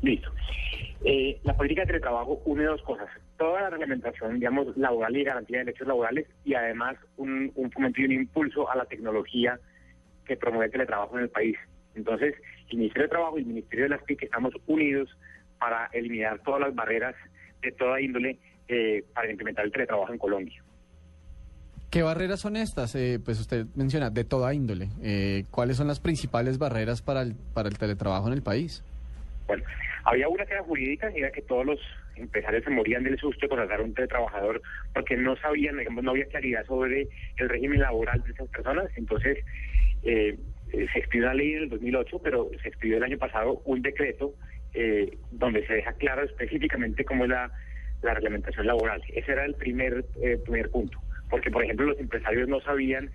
[0.01, 0.29] Listo.
[1.03, 3.09] Eh, la política de teletrabajo une dos cosas.
[3.37, 8.05] Toda la reglamentación, digamos, laboral y garantía de derechos laborales y además un, un y
[8.05, 9.59] un impulso a la tecnología
[10.25, 11.57] que promueve el teletrabajo en el país.
[11.95, 12.35] Entonces,
[12.69, 15.09] el Ministerio de Trabajo y el Ministerio de las TIC estamos unidos
[15.59, 17.15] para eliminar todas las barreras
[17.61, 20.63] de toda índole eh, para implementar el teletrabajo en Colombia.
[21.89, 22.95] ¿Qué barreras son estas?
[22.95, 24.89] Eh, pues usted menciona de toda índole.
[25.03, 28.83] Eh, ¿Cuáles son las principales barreras para el, para el teletrabajo en el país?
[29.51, 29.65] Bueno,
[30.05, 31.79] había una que era jurídica y era que todos los
[32.15, 34.61] empresarios se morían del susto de contratar un teletrabajador
[34.93, 38.85] porque no sabían, digamos, no había claridad sobre el régimen laboral de esas personas.
[38.95, 39.39] Entonces,
[40.03, 40.37] eh,
[40.71, 44.35] se expidió una ley en el 2008, pero se expidió el año pasado un decreto
[44.73, 47.51] eh, donde se deja claro específicamente cómo es la,
[48.03, 49.03] la reglamentación laboral.
[49.09, 50.97] Ese era el primer, eh, primer punto.
[51.29, 53.11] Porque, por ejemplo, los empresarios no sabían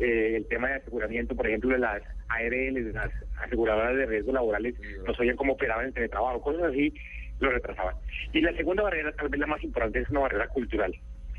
[0.00, 3.10] eh, el tema de aseguramiento, por ejemplo, de las ARL, de las
[3.42, 4.74] aseguradoras de riesgos laborales,
[5.06, 6.94] no sabían cómo operaban el teletrabajo, cosas así
[7.38, 7.94] lo retrasaban.
[8.32, 10.94] Y la segunda barrera, tal vez la más importante, es una barrera cultural.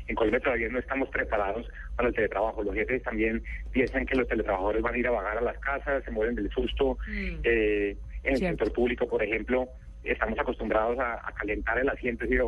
[0.08, 1.66] En Colombia todavía no estamos preparados
[1.96, 2.62] para el teletrabajo.
[2.62, 6.04] Los jefes también piensan que los teletrabajadores van a ir a vagar a las casas,
[6.04, 6.98] se mueren del susto.
[7.44, 9.68] Eh, en el sector público, por ejemplo,
[10.04, 12.44] estamos acostumbrados a, a calentar el asiento, es decir,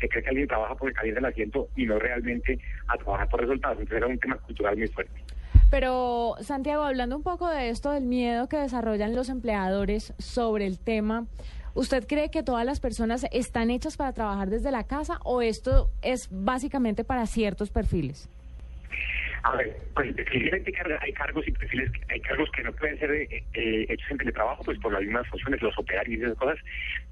[0.00, 2.58] se cree que alguien trabaja calienta el asiento y no realmente
[2.88, 3.78] a trabajar por resultados.
[3.78, 5.20] Entonces era un tema cultural muy fuerte.
[5.70, 10.78] Pero, Santiago, hablando un poco de esto, del miedo que desarrollan los empleadores sobre el
[10.78, 11.26] tema,
[11.74, 15.90] ¿usted cree que todas las personas están hechas para trabajar desde la casa o esto
[16.02, 18.28] es básicamente para ciertos perfiles?
[19.42, 23.44] A ver, pues definitivamente hay cargos y perfiles, hay cargos que no pueden ser eh,
[23.54, 26.58] eh, hechos en teletrabajo, pues por las mismas funciones, los operarios y esas cosas,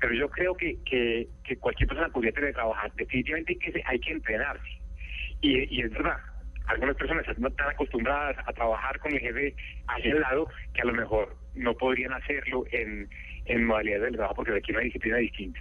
[0.00, 2.92] pero yo creo que, que, cualquier persona podría teletrabajar.
[2.94, 4.68] Definitivamente hay que, hay que entrenarse.
[5.40, 6.16] Y, es verdad,
[6.66, 9.54] algunas personas están tan acostumbradas a trabajar con el jefe
[9.88, 13.08] ahí al lado que a lo mejor no podrían hacerlo en,
[13.44, 15.60] en modalidades de trabajo porque requiere una disciplina distinta.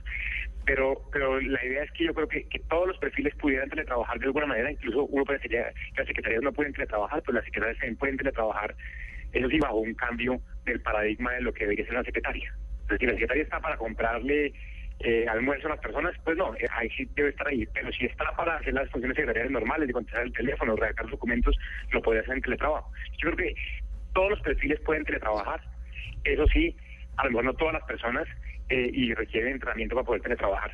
[0.65, 4.19] Pero pero la idea es que yo creo que, que todos los perfiles pudieran teletrabajar
[4.19, 7.77] de alguna manera, incluso uno pensaría que las secretarías no pueden teletrabajar, pero las secretarias
[7.79, 8.75] también pueden teletrabajar,
[9.33, 12.55] eso sí, bajo un cambio del paradigma de lo que debería ser una secretaria.
[12.81, 14.53] Entonces, si la secretaria está para comprarle
[14.99, 17.65] eh, almuerzo a las personas, pues no, eh, ahí sí debe estar ahí.
[17.73, 21.57] Pero si está para hacer las funciones secretariales normales, de contestar el teléfono, redactar documentos,
[21.91, 22.91] lo puede hacer en teletrabajo.
[23.17, 23.55] Yo creo que
[24.13, 25.61] todos los perfiles pueden teletrabajar.
[26.23, 26.75] Eso sí,
[27.17, 28.27] a lo mejor no todas las personas
[28.69, 30.71] eh, y requieren entrenamiento para poder teletrabajar.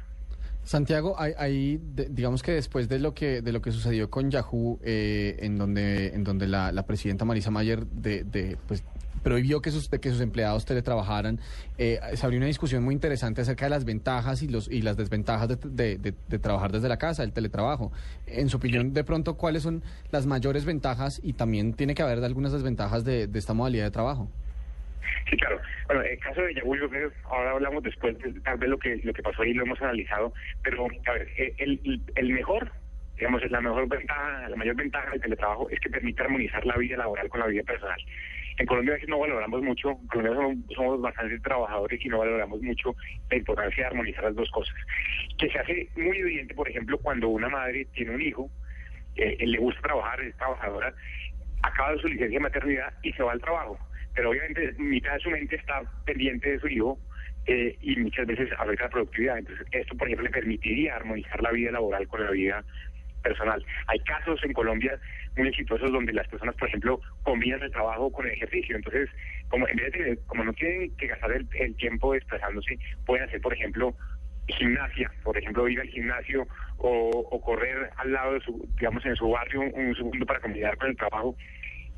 [0.63, 4.29] Santiago, hay, hay, de- digamos que después de lo que de lo que sucedió con
[4.29, 8.83] Yahoo, eh, en donde en donde la, la presidenta Marisa Mayer de, de, pues
[9.23, 11.39] prohibió que sus, que sus empleados teletrabajaran.
[11.77, 14.95] Eh, se abrió una discusión muy interesante acerca de las ventajas y, los, y las
[14.95, 17.91] desventajas de, de- de- de trabajar desde la casa, el teletrabajo.
[18.27, 22.23] En su opinión, de pronto, ¿cuáles son las mayores ventajas y también tiene que haber
[22.23, 24.29] algunas desventajas de, de esta modalidad de trabajo?
[25.29, 25.59] Sí, claro.
[25.87, 26.75] Bueno, el caso de Yahoo,
[27.25, 30.33] ahora hablamos después de tal vez lo que lo que pasó ahí lo hemos analizado,
[30.63, 32.71] pero a ver, eh, el, el, mejor,
[33.17, 36.97] digamos, la mejor ventaja, la mayor ventaja del teletrabajo es que permite armonizar la vida
[36.97, 37.99] laboral con la vida personal.
[38.57, 42.19] En Colombia a veces no valoramos mucho, en Colombia somos, somos bastante trabajadores y no
[42.19, 42.95] valoramos mucho
[43.29, 44.75] la importancia de armonizar las dos cosas.
[45.37, 48.49] Que se hace muy evidente, por ejemplo, cuando una madre tiene un hijo,
[49.15, 50.93] eh, él le gusta trabajar, es trabajadora,
[51.61, 53.77] acaba su licencia de maternidad y se va al trabajo.
[54.15, 56.99] Pero obviamente mitad de su mente está pendiente de su hijo
[57.45, 59.37] eh, y muchas veces afecta la productividad.
[59.37, 62.63] Entonces, esto, por ejemplo, le permitiría armonizar la vida laboral con la vida
[63.23, 63.63] personal.
[63.87, 64.97] Hay casos en Colombia
[65.37, 68.75] muy exitosos donde las personas, por ejemplo, combinan el trabajo con el ejercicio.
[68.75, 69.09] Entonces,
[69.49, 73.41] como en vez de como no tienen que gastar el, el tiempo desplazándose, pueden hacer,
[73.41, 73.95] por ejemplo,
[74.47, 79.15] gimnasia, por ejemplo, ir al gimnasio o, o correr al lado de su, digamos, en
[79.15, 81.35] su barrio un segundo para combinar con el trabajo.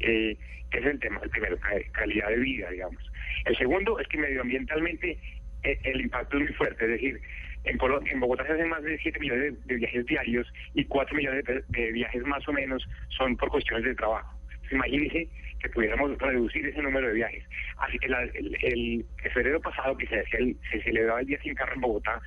[0.03, 0.38] Eh,
[0.69, 3.11] que es el tema, el primero, ca- calidad de vida, digamos.
[3.45, 5.18] El segundo es que medioambientalmente
[5.64, 7.22] eh, el impacto es muy fuerte, es decir,
[7.65, 10.86] en, Colo- en Bogotá se hacen más de 7 millones de, de viajes diarios y
[10.86, 14.34] 4 millones de, de viajes más o menos son por cuestiones de trabajo.
[14.72, 15.28] Imagínense
[15.60, 17.44] que pudiéramos reducir ese número de viajes.
[17.78, 21.40] Así que la- el, el, el febrero pasado que se, el- se celebraba el Día
[21.44, 22.22] Sin Carro en Bogotá,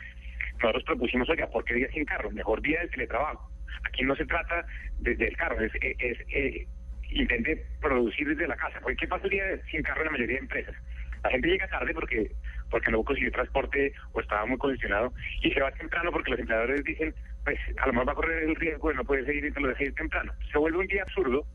[0.63, 2.31] nosotros propusimos, oiga, ¿por qué Día Sin Carro?
[2.31, 3.51] Mejor Día del Teletrabajo.
[3.85, 4.67] Aquí no se trata
[5.01, 6.69] de- del carro, es, es, es,
[7.15, 8.81] intente producir desde la casa.
[8.81, 10.74] Porque ¿qué pasa el día de- sin carro en la mayoría de empresas?
[11.23, 12.31] La gente llega tarde porque
[12.70, 15.12] porque no consiguió transporte o estaba muy congestionado
[15.43, 17.15] y se va temprano porque los empleadores dicen,
[17.45, 19.61] pues a lo mejor va a correr el riesgo de no poder seguir y te
[19.61, 20.32] lo deja ir temprano.
[20.51, 21.47] Se vuelve un día absurdo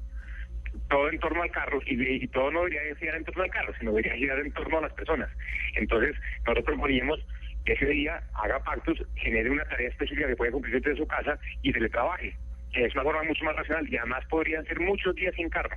[0.87, 3.73] todo en torno al carro y, y todo no debería girar en torno al carro,
[3.79, 5.29] sino debería girar en torno a las personas.
[5.75, 6.15] Entonces,
[6.45, 7.19] nosotros proponíamos
[7.65, 11.37] que ese día haga pactos, genere una tarea específica que pueda cumplir desde su casa
[11.61, 12.37] y teletrabaje, que
[12.73, 15.75] es una forma mucho más racional y además podrían ser muchos días sin carro.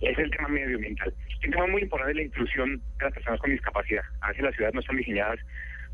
[0.00, 1.14] Es el tema medioambiental.
[1.44, 4.02] Un tema muy importante es la inclusión de las personas con discapacidad.
[4.20, 5.38] A veces las ciudades no están diseñadas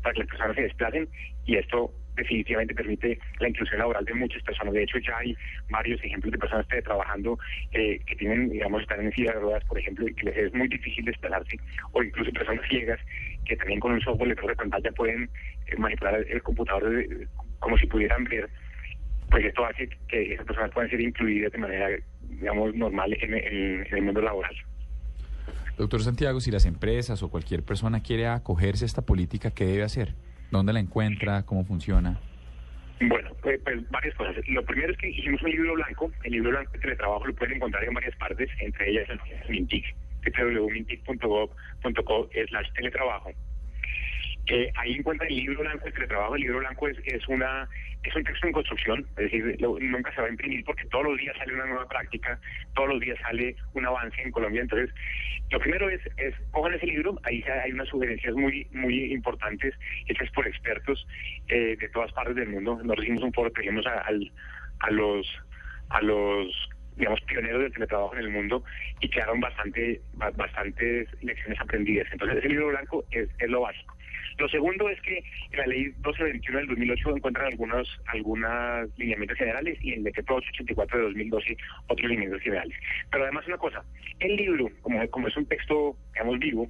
[0.01, 1.09] para que las personas se desplacen
[1.45, 4.73] y esto definitivamente permite la inclusión laboral de muchas personas.
[4.73, 5.35] De hecho, ya hay
[5.69, 7.37] varios ejemplos de personas trabajando
[7.71, 10.53] eh, que tienen, digamos, están en silla de ruedas, por ejemplo, y que les es
[10.53, 11.57] muy difícil desplazarse,
[11.93, 12.99] o incluso personas ciegas
[13.45, 15.29] que también con un software de pantalla pueden
[15.67, 17.05] eh, manipular el, computador
[17.59, 18.49] como si pudieran ver.
[19.29, 21.87] Pues esto hace que esas personas puedan ser incluidas de manera,
[22.29, 24.55] digamos, normal en, en- en el mundo laboral.
[25.77, 29.83] Doctor Santiago, si las empresas o cualquier persona quiere acogerse a esta política, ¿qué debe
[29.83, 30.13] hacer?
[30.51, 31.43] ¿Dónde la encuentra?
[31.45, 32.19] ¿Cómo funciona?
[33.01, 34.35] Bueno, pues, pues, varias cosas.
[34.49, 36.11] Lo primero es que hicimos un libro blanco.
[36.23, 39.19] El libro blanco de teletrabajo lo pueden encontrar en varias partes, entre ellas en
[39.49, 39.85] Mintic,
[40.37, 43.31] www.mintic.gov.co slash teletrabajo.
[44.75, 46.35] Ahí encuentran el libro blanco de teletrabajo.
[46.35, 47.69] El libro blanco es, una
[48.03, 51.17] es un texto en construcción, es decir, nunca se va a imprimir porque todos los
[51.17, 52.39] días sale una nueva práctica,
[52.73, 54.61] todos los días sale un avance en Colombia.
[54.61, 54.89] Entonces,
[55.51, 59.73] lo primero es, es cojan ese libro, ahí hay unas sugerencias muy muy importantes
[60.07, 61.05] hechas por expertos
[61.49, 62.75] eh, de todas partes del mundo.
[62.77, 64.05] Nosotros hicimos un foro, trajimos a,
[64.79, 65.27] a los
[65.89, 68.63] a los digamos pioneros del teletrabajo en el mundo
[68.99, 72.07] y quedaron bastante ba- bastantes lecciones aprendidas.
[72.11, 73.95] Entonces, ese libro blanco es, es lo básico.
[74.39, 75.17] Lo segundo es que
[75.51, 80.35] en la ley 1221 del 2008 encuentran algunos algunas lineamientos generales y en el decreto
[80.35, 81.57] 884 de 2012
[81.87, 82.77] otros lineamientos generales.
[83.11, 83.83] Pero además una cosa,
[84.19, 86.69] el libro, como, es un texto, digamos, vivo,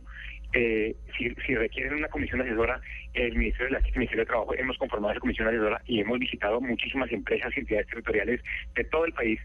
[0.53, 2.81] eh, si, si requieren una comisión asesora,
[3.13, 6.17] el Ministerio de la el Ministerio de Trabajo hemos conformado esa comisión asesora y hemos
[6.17, 8.41] visitado muchísimas empresas y entidades territoriales
[8.73, 9.39] de todo el país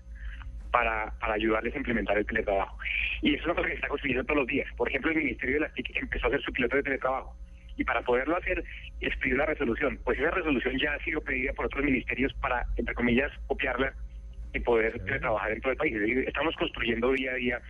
[0.70, 2.78] para, para ayudarles a implementar el teletrabajo.
[3.22, 4.66] Y eso es una cosa que se está construyendo todos los días.
[4.76, 7.36] Por ejemplo, el Ministerio de las TIC empezó a hacer su piloto de teletrabajo.
[7.76, 8.62] Y para poderlo hacer,
[9.00, 9.98] es pedir la resolución.
[10.04, 13.92] Pues esa resolución ya ha sido pedida por otros ministerios para, entre comillas, copiarla
[14.52, 15.94] y poder teletrabajar en todo el país.
[16.26, 17.62] Estamos construyendo día a día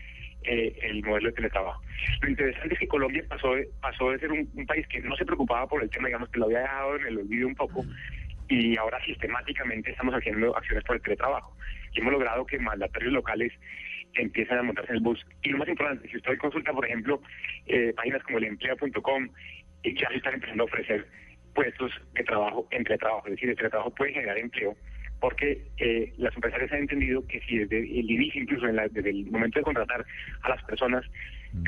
[0.44, 1.82] eh, el modelo de teletrabajo.
[2.20, 5.16] Lo interesante es que Colombia pasó de, pasó de ser un, un país que no
[5.16, 7.84] se preocupaba por el tema, digamos, que lo había dejado en el olvido un poco,
[8.48, 11.56] y ahora sistemáticamente estamos haciendo acciones por el teletrabajo.
[11.92, 13.52] Y hemos logrado que mandatarios locales
[14.14, 15.24] empiecen a montarse en el bus.
[15.42, 17.20] Y lo más importante, si usted consulta, por ejemplo,
[17.66, 19.28] eh, páginas como el empleo.com,
[19.84, 21.06] y ya se están empezando a ofrecer
[21.54, 23.26] puestos de trabajo en teletrabajo.
[23.28, 24.76] Es decir, el teletrabajo puede generar empleo
[25.20, 29.10] porque eh, las empresarias han entendido que si desde el inicio, incluso en la- desde
[29.10, 30.04] el momento de contratar
[30.42, 31.04] a las personas,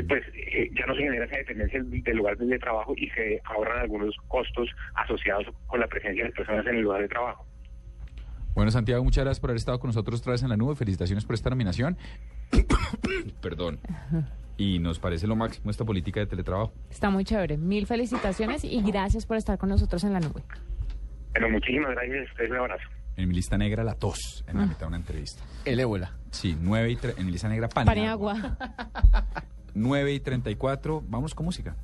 [0.09, 3.79] pues eh, ya no se genera esa dependencia del lugar de trabajo y se ahorran
[3.79, 7.47] algunos costos asociados con la presencia de las personas en el lugar de trabajo.
[8.55, 10.75] Bueno, Santiago, muchas gracias por haber estado con nosotros otra vez en la nube.
[10.75, 11.97] Felicitaciones por esta nominación.
[13.43, 13.79] Perdón.
[14.57, 16.73] Y nos parece lo máximo esta política de teletrabajo.
[16.91, 17.57] Está muy chévere.
[17.59, 20.43] Mil felicitaciones y gracias por estar con nosotros en la nube.
[21.33, 22.85] Pero muchísimas gracias, ustedes un abrazo.
[23.17, 24.67] En mi lista negra, la tos, en la Ah.
[24.67, 25.43] mitad de una entrevista.
[25.65, 26.13] El ébola.
[26.31, 28.35] Sí, 9 y tre- en mi lista negra, Paniagua.
[28.35, 29.27] Paniagua.
[29.75, 31.77] 9 y 34, vamos con música.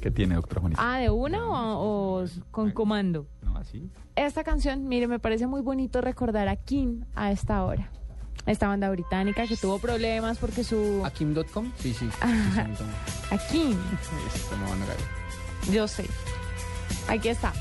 [0.00, 0.80] ¿Qué tiene, doctor Juanita?
[0.82, 3.26] Ah, ¿de una o, o con comando?
[3.42, 3.90] No, así.
[4.14, 7.90] Esta canción, mire, me parece muy bonito recordar a Kim a esta hora.
[8.46, 11.02] Esta banda británica que tuvo problemas porque su...
[11.04, 11.72] ¿A Kim.com?
[11.78, 12.08] Sí, sí.
[12.20, 12.68] Ajá.
[13.30, 13.76] A Kim.
[14.34, 15.00] Esto me van a caer.
[15.72, 16.06] Yo sé.
[17.08, 17.52] Aquí está.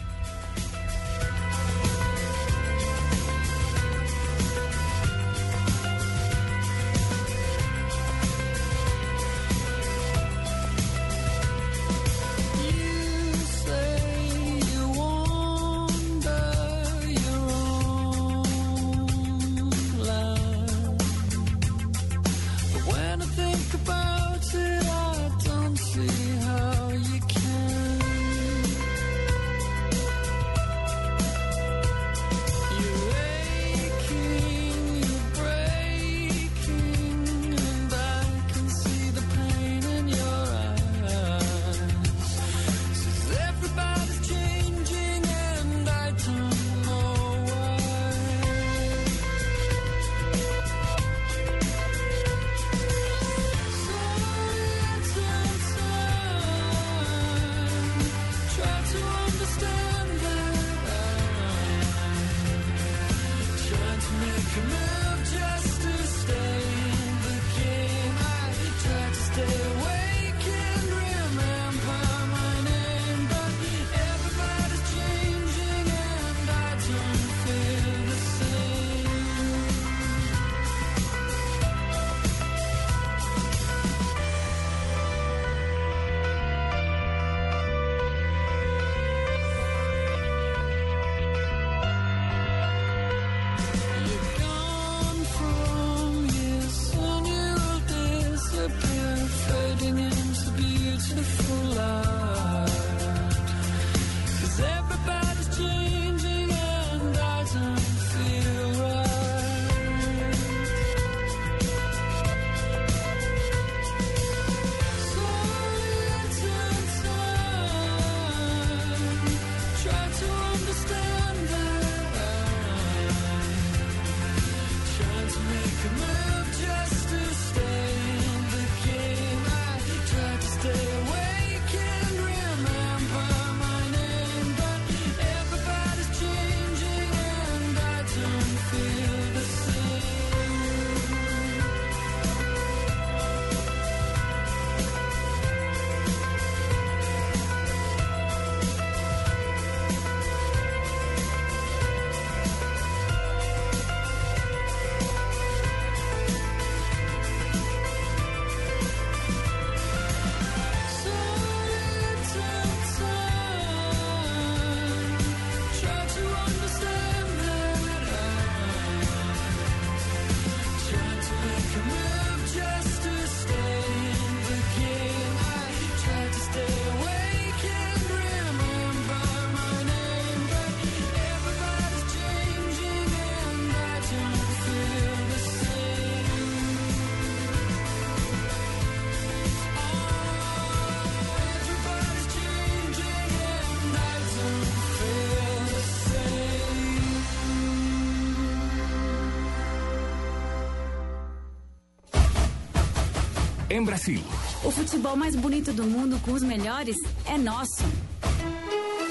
[203.76, 204.22] Em Brasil,
[204.64, 206.96] O futebol mais bonito do mundo com os melhores
[207.26, 207.84] é nosso.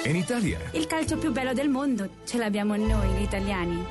[0.07, 3.85] en Italia, Il calcio più bello del mondo ce l'abbiamo noi, gli italiani.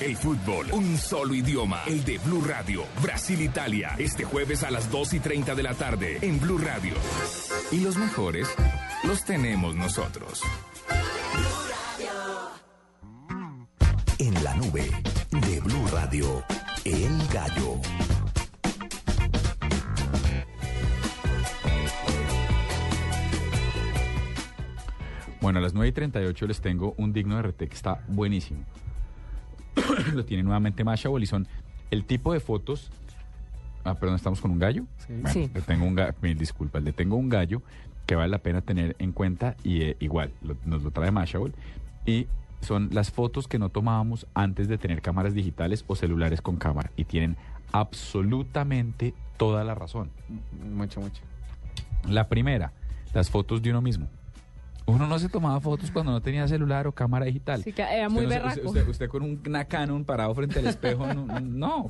[0.00, 5.12] El fútbol, un solo idioma, el de Blue Radio, Brasil-Italia, este jueves a las 2
[5.14, 6.94] y 30 de la tarde en Blue Radio.
[7.70, 8.48] Y los mejores
[9.04, 10.40] los tenemos nosotros.
[16.18, 16.42] Radio,
[16.84, 17.78] El Gallo.
[25.40, 28.60] Bueno, a las 9 y 38 les tengo un digno de RT que está buenísimo.
[30.14, 31.46] Lo tiene nuevamente Masha y son
[31.90, 32.90] el tipo de fotos.
[33.84, 34.84] Ah, perdón, ¿estamos con un gallo?
[35.08, 35.50] Bueno, Sí.
[35.54, 37.62] Le tengo un gallo, disculpa, le tengo un gallo
[38.06, 41.38] que vale la pena tener en cuenta y eh, igual, lo- nos lo trae Masha
[42.04, 42.26] Y
[42.60, 46.90] son las fotos que no tomábamos antes de tener cámaras digitales o celulares con cámara.
[46.96, 47.36] Y tienen
[47.72, 50.10] absolutamente toda la razón.
[50.72, 51.22] Mucho, mucho.
[52.08, 52.72] La primera,
[53.14, 54.08] las fotos de uno mismo.
[54.86, 57.62] Uno no se tomaba fotos cuando no tenía celular o cámara digital.
[57.62, 58.68] Sí, que era muy Usted no berraco.
[58.68, 61.26] usted, usted con un- una Canon parado frente al espejo, no.
[61.40, 61.88] no,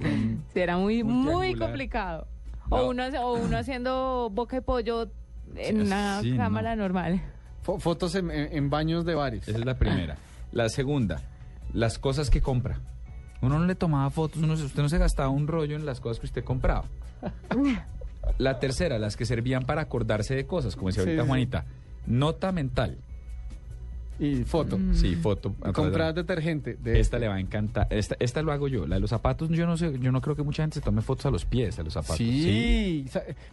[0.52, 2.26] Sí, era muy, Muy complicado.
[2.68, 2.76] No.
[2.76, 5.08] O, uno, o uno haciendo boca de pollo
[5.54, 6.36] en una sí, no.
[6.38, 7.22] cámara normal.
[7.64, 9.46] Fo- fotos en, en- en baños de bares.
[9.48, 10.16] Esa es la primera.
[10.52, 11.22] La segunda,
[11.72, 12.80] las cosas que compra.
[13.40, 16.18] Uno no le tomaba fotos, uno, usted no se gastaba un rollo en las cosas
[16.20, 16.84] que usted compraba.
[18.38, 21.26] La tercera, las que servían para acordarse de cosas, como decía Sí, ahorita.
[21.26, 21.64] Juanita.
[22.06, 22.98] Nota mental.
[24.20, 24.78] Y foto.
[24.94, 25.54] Sí, foto.
[25.72, 26.74] Comprar detergente.
[26.74, 27.86] De Esta le va a encantar.
[27.90, 28.86] Esta, esta lo hago yo.
[28.86, 31.02] La de los zapatos, yo no sé, yo no creo que mucha gente se tome
[31.02, 32.16] fotos a los pies, a los zapatos.
[32.16, 33.06] Sí,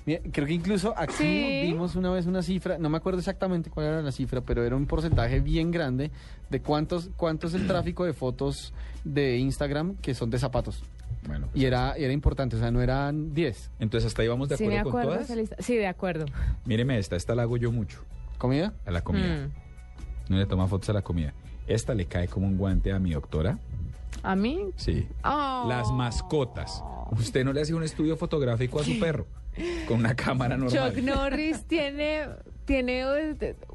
[0.06, 1.62] mira, creo que incluso aquí Sí.
[1.68, 4.76] vimos una vez una cifra, no me acuerdo exactamente cuál era la cifra, pero era
[4.76, 6.10] un porcentaje bien grande
[6.50, 8.74] de cuántos cuánto es el tráfico de fotos
[9.04, 10.84] de Instagram que son de zapatos.
[11.28, 13.72] Bueno, y era era importante, o sea, no eran 10.
[13.80, 15.30] Entonces, hasta ahí vamos de Sí, acuerdo me con acuerdo todas.
[15.30, 15.56] esa lista.
[15.60, 16.26] Sí, de acuerdo.
[16.66, 18.00] Míreme esta, esta la hago yo mucho.
[18.38, 18.74] ¿Comida?
[18.86, 19.48] A la comida.
[19.48, 19.65] Mm.
[20.30, 21.34] No le toma fotos a la comida.
[21.68, 23.58] Esta le cae como un guante a mi doctora.
[24.24, 24.60] ¿A mí?
[24.76, 25.08] Sí.
[25.24, 25.66] Oh.
[25.68, 26.84] Las mascotas.
[27.12, 29.28] Usted no le hace un estudio fotográfico a su perro
[29.88, 30.94] con una cámara normal.
[30.94, 32.26] Chuck Norris tiene,
[32.66, 33.04] tiene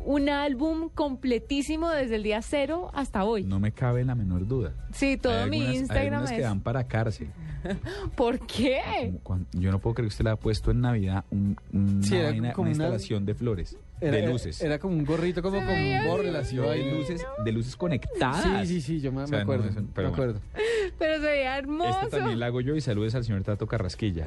[0.04, 3.44] un álbum completísimo desde el día cero hasta hoy.
[3.44, 4.72] No me cabe la menor duda.
[4.92, 6.42] Sí, todo Hay mi algunas- hay Instagram algunas que es.
[6.42, 7.28] dan para cárcel.
[8.16, 8.80] ¿Por qué?
[9.06, 11.56] Como cuando- yo no puedo creer que usted le ha puesto en Navidad un-
[12.02, 14.60] Sí, vaina- una- instalación de flores, Era, de luces.
[14.62, 16.92] Era como un gorrito como con veía borlas y de vaina.
[16.92, 18.42] luces, de luces conectadas.
[18.42, 19.68] Sí, sí, sí, yo me, O sea, me no, acuerdo.
[19.70, 20.32] eso- pero me bueno.
[20.32, 20.40] acuerdo.
[20.98, 21.88] Pero se veía hermoso.
[21.88, 24.24] Esta también la hago yo y saludes al señor Tato Carrasquilla,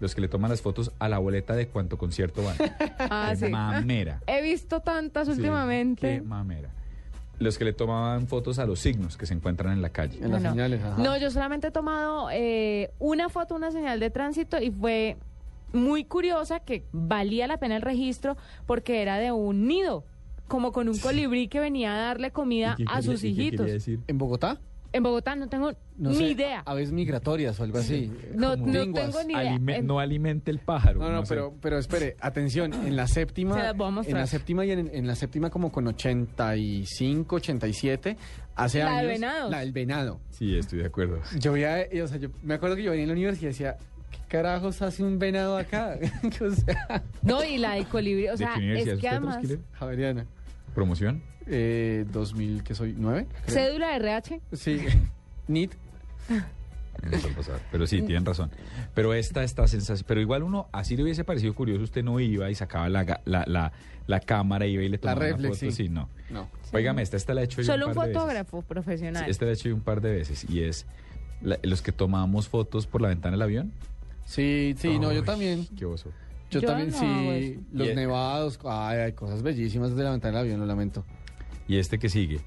[0.00, 2.56] los que le toman las fotos a la boleta de cuánto concierto van.
[2.98, 3.52] Ah, Qué sí.
[3.52, 4.20] mamera.
[4.26, 6.16] He visto tantas Sí, últimamente.
[6.16, 6.70] Qué mamera.
[7.38, 10.18] Los que le tomaban fotos a los signos que se encuentran en la calle.
[10.24, 10.50] En las no.
[10.50, 10.96] señales, ajá.
[11.02, 15.16] No, yo solamente he tomado eh, una foto, una señal de tránsito y fue
[15.76, 18.36] muy curiosa que valía la pena el registro
[18.66, 20.04] porque era de un nido,
[20.48, 23.66] como con un colibrí que venía a darle comida ¿Y qué a quería- sus hijitos.
[23.66, 24.00] decir?
[24.08, 24.58] ¿En Bogotá?
[24.92, 26.62] En Bogotá no tengo No ni sé, idea.
[26.64, 28.10] Aves migratorias o algo así.
[28.34, 29.52] No, no tengo ni idea.
[29.56, 31.00] Alime- En- no alimente el pájaro.
[31.00, 34.16] No, no, pero, pero espere, atención, en la séptima, Se las voy a mostrar.
[34.16, 38.16] en la séptima y en, en la séptima como con 85, 87,
[38.54, 39.02] hace La años.
[39.02, 39.50] de venados.
[39.50, 40.20] La del venado.
[40.30, 41.20] Sí, estoy de acuerdo.
[41.38, 43.52] Yo veía, eh, o sea, yo me acuerdo que yo venía en la universidad y
[43.52, 43.84] decía, ¿qué
[44.28, 45.98] carajos hace un venado acá?
[46.40, 49.08] o sea, No, y la de colibrí, o ¿De sea, qué universidad es que usted,
[49.08, 49.34] además...
[49.36, 49.62] Trasquilero?
[49.72, 50.26] Javeriana.
[50.74, 51.22] ¿Promoción?
[51.46, 52.94] Eh, 2000, que soy?
[52.94, 53.26] ¿9?
[53.46, 54.40] Cédula de RH.
[54.52, 54.80] Sí.
[55.48, 55.72] NIT.
[56.28, 57.60] No puede pasar.
[57.70, 58.50] Pero sí, tienen razón.
[58.94, 60.04] Pero esta está sensación.
[60.08, 63.44] Pero igual uno, así le hubiese parecido curioso, usted no iba y sacaba la, la,
[63.46, 63.72] la,
[64.06, 65.70] la cámara, iba y le tomaba una reflex, foto.
[65.70, 65.84] sí.
[65.84, 66.08] Sí, no.
[66.30, 66.48] No.
[66.72, 68.22] Óigame, esta, esta la he hecho yo Solo un par de veces.
[68.22, 69.24] fotógrafo profesional.
[69.24, 70.46] Sí, Esta la he hecho yo un par de veces.
[70.50, 70.86] Y es
[71.42, 73.72] la- los que tomamos fotos por la ventana del avión.
[74.26, 75.66] Sí, sí, no, yo también.
[75.76, 76.10] Qué oso.
[76.50, 77.06] Yo, Yo también, no sí.
[77.06, 77.60] eso.
[77.72, 81.04] Los Y es- nevados, ay, hay cosas bellísimas desde la ventana del avión, lo lamento.
[81.66, 82.40] Y este que sigue,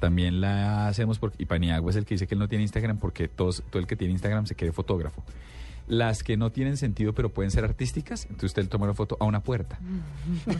[0.00, 2.98] también la hacemos porque y Paniagua es el que dice que él no tiene Instagram
[2.98, 5.22] porque todos, todo el que tiene Instagram se quiere fotógrafo.
[5.86, 9.16] Las que no tienen sentido pero pueden ser artísticas, entonces usted le toma una foto
[9.20, 9.78] a una puerta,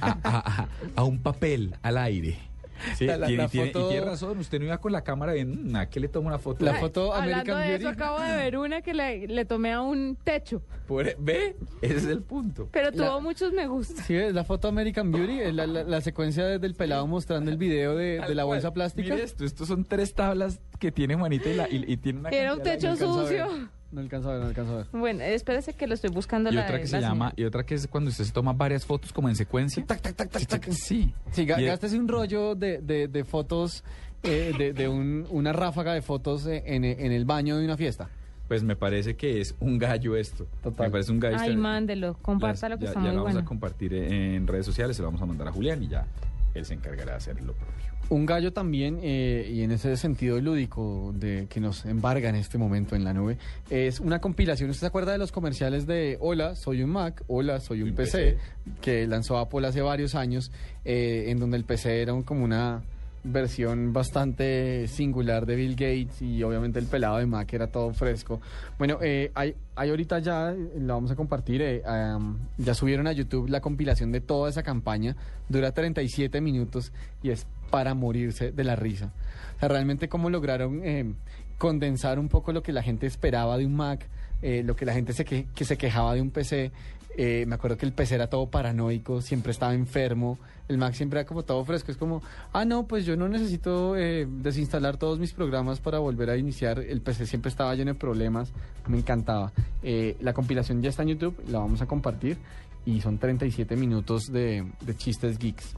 [0.00, 2.36] a, a- a- a un papel, al aire.
[2.96, 5.02] Sí, La- la- tiene, la tiene- foto- y tiene razón, usted no iba con la
[5.04, 6.64] cámara viendo, "Mm, ¿a qué le tomo una foto?
[6.64, 9.72] La Ay, foto Hablando American de eso, acabo de ver una que le, le tomé
[9.72, 11.56] a un techo, por- ¿Ve?
[11.82, 12.68] Ese es el punto.
[12.72, 14.02] pero La- tuvo muchos me gusta.
[14.02, 17.50] Sí, es la foto American Beauty, es la, la- la secuencia de- del pelado mostrando
[17.50, 19.14] el video de, de la bolsa plástica.
[19.14, 22.28] Mire esto, estos son tres tablas que tiene Juanita y, la- y- y tiene una
[22.30, 23.48] Era un techo sucio.
[23.94, 24.86] No alcanzo a ver, no alcanzo a ver.
[24.92, 27.64] Bueno, espérese que lo estoy buscando Y la otra que la se llama, y otra
[27.64, 29.84] que es cuando usted se toma varias fotos como en secuencia.
[29.86, 30.70] Tac, tac, tac, tac, tac.
[30.72, 31.14] Sí.
[31.30, 33.84] Sí, gástese un rollo de, de- de fotos,
[34.24, 37.76] eh, de, de un- una ráfaga de fotos eh, en, en el baño de una
[37.76, 38.08] fiesta.
[38.48, 40.46] Pues me parece que es un gallo esto.
[40.62, 40.88] Total.
[40.88, 41.36] Me parece un gallo.
[41.38, 44.46] Ay, Este- mándelo, compártalo las- que ya, está ya muy lo vamos a compartir en
[44.46, 46.04] redes sociales, se lo vamos a mandar a Julián y ya
[46.52, 47.93] él se encargará de hacer lo propio.
[48.10, 52.58] Un gallo también, eh, y en ese sentido lúdico de que nos embarga en este
[52.58, 53.38] momento en la nube,
[53.70, 54.68] es una compilación.
[54.70, 57.94] ¿Usted se acuerda de los comerciales de Hola, soy un Mac, Hola, soy un Un
[57.96, 58.38] PC, PC.
[58.82, 60.52] que lanzó Apple hace varios años,
[60.84, 62.82] eh, en donde el PC era un- como una
[63.24, 68.40] versión bastante singular de Bill Gates y obviamente el pelado de Mac era todo fresco.
[68.78, 73.48] Bueno, eh, hay, hay ahorita ya, la vamos a compartir, am, ya subieron a YouTube
[73.48, 75.16] la compilación de toda esa campaña,
[75.48, 76.92] dura 37 minutos
[77.22, 79.12] y es para morirse de la risa.
[79.56, 81.14] O sea, realmente cómo lograron eh,
[81.58, 84.06] condensar un poco lo que la gente esperaba de un Mac
[84.42, 86.70] eh, lo que la gente se que se quejaba de un PC.
[87.16, 90.38] Eh, me acuerdo que el PC era todo paranoico, siempre estaba enfermo.
[90.68, 91.92] El Mac siempre era como todo fresco.
[91.92, 92.22] Es como,
[92.52, 96.78] ah, no, pues yo no necesito eh, desinstalar todos mis programas para volver a iniciar.
[96.78, 98.52] El PC siempre estaba lleno de problemas.
[98.88, 99.52] Me encantaba.
[99.82, 102.38] Eh, la compilación ya está en YouTube, la vamos a compartir.
[102.86, 105.74] Y son 37 minutos de, de chistes geeks.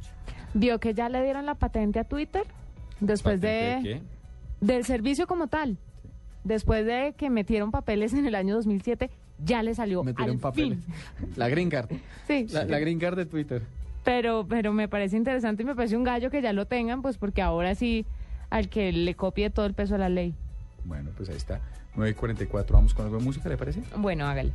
[0.55, 2.45] ¿Vio que ya le dieron la patente a Twitter?
[3.01, 3.79] Después de...
[3.83, 4.03] ¿Qué?
[4.61, 5.77] Del servicio como tal.
[6.45, 9.11] Después de que metieron papeles en el año 2007,
[9.45, 10.79] ya le salió Metieron al papeles.
[10.85, 11.33] fin.
[11.37, 11.91] La Green Card.
[12.27, 12.47] Sí.
[12.51, 13.63] La, la Green Card de Twitter.
[14.05, 17.19] Pero, pero me parece interesante y me parece un gallo que ya lo tengan, pues
[17.19, 18.07] porque ahora sí
[18.51, 20.35] al que le copie todo el peso a la ley.
[20.85, 21.61] Bueno, pues ahí está.
[21.97, 22.75] 9 y 44.
[22.77, 23.83] Vamos con algo de música, ¿le parece?
[23.97, 24.53] Bueno, hágale.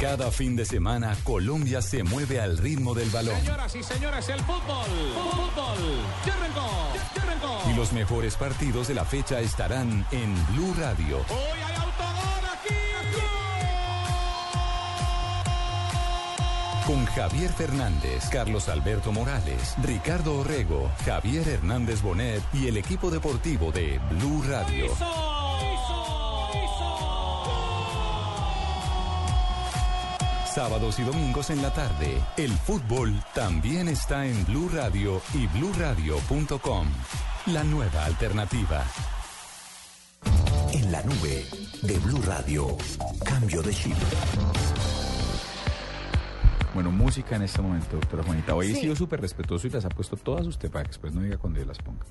[0.00, 3.36] Cada fin de semana, Colombia se mueve al ritmo del balón.
[3.40, 4.86] Señoras y señores, el fútbol.
[5.12, 5.76] Fútbol.
[6.24, 6.70] Ya arrancó.
[7.16, 7.68] Ya arrancó.
[7.68, 11.16] Y los mejores partidos de la fecha estarán en Blue Radio.
[11.16, 12.74] Hoy hay autogol aquí.
[16.86, 23.72] Con Javier Fernández, Carlos Alberto Morales, Ricardo Orrego, Javier Hernández Bonet y el equipo deportivo
[23.72, 24.86] de Blue Radio.
[30.58, 36.88] Sábados y domingos en la tarde, el fútbol también está en Blue Radio y bluradio.com.
[37.46, 38.84] La nueva alternativa.
[40.72, 41.46] En la nube
[41.82, 42.76] de Blue Radio.
[43.24, 43.94] Cambio de chip.
[46.74, 48.56] Bueno, música en este momento, doctora Juanita.
[48.56, 48.80] Hoy he Sí.
[48.80, 51.60] sido súper respetuoso y las ha puesto todas usted para que después no diga cuando
[51.60, 52.04] yo las ponga.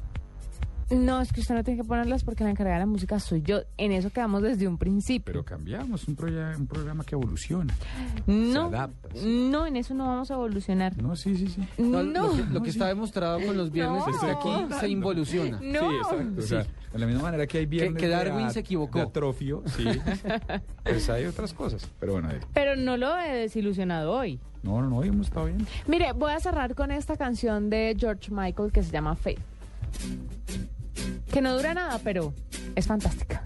[0.89, 3.41] No, es que usted no tiene que ponerlas porque la encargada de la música soy
[3.41, 3.59] yo.
[3.77, 5.25] En eso quedamos desde un principio.
[5.25, 6.15] Pero cambiamos, un,
[6.57, 7.73] un programa que evoluciona.
[8.25, 10.95] No, adapta, no, en eso no vamos a evolucionar.
[11.01, 11.67] No, sí, sí, sí.
[11.81, 14.13] No, Lo que, lo que está demostrado con los viernes No.
[14.13, 15.59] es que aquí se involuciona.
[15.61, 15.79] No.
[15.89, 16.39] Sí, exacto.
[16.39, 18.99] O sea, de la misma manera que hay viernes que de Darwin a- se equivocó.
[18.99, 19.83] de atrofio, sí.
[20.85, 21.85] pues hay otras cosas.
[21.99, 24.39] Pero bueno, eh, Pero no lo he desilusionado hoy.
[24.63, 25.67] no, no, no, hoy hemos estado bien.
[25.85, 29.39] Mire, voy a cerrar con esta canción de George Michael que se llama Faith.
[31.31, 32.33] Que no dura nada, pero
[32.75, 33.43] es fantástica.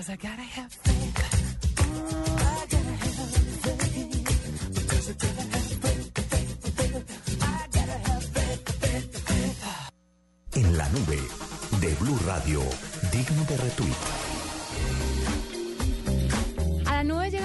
[0.00, 1.10] Cause I gotta have faith.
[10.54, 11.20] En la nube
[11.82, 12.62] de Blue Radio.
[13.12, 14.19] Digno de retweet.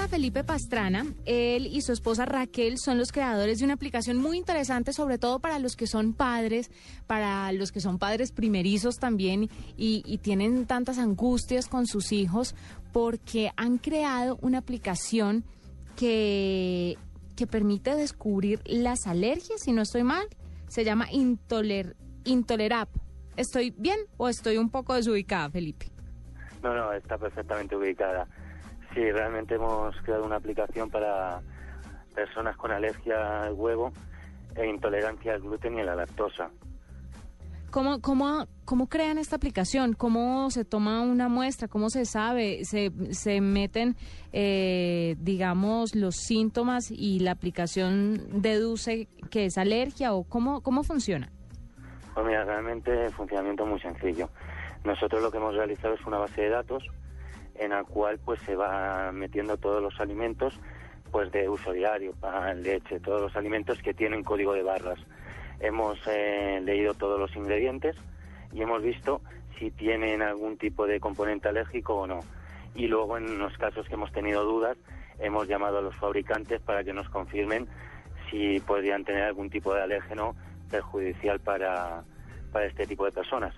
[0.08, 1.06] Felipe Pastrana.
[1.24, 5.38] Él y su esposa Raquel son los creadores de una aplicación muy interesante, sobre todo
[5.40, 6.70] para los que son padres,
[7.06, 12.54] para los que son padres primerizos también y, y tienen tantas angustias con sus hijos,
[12.92, 15.44] porque han creado una aplicación
[15.96, 16.96] que,
[17.36, 20.26] que permite descubrir las alergias, si no estoy mal.
[20.68, 22.88] Se llama Intoler, Intolerap.
[23.36, 25.86] ¿Estoy bien o estoy un poco desubicada, Felipe?
[26.62, 28.26] No, no, está perfectamente ubicada.
[28.96, 31.42] Sí, realmente hemos creado una aplicación para
[32.14, 33.92] personas con alergia al huevo
[34.54, 36.48] e intolerancia al gluten y a la lactosa.
[37.70, 39.92] ¿Cómo, cómo, ¿Cómo crean esta aplicación?
[39.92, 41.68] ¿Cómo se toma una muestra?
[41.68, 42.64] ¿Cómo se sabe?
[42.64, 43.96] ¿Se, se meten,
[44.32, 51.30] eh, digamos, los síntomas y la aplicación deduce que es alergia o cómo, cómo funciona?
[52.14, 54.30] Pues mira, realmente el funcionamiento es muy sencillo.
[54.84, 56.82] Nosotros lo que hemos realizado es una base de datos
[57.58, 60.58] en la cual pues se va metiendo todos los alimentos
[61.10, 64.98] pues de uso diario, pan, leche, todos los alimentos que tienen código de barras.
[65.60, 67.96] Hemos eh, leído todos los ingredientes
[68.52, 69.22] y hemos visto
[69.58, 72.20] si tienen algún tipo de componente alérgico o no.
[72.74, 74.76] Y luego en los casos que hemos tenido dudas
[75.18, 77.66] hemos llamado a los fabricantes para que nos confirmen
[78.30, 80.34] si podrían tener algún tipo de alérgeno
[80.70, 82.02] perjudicial para,
[82.52, 83.54] para este tipo de personas.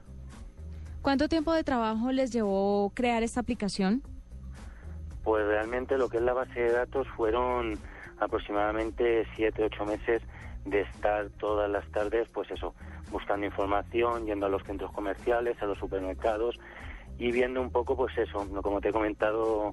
[1.08, 4.02] ¿Cuánto tiempo de trabajo les llevó crear esta aplicación?
[5.24, 7.78] Pues realmente lo que es la base de datos fueron
[8.20, 10.20] aproximadamente siete, ocho meses
[10.66, 12.74] de estar todas las tardes, pues eso,
[13.10, 16.60] buscando información, yendo a los centros comerciales, a los supermercados
[17.18, 19.72] y viendo un poco, pues eso, como te he comentado,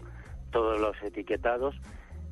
[0.51, 1.75] todos los etiquetados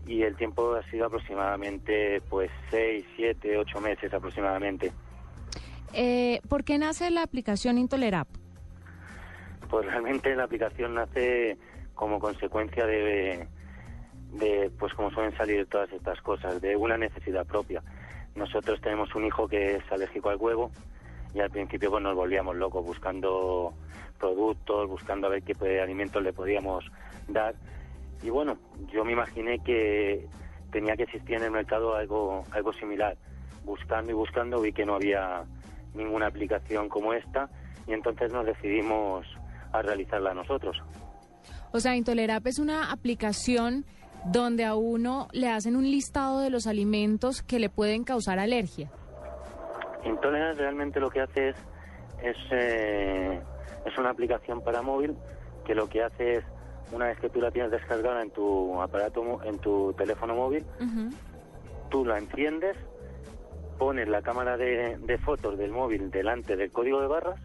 [0.08, 4.94] y el tiempo ha sido aproximadamente, pues seis, siete, ocho meses aproximadamente.
[5.92, 8.30] Eh, ¿Por qué nace la aplicación Intolerap?
[9.74, 11.58] Pues realmente la aplicación nace
[11.95, 13.48] como consecuencia de,
[14.78, 17.82] pues como suelen salir todas estas cosas, de una necesidad propia.
[18.36, 20.70] Nosotros tenemos un hijo que es alérgico al huevo
[21.34, 23.74] y al principio pues nos volvíamos locos buscando
[24.20, 26.86] productos, buscando a ver qué alimentos le podíamos
[27.28, 27.56] dar.
[28.22, 28.60] Y bueno,
[28.91, 30.28] yo me imaginé que
[30.72, 33.18] tenía que existir en el mercado algo, algo similar.
[33.66, 35.45] Buscando y buscando vi que no había
[35.95, 37.50] ninguna aplicación como esta
[37.88, 39.26] y entonces nos decidimos
[39.74, 40.78] a realizarla nosotros.
[41.72, 43.86] O sea, Intolerap es una aplicación
[44.26, 48.90] donde a uno le hacen un listado de los alimentos que le pueden causar alergia.
[50.06, 51.56] Intolerance realmente lo que hace es,
[52.22, 53.41] es, eh,
[53.86, 55.16] es una aplicación para móvil
[55.66, 56.45] que lo que hace es,
[56.91, 60.64] una vez que tú la tienes descargada en tu aparato, en tu teléfono móvil,
[61.90, 62.78] tú la enciendes,
[63.80, 67.40] pones la cámara de, de fotos del móvil delante del código de barras,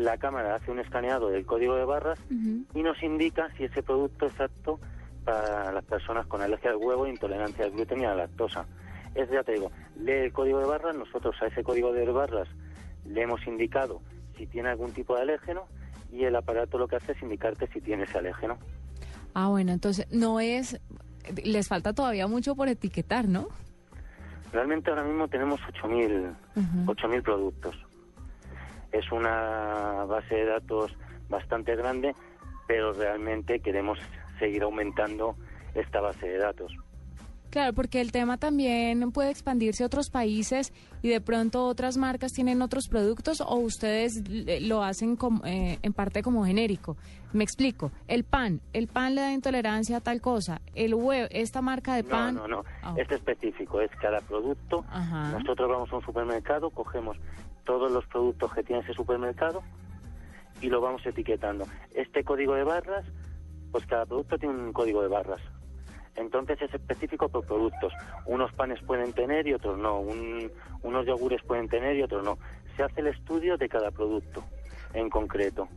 [0.00, 4.26] la cámara hace un escaneado del código de barras y nos indica si ese producto
[4.26, 4.80] es apto
[5.24, 8.66] para las personas con alergia al huevo e intolerancia al gluten y a la lactosa.
[9.14, 12.48] Es, ya te digo, lee el código de barras, nosotros a ese código de barras
[13.04, 14.00] le hemos indicado
[14.36, 15.66] si tiene algún tipo de alérgeno
[16.12, 18.58] y el aparato lo que hace es indicarte si tiene ese alérgeno.
[19.34, 20.80] Ah, bueno, entonces no es...
[21.44, 23.48] Les falta todavía mucho por etiquetar, ¿no?
[24.52, 26.92] Realmente ahora mismo tenemos 8.000 Ujú.
[26.92, 27.76] 8.000 productos.
[28.92, 30.92] Es una base de datos
[31.28, 32.14] bastante grande,
[32.66, 33.98] pero realmente queremos
[34.38, 35.36] seguir aumentando
[35.74, 36.72] esta base de datos.
[37.50, 40.72] Claro, porque el tema también puede expandirse a otros países
[41.02, 44.22] y de pronto otras marcas tienen otros productos o ustedes
[44.62, 46.96] lo hacen como, eh, en parte como genérico.
[47.32, 47.90] Me explico.
[48.06, 50.60] El pan, el pan le da intolerancia a tal cosa.
[50.76, 52.34] El huevo, esta marca de No, pan.
[52.36, 52.64] no, no.
[52.84, 52.94] Ah.
[52.96, 54.84] Este específico es cada producto.
[54.88, 55.32] Ajá.
[55.36, 57.16] Nosotros vamos a un supermercado, cogemos
[57.64, 59.62] todos los productos que tiene ese supermercado
[60.60, 61.64] y lo vamos etiquetando.
[61.94, 63.04] Este código de barras,
[63.72, 65.40] pues cada producto tiene un código de barras.
[66.16, 67.92] Entonces es específico por productos.
[68.26, 70.00] Unos panes pueden tener y otros no.
[70.00, 70.50] Un-
[70.82, 72.38] unos yogures pueden tener y otros no.
[72.76, 74.44] Se hace el estudio de cada producto
[74.92, 75.68] en concreto.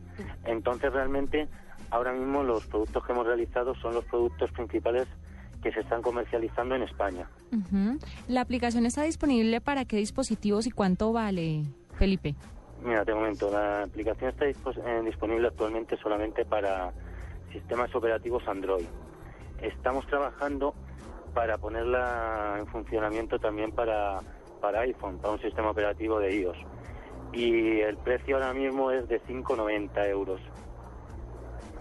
[0.44, 1.48] Entonces realmente
[1.90, 5.06] ahora mismo los productos que hemos realizado son los productos principales
[5.64, 7.26] que se están comercializando en España.
[8.28, 11.62] La aplicación está disponible para qué dispositivos y cuánto vale,
[11.98, 12.34] Felipe.
[12.84, 16.92] Mira, te comento, la aplicación está eh, disponible actualmente solamente para
[17.50, 18.84] sistemas operativos Android.
[19.62, 20.74] Estamos trabajando
[21.32, 24.20] para ponerla en funcionamiento también para,
[24.60, 26.58] para iPhone, para un sistema operativo de iOS.
[27.32, 30.40] Y el precio ahora mismo es de 5,90 euros.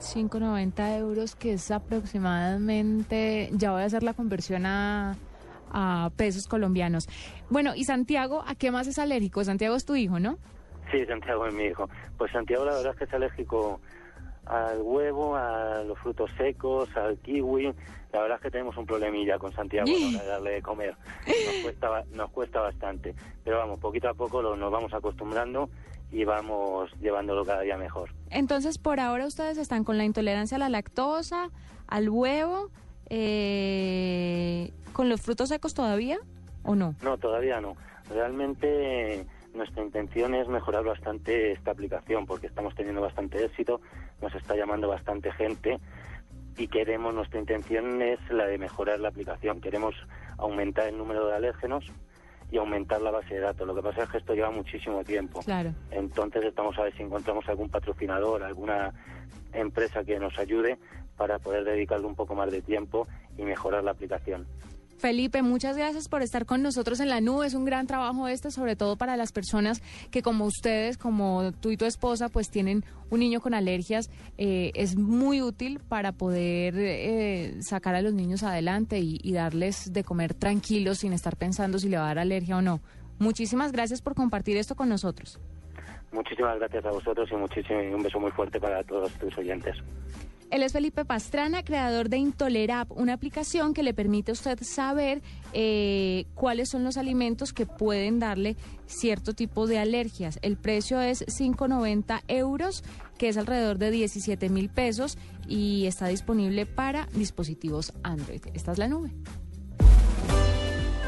[0.04, 5.16] 5,90 euros, que es aproximadamente, ya voy a hacer la conversión a,
[5.72, 7.08] a pesos colombianos.
[7.50, 9.44] Bueno, y Santiago, ¿a qué más es alérgico?
[9.44, 10.38] Santiago es tu hijo, ¿no?
[10.92, 11.90] Sí, Santiago es mi hijo.
[12.18, 13.80] Pues Santiago la verdad es que es alérgico
[14.46, 17.74] al huevo, a los frutos secos, al kiwi.
[18.12, 20.62] La verdad es que tenemos un problemilla con Santiago a la hora de darle de
[20.62, 20.96] comer.
[21.46, 23.16] Nos cuesta, nos cuesta bastante.
[23.44, 25.70] Pero vamos, poquito a poco lo- nos vamos acostumbrando
[26.14, 28.12] y vamos llevándolo cada día mejor.
[28.30, 31.50] Entonces, por ahora ustedes están con la intolerancia a la lactosa,
[31.88, 32.70] al huevo,
[33.10, 36.20] eh, con los frutos secos todavía,
[36.64, 36.94] ¿o no?
[37.02, 37.76] No, todavía no.
[38.10, 39.26] Realmente
[39.56, 43.82] nuestra intención es mejorar bastante esta aplicación porque estamos teniendo bastante éxito,
[44.22, 45.80] nos está llamando bastante gente
[46.58, 49.62] y queremos, nuestra intención es la de mejorar la aplicación.
[49.62, 49.96] Queremos
[50.38, 51.86] aumentar el número de alérgenos
[52.52, 53.66] y aumentar la base de datos.
[53.68, 55.42] Lo que pasa es que esto lleva muchísimo tiempo.
[55.42, 55.74] Claro.
[55.92, 58.94] Entonces estamos a ver si encontramos algún patrocinador, alguna
[59.54, 60.78] empresa que nos ayude
[61.18, 63.08] para poder dedicarle un poco más de tiempo
[63.38, 64.48] y mejorar la aplicación.
[65.04, 67.46] Felipe, muchas gracias por estar con nosotros en la nube.
[67.46, 69.82] Es un gran trabajo este, sobre todo para las personas
[70.12, 74.10] que como ustedes, como tú y tu esposa, pues tienen un niño con alergias.
[74.38, 79.92] Eh, es muy útil para poder eh, sacar a los niños adelante y, y darles
[79.92, 82.80] de comer tranquilos sin estar pensando si le va a dar alergia o no.
[83.20, 85.38] Muchísimas gracias por compartir esto con nosotros.
[86.14, 89.76] Muchísimas gracias a vosotros y muchísimo un beso muy fuerte para todos tus oyentes.
[90.54, 95.24] Él es Felipe Pastrana, creador de Intolerap, una aplicación que le permite a usted saber
[95.52, 98.56] eh, cuáles son los alimentos que pueden darle
[98.86, 100.38] cierto tipo de alergias.
[100.44, 102.84] El precio es 5,90 euros,
[103.18, 105.18] que es alrededor de 17 mil pesos
[105.48, 108.44] y está disponible para dispositivos Android.
[108.54, 109.10] Esta es la nube.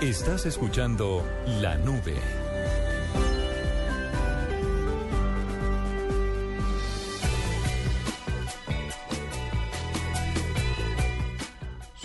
[0.01, 1.23] Estás escuchando
[1.61, 2.44] La Nube.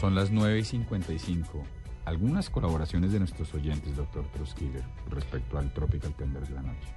[0.00, 1.62] Son las 9 y 55.
[2.06, 6.88] Algunas colaboraciones de nuestros oyentes, doctor Troskiller, respecto al Tropical Tender de la noche.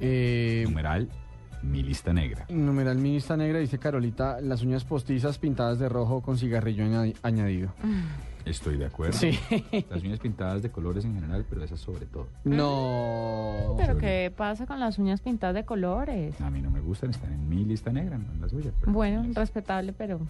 [0.00, 1.08] Eh, Numeral,
[1.62, 2.46] mi lista negra.
[2.48, 7.72] Numeral minista negra, dice Carolita, las uñas postizas pintadas de rojo con cigarrillo añadi- añadido.
[8.44, 9.12] Estoy de acuerdo.
[9.16, 9.38] Sí.
[9.90, 12.28] Las uñas pintadas de colores en general, pero esas sobre todo.
[12.44, 13.74] No.
[13.76, 16.40] Pero ¿qué pasa con las uñas pintadas de colores?
[16.40, 18.72] A mí no me gustan, están en mi lista negra, no en la suya.
[18.80, 20.20] pero- Bueno, respetable, pero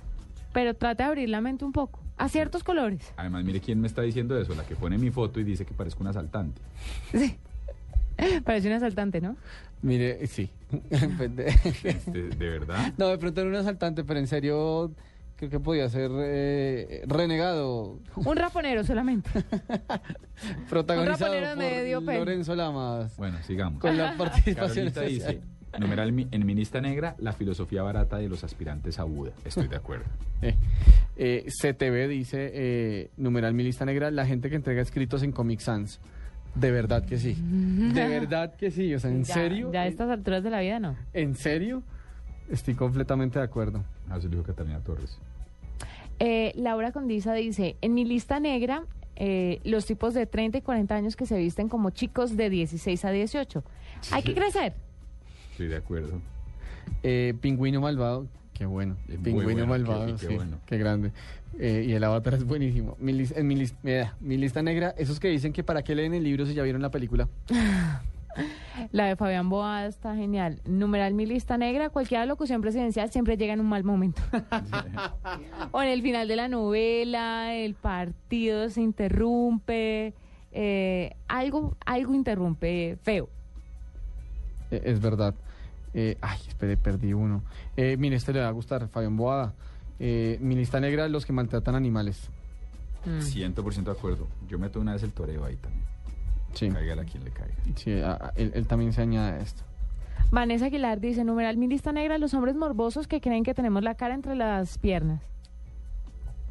[0.53, 3.13] pero trate de abrir la mente un poco a ciertos colores.
[3.17, 5.73] Además, mire quién me está diciendo eso, la que pone mi foto y dice que
[5.75, 6.61] parezco un asaltante.
[8.45, 9.37] Parece un asaltante, ¿no?
[9.83, 10.51] Mire, sí.
[11.85, 12.93] Este, ¿De verdad?
[12.99, 14.91] No, de pronto era un asaltante, pero en serio
[15.37, 18.01] creo que podía ser eh, renegado.
[18.17, 19.31] Un raponero solamente.
[20.69, 22.19] Protagonizado raponero de por medio.
[22.19, 23.17] Lorenzo Lamas.
[23.17, 23.81] Bueno, sigamos.
[23.81, 25.35] Con la participación Carolita especial.
[25.37, 29.33] dice, numeral en mi lista negra, la filosofía barata de los aspirantes a Buda.
[29.45, 30.05] Estoy de acuerdo.
[30.43, 30.55] Eh,
[31.17, 35.61] eh, CTV dice, eh, numeral mi lista negra, la gente que entrega escritos en Comic
[35.61, 36.01] Sans.
[36.55, 37.37] De verdad que sí.
[37.41, 38.95] De verdad que sí.
[38.95, 39.71] O sea, ¿en Ya- serio?
[39.73, 40.97] Ya a estas alturas de la vida, no.
[41.13, 41.83] ¿En serio?
[42.51, 43.85] Estoy completamente de acuerdo.
[44.09, 45.19] Ah, lo dijo Catalina Torres.
[46.19, 48.85] Eh, Laura Condisa dice, en mi lista negra,
[49.17, 53.05] eh, los tipos de 30 y 40 años que se visten como chicos de 16
[53.05, 53.63] a 18.
[54.13, 54.75] Hay que crecer.
[55.59, 56.21] Estoy de acuerdo.
[57.03, 58.97] Eh, Pingüino Malvado, qué bueno.
[59.09, 60.59] Es Pingüino bueno, Malvado, qué- bueno.
[60.67, 61.11] qué grande.
[61.59, 62.97] Eh, y el avatar es buenísimo.
[63.01, 66.15] Mi, en mi, lis- mira, mi lista negra, esos que dicen que para qué leen
[66.15, 67.29] el libro si ya vieron la película.
[68.93, 70.61] La de Fabián Boada está genial.
[70.65, 74.23] Numeral mi lista negra, cualquier locución presidencial siempre llega en un mal momento.
[75.73, 80.15] o en el final de la novela, el partido se interrumpe,
[80.53, 83.29] eh, algo, algo interrumpe feo.
[84.71, 85.35] Eh, es verdad.
[85.95, 87.43] Eh, ay, espere, perdí uno.
[87.77, 89.55] Eh, mire, este le va a gustar, Fabián Boada.
[89.99, 92.29] Eh, mi lista negra, los que maltratan animales.
[93.05, 93.21] Mm.
[93.21, 94.29] 100% de acuerdo.
[94.49, 95.85] Yo meto una vez el toreo ahí también.
[96.55, 96.69] Sí.
[96.71, 97.55] Cáigale a quien le caiga.
[97.77, 99.63] Sí, a- a- él, él también se añade a esto.
[100.31, 103.95] Vanessa Aguilar dice, numeral mi lista negra, los hombres morbosos que creen que tenemos la
[103.95, 105.23] cara entre las piernas.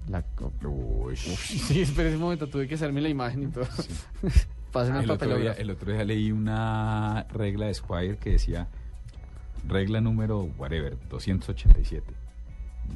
[0.09, 3.65] La co- Uf, sí, espere un momento, tuve que hacerme la imagen y todo.
[4.72, 5.61] Pásenme el el, otro día, papelógrafo.
[5.61, 8.68] el otro día leí una regla de Squire que decía,
[9.68, 12.14] regla número, whatever, 287.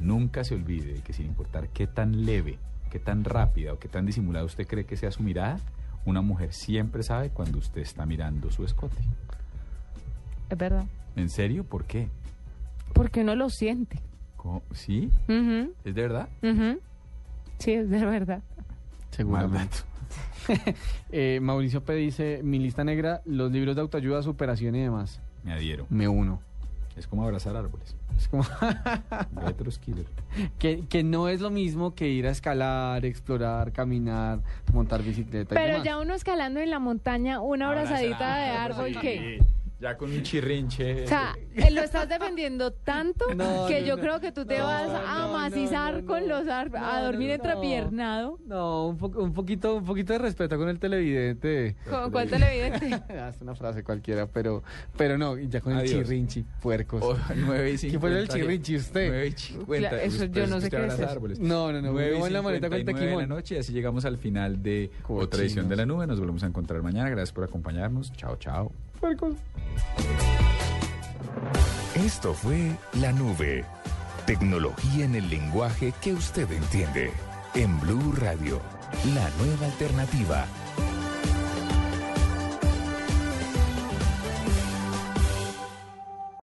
[0.00, 2.58] Nunca se olvide que sin importar qué tan leve,
[2.90, 5.58] qué tan rápida o qué tan disimulada usted cree que sea su mirada,
[6.04, 8.96] una mujer siempre sabe cuando usted está mirando su escote.
[10.48, 10.84] Es verdad.
[11.16, 11.64] ¿En serio?
[11.64, 12.08] ¿Por qué?
[12.92, 14.00] Porque uno lo siente.
[14.36, 14.62] ¿Cómo?
[14.72, 15.10] ¿Sí?
[15.84, 16.28] ¿Es de verdad?
[17.58, 18.42] Sí, es de verdad.
[19.10, 19.76] Seguramente.
[21.10, 21.94] Eh, Mauricio P.
[21.94, 25.20] dice, mi lista negra, los libros de autoayuda, superación y demás.
[25.44, 25.86] Me adhiero.
[25.88, 26.40] Me uno.
[26.96, 27.96] Es como abrazar árboles.
[28.16, 28.44] Es como
[29.36, 30.06] Retro Skiller.
[30.58, 34.40] que, que no es lo mismo que ir a escalar, explorar, caminar,
[34.72, 35.54] montar bicicleta.
[35.54, 35.84] y Pero demás.
[35.84, 39.00] ya uno escalando en la montaña, una abrazadita de árbol sí.
[39.00, 39.42] que...
[39.82, 41.02] Ya con un chirrinche.
[41.02, 44.02] O sea, eh, lo estás defendiendo tanto No, que no, yo no.
[44.02, 47.28] creo que tú te No, vas a no, macizar no, con los ar- a dormir
[47.30, 48.38] no, entrapiernado.
[48.46, 51.74] No, un, po- un poquito, un poquito de respeto con el televidente.
[51.90, 52.90] ¿Con cuál televidente?
[53.22, 54.62] Ah, es una frase cualquiera, pero,
[54.96, 57.02] pero no, ya con el chirrinchi, puercos.
[57.02, 58.76] Oh, 9 y ¿Quién fue el 50, chirrinchi?
[58.76, 59.08] ¿Usted?
[59.08, 59.88] 9 y 50.
[59.88, 61.40] Claro, eso Uy, yo pues no sé qué es árboles.
[61.40, 63.36] No, no, no, 9 muevo y en la manita con el 59 de la tequimón.
[63.36, 65.40] noche, así llegamos al final de otra Cochinos.
[65.40, 66.06] edición de La Nube.
[66.06, 67.10] Nos volvemos a encontrar mañana.
[67.10, 68.12] Gracias por acompañarnos.
[68.12, 68.70] Chao, chao.
[71.94, 73.64] Esto fue La Nube.
[74.26, 77.12] Tecnología en el lenguaje que usted entiende.
[77.54, 78.60] En Blue Radio,
[79.14, 80.46] la nueva alternativa